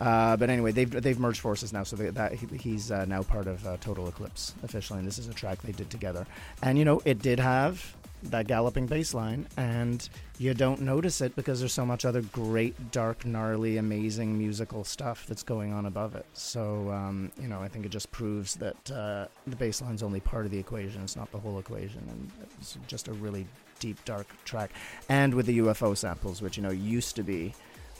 uh, 0.00 0.36
but 0.36 0.50
anyway, 0.50 0.72
they've 0.72 0.90
they've 0.90 1.18
merged 1.18 1.40
forces 1.40 1.72
now, 1.72 1.82
so 1.82 1.96
they, 1.96 2.10
that 2.10 2.32
he- 2.34 2.56
he's 2.58 2.90
uh, 2.90 3.04
now 3.06 3.22
part 3.22 3.46
of 3.46 3.66
uh, 3.66 3.76
Total 3.80 4.06
Eclipse 4.08 4.54
officially, 4.62 4.98
and 4.98 5.08
this 5.08 5.18
is 5.18 5.28
a 5.28 5.34
track 5.34 5.60
they 5.62 5.72
did 5.72 5.90
together. 5.90 6.26
And 6.62 6.78
you 6.78 6.84
know, 6.84 7.00
it 7.04 7.20
did 7.20 7.38
have 7.40 7.94
that 8.24 8.48
galloping 8.48 8.86
bass 8.86 9.14
line, 9.14 9.46
and 9.56 10.08
you 10.40 10.52
don't 10.52 10.80
notice 10.80 11.20
it 11.20 11.36
because 11.36 11.60
there's 11.60 11.72
so 11.72 11.86
much 11.86 12.04
other 12.04 12.20
great, 12.20 12.90
dark, 12.90 13.24
gnarly, 13.24 13.76
amazing 13.76 14.36
musical 14.36 14.82
stuff 14.82 15.24
that's 15.26 15.44
going 15.44 15.72
on 15.72 15.86
above 15.86 16.16
it. 16.16 16.26
So 16.32 16.90
um, 16.90 17.30
you 17.40 17.46
know, 17.48 17.60
I 17.60 17.68
think 17.68 17.86
it 17.86 17.90
just 17.90 18.10
proves 18.10 18.56
that 18.56 18.90
uh, 18.90 19.26
the 19.46 19.56
bass 19.56 19.80
line's 19.80 20.02
only 20.02 20.20
part 20.20 20.44
of 20.46 20.50
the 20.50 20.58
equation; 20.58 21.00
it's 21.02 21.16
not 21.16 21.30
the 21.32 21.38
whole 21.38 21.58
equation, 21.60 22.02
and 22.10 22.30
it's 22.60 22.76
just 22.88 23.06
a 23.08 23.12
really 23.12 23.46
deep, 23.78 24.04
dark 24.04 24.26
track. 24.44 24.70
And 25.08 25.34
with 25.34 25.46
the 25.46 25.58
UFO 25.58 25.96
samples, 25.96 26.42
which 26.42 26.56
you 26.56 26.62
know 26.62 26.70
used 26.70 27.16
to 27.16 27.22
be 27.22 27.54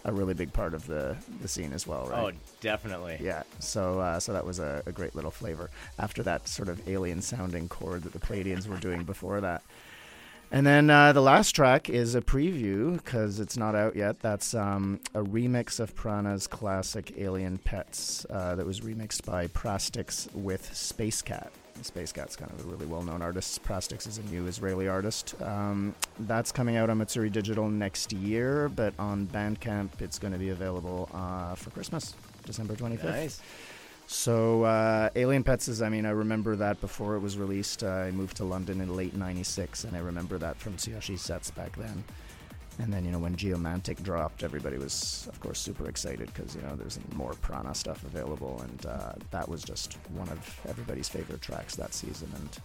a 0.05 0.12
really 0.12 0.34
big 0.34 0.52
part 0.52 0.74
of 0.74 0.86
the 0.86 1.16
the 1.40 1.48
scene 1.48 1.72
as 1.72 1.86
well, 1.86 2.06
right? 2.06 2.34
Oh, 2.34 2.38
definitely. 2.60 3.18
Yeah, 3.20 3.42
so 3.59 4.00
uh, 4.00 4.20
so 4.20 4.32
that 4.32 4.46
was 4.46 4.59
a, 4.59 4.82
a 4.86 4.92
great 4.92 5.14
little 5.14 5.30
flavor 5.30 5.70
after 5.98 6.22
that 6.22 6.48
sort 6.48 6.68
of 6.68 6.88
alien 6.88 7.20
sounding 7.20 7.68
chord 7.68 8.05
that 8.05 8.12
the 8.12 8.18
Pleiadians 8.18 8.66
were 8.66 8.78
doing 8.78 9.05
before 9.05 9.40
that. 9.40 9.62
And 10.50 10.66
then 10.66 10.88
uh, 10.88 11.12
the 11.12 11.20
last 11.20 11.52
track 11.52 11.90
is 11.90 12.14
a 12.14 12.22
preview 12.22 12.96
because 12.96 13.38
it's 13.38 13.59
not 13.59 13.74
out 13.74 13.96
yet. 13.96 14.20
That's 14.20 14.55
um, 14.55 15.00
a 15.14 15.22
remix 15.22 15.78
of 15.78 15.94
Prana's 15.94 16.46
classic 16.46 17.12
Alien 17.18 17.59
Pets 17.59 18.24
uh, 18.30 18.55
that 18.55 18.64
was 18.64 18.80
remixed 18.80 19.26
by 19.26 19.48
Prastix 19.48 20.32
with 20.34 20.74
Space 20.74 21.20
Cat. 21.20 21.52
Space 21.82 22.12
Cat's 22.12 22.36
kind 22.36 22.50
of 22.50 22.60
a 22.60 22.68
really 22.68 22.86
well 22.86 23.02
known 23.02 23.22
artist. 23.22 23.62
Prastix 23.64 24.06
is 24.06 24.18
a 24.18 24.22
new 24.24 24.46
Israeli 24.46 24.88
artist. 24.88 25.34
Um, 25.42 25.94
that's 26.20 26.52
coming 26.52 26.76
out 26.76 26.90
on 26.90 26.98
Matsuri 26.98 27.30
Digital 27.30 27.68
next 27.68 28.12
year, 28.12 28.68
but 28.68 28.94
on 28.98 29.26
Bandcamp 29.26 30.00
it's 30.00 30.18
going 30.18 30.32
to 30.32 30.38
be 30.38 30.50
available 30.50 31.09
uh, 31.14 31.55
for 31.55 31.70
Christmas, 31.70 32.14
December 32.44 32.74
25th. 32.74 33.05
Nice. 33.05 33.40
So, 34.10 34.62
uh, 34.62 35.10
Alien 35.16 35.44
Pets 35.44 35.68
is, 35.68 35.82
I 35.82 35.90
mean, 35.90 36.06
I 36.06 36.10
remember 36.10 36.56
that 36.56 36.80
before 36.80 37.14
it 37.16 37.18
was 37.18 37.36
released. 37.36 37.84
Uh, 37.84 37.88
I 37.88 38.10
moved 38.10 38.38
to 38.38 38.44
London 38.44 38.80
in 38.80 38.96
late 38.96 39.14
96, 39.14 39.84
and 39.84 39.94
I 39.94 40.00
remember 40.00 40.38
that 40.38 40.56
from 40.56 40.74
Tsuyoshi 40.74 41.18
sets 41.18 41.50
back 41.50 41.76
then. 41.76 42.05
And 42.80 42.92
then, 42.92 43.05
you 43.05 43.10
know, 43.10 43.18
when 43.18 43.34
Geomantik 43.34 44.02
dropped, 44.05 44.44
everybody 44.44 44.78
was, 44.78 45.26
of 45.28 45.40
course, 45.40 45.59
super 45.59 45.88
excited 45.88 46.32
because, 46.32 46.55
you 46.55 46.62
know, 46.62 46.76
there's 46.76 46.98
more 47.16 47.34
Prana 47.42 47.74
stuff 47.74 48.05
available. 48.05 48.60
And 48.62 48.86
uh, 48.86 49.12
that 49.32 49.48
was 49.48 49.62
just 49.64 49.94
one 50.14 50.28
of 50.28 50.60
everybody's 50.68 51.09
favorite 51.09 51.42
tracks 51.42 51.74
that 51.74 51.92
season. 51.92 52.30
And 52.36 52.59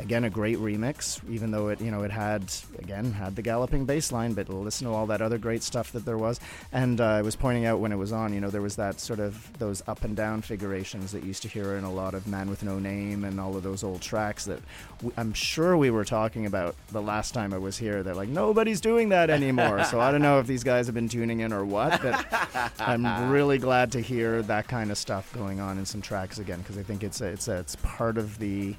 again, 0.00 0.24
a 0.24 0.30
great 0.30 0.58
remix, 0.58 1.20
even 1.30 1.50
though 1.50 1.68
it, 1.68 1.80
you 1.80 1.90
know, 1.90 2.02
it 2.02 2.10
had, 2.10 2.52
again, 2.78 3.12
had 3.12 3.36
the 3.36 3.42
galloping 3.42 3.84
bass 3.84 4.10
line, 4.10 4.32
but 4.32 4.48
listen 4.48 4.86
to 4.86 4.92
all 4.92 5.06
that 5.06 5.20
other 5.20 5.38
great 5.38 5.62
stuff 5.62 5.92
that 5.92 6.04
there 6.04 6.18
was. 6.18 6.40
And 6.72 7.00
uh, 7.00 7.04
I 7.04 7.22
was 7.22 7.36
pointing 7.36 7.66
out 7.66 7.80
when 7.80 7.92
it 7.92 7.96
was 7.96 8.12
on, 8.12 8.32
you 8.32 8.40
know, 8.40 8.50
there 8.50 8.62
was 8.62 8.76
that 8.76 8.98
sort 9.00 9.20
of 9.20 9.50
those 9.58 9.82
up 9.86 10.02
and 10.04 10.16
down 10.16 10.42
figurations 10.42 11.12
that 11.12 11.22
you 11.22 11.28
used 11.28 11.42
to 11.42 11.48
hear 11.48 11.74
in 11.76 11.84
a 11.84 11.92
lot 11.92 12.14
of 12.14 12.26
Man 12.26 12.48
with 12.48 12.62
No 12.62 12.78
Name 12.78 13.24
and 13.24 13.38
all 13.38 13.56
of 13.56 13.62
those 13.62 13.84
old 13.84 14.00
tracks 14.00 14.44
that 14.46 14.60
w- 14.98 15.12
I'm 15.16 15.32
sure 15.32 15.76
we 15.76 15.90
were 15.90 16.04
talking 16.04 16.46
about 16.46 16.74
the 16.90 17.02
last 17.02 17.34
time 17.34 17.52
I 17.52 17.58
was 17.58 17.76
here. 17.78 18.02
That 18.02 18.16
like 18.16 18.28
nobody's 18.28 18.80
doing 18.80 19.10
that 19.10 19.30
anymore. 19.30 19.84
so 19.84 20.00
I 20.00 20.10
don't 20.10 20.22
know 20.22 20.38
if 20.38 20.46
these 20.46 20.64
guys 20.64 20.86
have 20.86 20.94
been 20.94 21.08
tuning 21.08 21.40
in 21.40 21.52
or 21.52 21.64
what, 21.64 22.00
but 22.02 22.26
I'm 22.80 23.30
really 23.30 23.58
glad 23.58 23.92
to 23.92 24.00
hear 24.00 24.42
that 24.42 24.66
kind 24.68 24.90
of 24.90 24.98
stuff 24.98 25.32
going 25.34 25.60
on 25.60 25.78
in 25.78 25.84
some 25.86 26.00
tracks 26.00 26.38
again 26.38 26.58
because 26.60 26.78
I 26.78 26.82
think 26.82 27.02
it's 27.04 27.20
a, 27.20 27.26
it's 27.26 27.48
a, 27.48 27.58
it's 27.58 27.76
part 27.76 28.16
of 28.18 28.38
the 28.38 28.74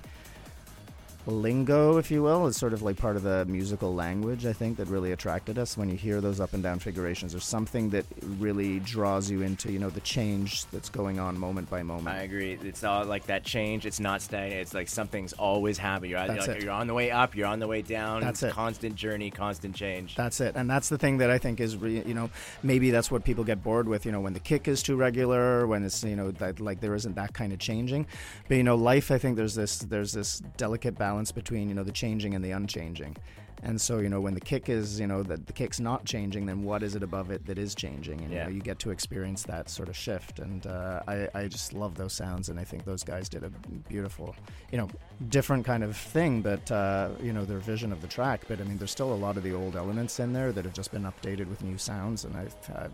lingo, 1.25 1.97
if 1.97 2.09
you 2.09 2.23
will, 2.23 2.47
is 2.47 2.57
sort 2.57 2.73
of 2.73 2.81
like 2.81 2.97
part 2.97 3.15
of 3.15 3.23
the 3.23 3.45
musical 3.45 3.93
language, 3.93 4.45
I 4.45 4.53
think, 4.53 4.77
that 4.77 4.87
really 4.87 5.11
attracted 5.11 5.57
us. 5.57 5.77
When 5.77 5.89
you 5.89 5.95
hear 5.95 6.21
those 6.21 6.39
up 6.39 6.53
and 6.53 6.63
down 6.63 6.79
figurations, 6.79 7.33
there's 7.33 7.45
something 7.45 7.89
that 7.91 8.05
really 8.39 8.79
draws 8.79 9.29
you 9.29 9.41
into, 9.41 9.71
you 9.71 9.79
know, 9.79 9.89
the 9.89 10.01
change 10.01 10.65
that's 10.67 10.89
going 10.89 11.19
on 11.19 11.37
moment 11.37 11.69
by 11.69 11.83
moment. 11.83 12.15
I 12.15 12.21
agree. 12.21 12.57
It's 12.63 12.83
all 12.83 13.05
like 13.05 13.27
that 13.27 13.43
change. 13.43 13.85
It's 13.85 13.99
not 13.99 14.21
stagnant. 14.21 14.61
It's 14.61 14.73
like 14.73 14.87
something's 14.87 15.33
always 15.33 15.77
happening. 15.77 16.11
You're, 16.11 16.27
That's 16.27 16.47
like, 16.47 16.57
it. 16.57 16.63
you're 16.63 16.71
on 16.71 16.87
the 16.87 16.93
way 16.93 17.11
up. 17.11 17.35
You're 17.35 17.47
on 17.47 17.59
the 17.59 17.67
way 17.67 17.81
down. 17.81 18.21
That's 18.21 18.41
it's 18.43 18.51
it. 18.51 18.55
Constant 18.55 18.95
journey, 18.95 19.29
constant 19.29 19.75
change. 19.75 20.15
That's 20.15 20.41
it, 20.41 20.55
and 20.55 20.69
that's 20.69 20.89
the 20.89 20.97
thing 20.97 21.19
that 21.19 21.29
I 21.29 21.37
think 21.37 21.59
is, 21.59 21.77
re- 21.77 22.03
you 22.05 22.13
know, 22.13 22.29
maybe 22.63 22.91
that's 22.91 23.11
what 23.11 23.23
people 23.23 23.43
get 23.43 23.63
bored 23.63 23.87
with. 23.87 24.05
You 24.05 24.11
know, 24.11 24.21
when 24.21 24.33
the 24.33 24.39
kick 24.39 24.67
is 24.67 24.81
too 24.81 24.95
regular, 24.95 25.67
when 25.67 25.83
it's, 25.83 26.03
you 26.03 26.15
know, 26.15 26.31
that 26.31 26.59
like 26.59 26.81
there 26.81 26.95
isn't 26.95 27.15
that 27.15 27.33
kind 27.33 27.53
of 27.53 27.59
changing. 27.59 28.07
But 28.47 28.57
you 28.57 28.63
know, 28.63 28.75
life, 28.75 29.11
I 29.11 29.17
think 29.17 29.37
there's 29.37 29.55
this 29.55 29.79
there's 29.79 30.13
this 30.13 30.41
delicate 30.57 30.97
balance 30.97 31.10
between 31.31 31.67
you 31.69 31.75
know 31.75 31.83
the 31.83 31.91
changing 31.91 32.35
and 32.35 32.43
the 32.43 32.51
unchanging. 32.51 33.15
And 33.63 33.79
so, 33.79 33.99
you 33.99 34.09
know, 34.09 34.19
when 34.19 34.33
the 34.33 34.39
kick 34.41 34.69
is, 34.69 34.99
you 34.99 35.05
know, 35.05 35.21
that 35.21 35.45
the 35.45 35.53
kick's 35.53 35.79
not 35.79 36.03
changing, 36.03 36.47
then 36.47 36.63
what 36.63 36.81
is 36.81 36.95
it 36.95 37.03
above 37.03 37.29
it 37.29 37.45
that 37.45 37.59
is 37.59 37.75
changing? 37.75 38.21
And, 38.21 38.31
Yeah. 38.31 38.39
you 38.39 38.43
know, 38.45 38.49
you 38.55 38.61
get 38.61 38.79
to 38.79 38.89
experience 38.89 39.43
that 39.43 39.69
sort 39.69 39.87
of 39.87 39.95
shift. 39.95 40.39
And 40.39 40.65
uh, 40.65 41.03
I, 41.07 41.27
I 41.35 41.47
just 41.47 41.71
love 41.71 41.93
those 41.93 42.11
sounds. 42.11 42.49
And 42.49 42.59
I 42.59 42.63
think 42.63 42.85
those 42.85 43.03
guys 43.03 43.29
did 43.29 43.43
a 43.43 43.51
beautiful, 43.87 44.35
you 44.71 44.79
know, 44.79 44.89
different 45.29 45.63
kind 45.63 45.83
of 45.83 45.95
thing, 45.95 46.41
but, 46.41 46.71
uh, 46.71 47.09
you 47.21 47.33
know, 47.33 47.45
their 47.45 47.59
vision 47.59 47.91
of 47.91 48.01
the 48.01 48.07
track. 48.07 48.45
But 48.47 48.61
I 48.61 48.63
mean, 48.63 48.79
there's 48.79 48.89
still 48.89 49.13
a 49.13 49.21
lot 49.25 49.37
of 49.37 49.43
the 49.43 49.53
old 49.53 49.75
elements 49.75 50.19
in 50.19 50.33
there 50.33 50.51
that 50.53 50.65
have 50.65 50.73
just 50.73 50.91
been 50.91 51.03
updated 51.03 51.47
with 51.47 51.63
new 51.63 51.77
sounds. 51.77 52.25
And 52.25 52.35
I've 52.35 52.55
had, 52.65 52.89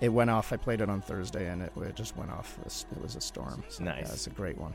it 0.00 0.10
went 0.10 0.30
off. 0.30 0.52
I 0.52 0.58
played 0.58 0.80
it 0.80 0.88
on 0.88 1.00
Thursday 1.00 1.48
and 1.48 1.60
it, 1.60 1.72
it 1.76 1.96
just 1.96 2.16
went 2.16 2.30
off. 2.30 2.56
It 2.60 2.64
was, 2.66 2.86
it 2.92 3.02
was 3.02 3.16
a 3.16 3.20
storm. 3.20 3.64
So, 3.68 3.82
Nice. 3.82 4.06
Yeah, 4.06 4.12
it's 4.12 4.28
a 4.28 4.30
great 4.30 4.58
one. 4.58 4.74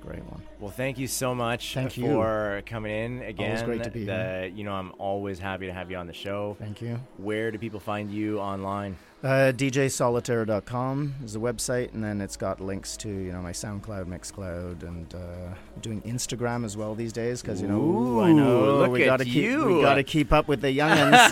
Great 0.00 0.24
one. 0.24 0.42
Well, 0.58 0.70
thank 0.70 0.98
you 0.98 1.06
so 1.06 1.34
much 1.34 1.74
Thank 1.74 1.96
you. 1.96 2.06
for 2.06 2.62
coming 2.66 2.92
in 2.92 3.22
again. 3.22 3.50
Always 3.50 3.62
great 3.62 3.82
to 3.84 3.90
be 3.90 4.04
The- 4.04 4.50
You 4.54 4.64
know, 4.64 4.72
I'm 4.72 4.92
always 4.98 5.38
happy 5.38 5.66
to 5.66 5.72
have 5.72 5.90
you 5.90 5.96
on 5.98 6.06
the 6.06 6.12
show. 6.12 6.56
Thank 6.58 6.80
you. 6.82 7.00
Where 7.18 7.50
do 7.50 7.58
people 7.58 7.80
find 7.80 8.10
you 8.10 8.38
online? 8.40 8.96
Uh, 9.22 9.52
DJSolitaire.com 9.54 11.14
is 11.24 11.34
the 11.34 11.40
website, 11.40 11.92
and 11.92 12.02
then 12.02 12.22
it's 12.22 12.38
got 12.38 12.58
links 12.58 12.96
to 12.98 13.08
you 13.10 13.32
know 13.32 13.42
my 13.42 13.52
SoundCloud, 13.52 14.06
Mixcloud, 14.06 14.82
and 14.82 15.14
uh, 15.14 15.54
doing 15.82 16.00
Instagram 16.02 16.64
as 16.64 16.74
well 16.74 16.94
these 16.94 17.12
days 17.12 17.42
because 17.42 17.60
you 17.60 17.68
know 17.68 17.78
ooh, 17.80 18.20
I 18.22 18.32
know 18.32 18.78
look 18.78 18.90
we 18.90 19.04
gotta 19.04 19.24
keep 19.26 19.34
we 19.34 19.42
you. 19.42 19.82
gotta 19.82 20.02
keep 20.04 20.32
up 20.32 20.48
with 20.48 20.62
the 20.62 20.68
youngins. 20.76 21.30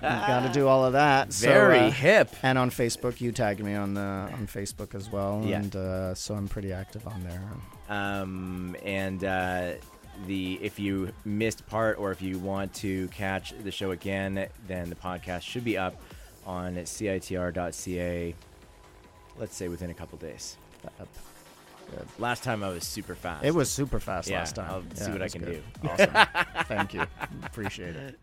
got 0.08 0.46
to 0.46 0.52
do 0.54 0.66
all 0.68 0.86
of 0.86 0.94
that. 0.94 1.32
So, 1.34 1.48
Very 1.48 1.80
uh, 1.80 1.90
hip. 1.90 2.30
And 2.42 2.56
on 2.56 2.70
Facebook, 2.70 3.20
you 3.20 3.30
tagged 3.30 3.60
me 3.62 3.74
on 3.74 3.92
the 3.94 4.00
on 4.00 4.46
Facebook 4.46 4.94
as 4.94 5.10
well, 5.12 5.42
Yeah. 5.44 5.58
and 5.58 5.76
uh, 5.76 6.14
so 6.14 6.34
I'm 6.34 6.48
pretty 6.48 6.72
active 6.72 7.06
on 7.06 7.22
there. 7.24 7.42
Um, 7.88 8.76
and 8.84 9.22
uh, 9.24 9.72
the 10.26 10.58
if 10.62 10.78
you 10.78 11.12
missed 11.24 11.66
part 11.66 11.98
or 11.98 12.10
if 12.12 12.22
you 12.22 12.38
want 12.38 12.72
to 12.74 13.08
catch 13.08 13.52
the 13.62 13.70
show 13.70 13.90
again, 13.90 14.46
then 14.66 14.88
the 14.88 14.96
podcast 14.96 15.42
should 15.42 15.64
be 15.64 15.76
up 15.76 15.96
on 16.46 16.74
citr.ca. 16.76 18.34
Let's 19.38 19.56
say 19.56 19.68
within 19.68 19.90
a 19.90 19.94
couple 19.94 20.18
days. 20.18 20.56
Good. 20.98 22.06
Last 22.18 22.42
time 22.42 22.62
I 22.62 22.68
was 22.70 22.84
super 22.84 23.14
fast. 23.14 23.44
It 23.44 23.54
was 23.54 23.70
super 23.70 24.00
fast 24.00 24.28
Yeah, 24.28 24.38
last 24.38 24.54
time. 24.56 24.70
I'll 24.70 24.96
see 24.96 25.10
what 25.10 25.22
I 25.22 25.28
can 25.28 25.42
good. 25.42 25.62
do. 25.82 25.88
Awesome. 25.88 26.10
Thank 26.64 26.94
you. 26.94 27.04
Appreciate 27.44 27.96
it. 27.96 28.18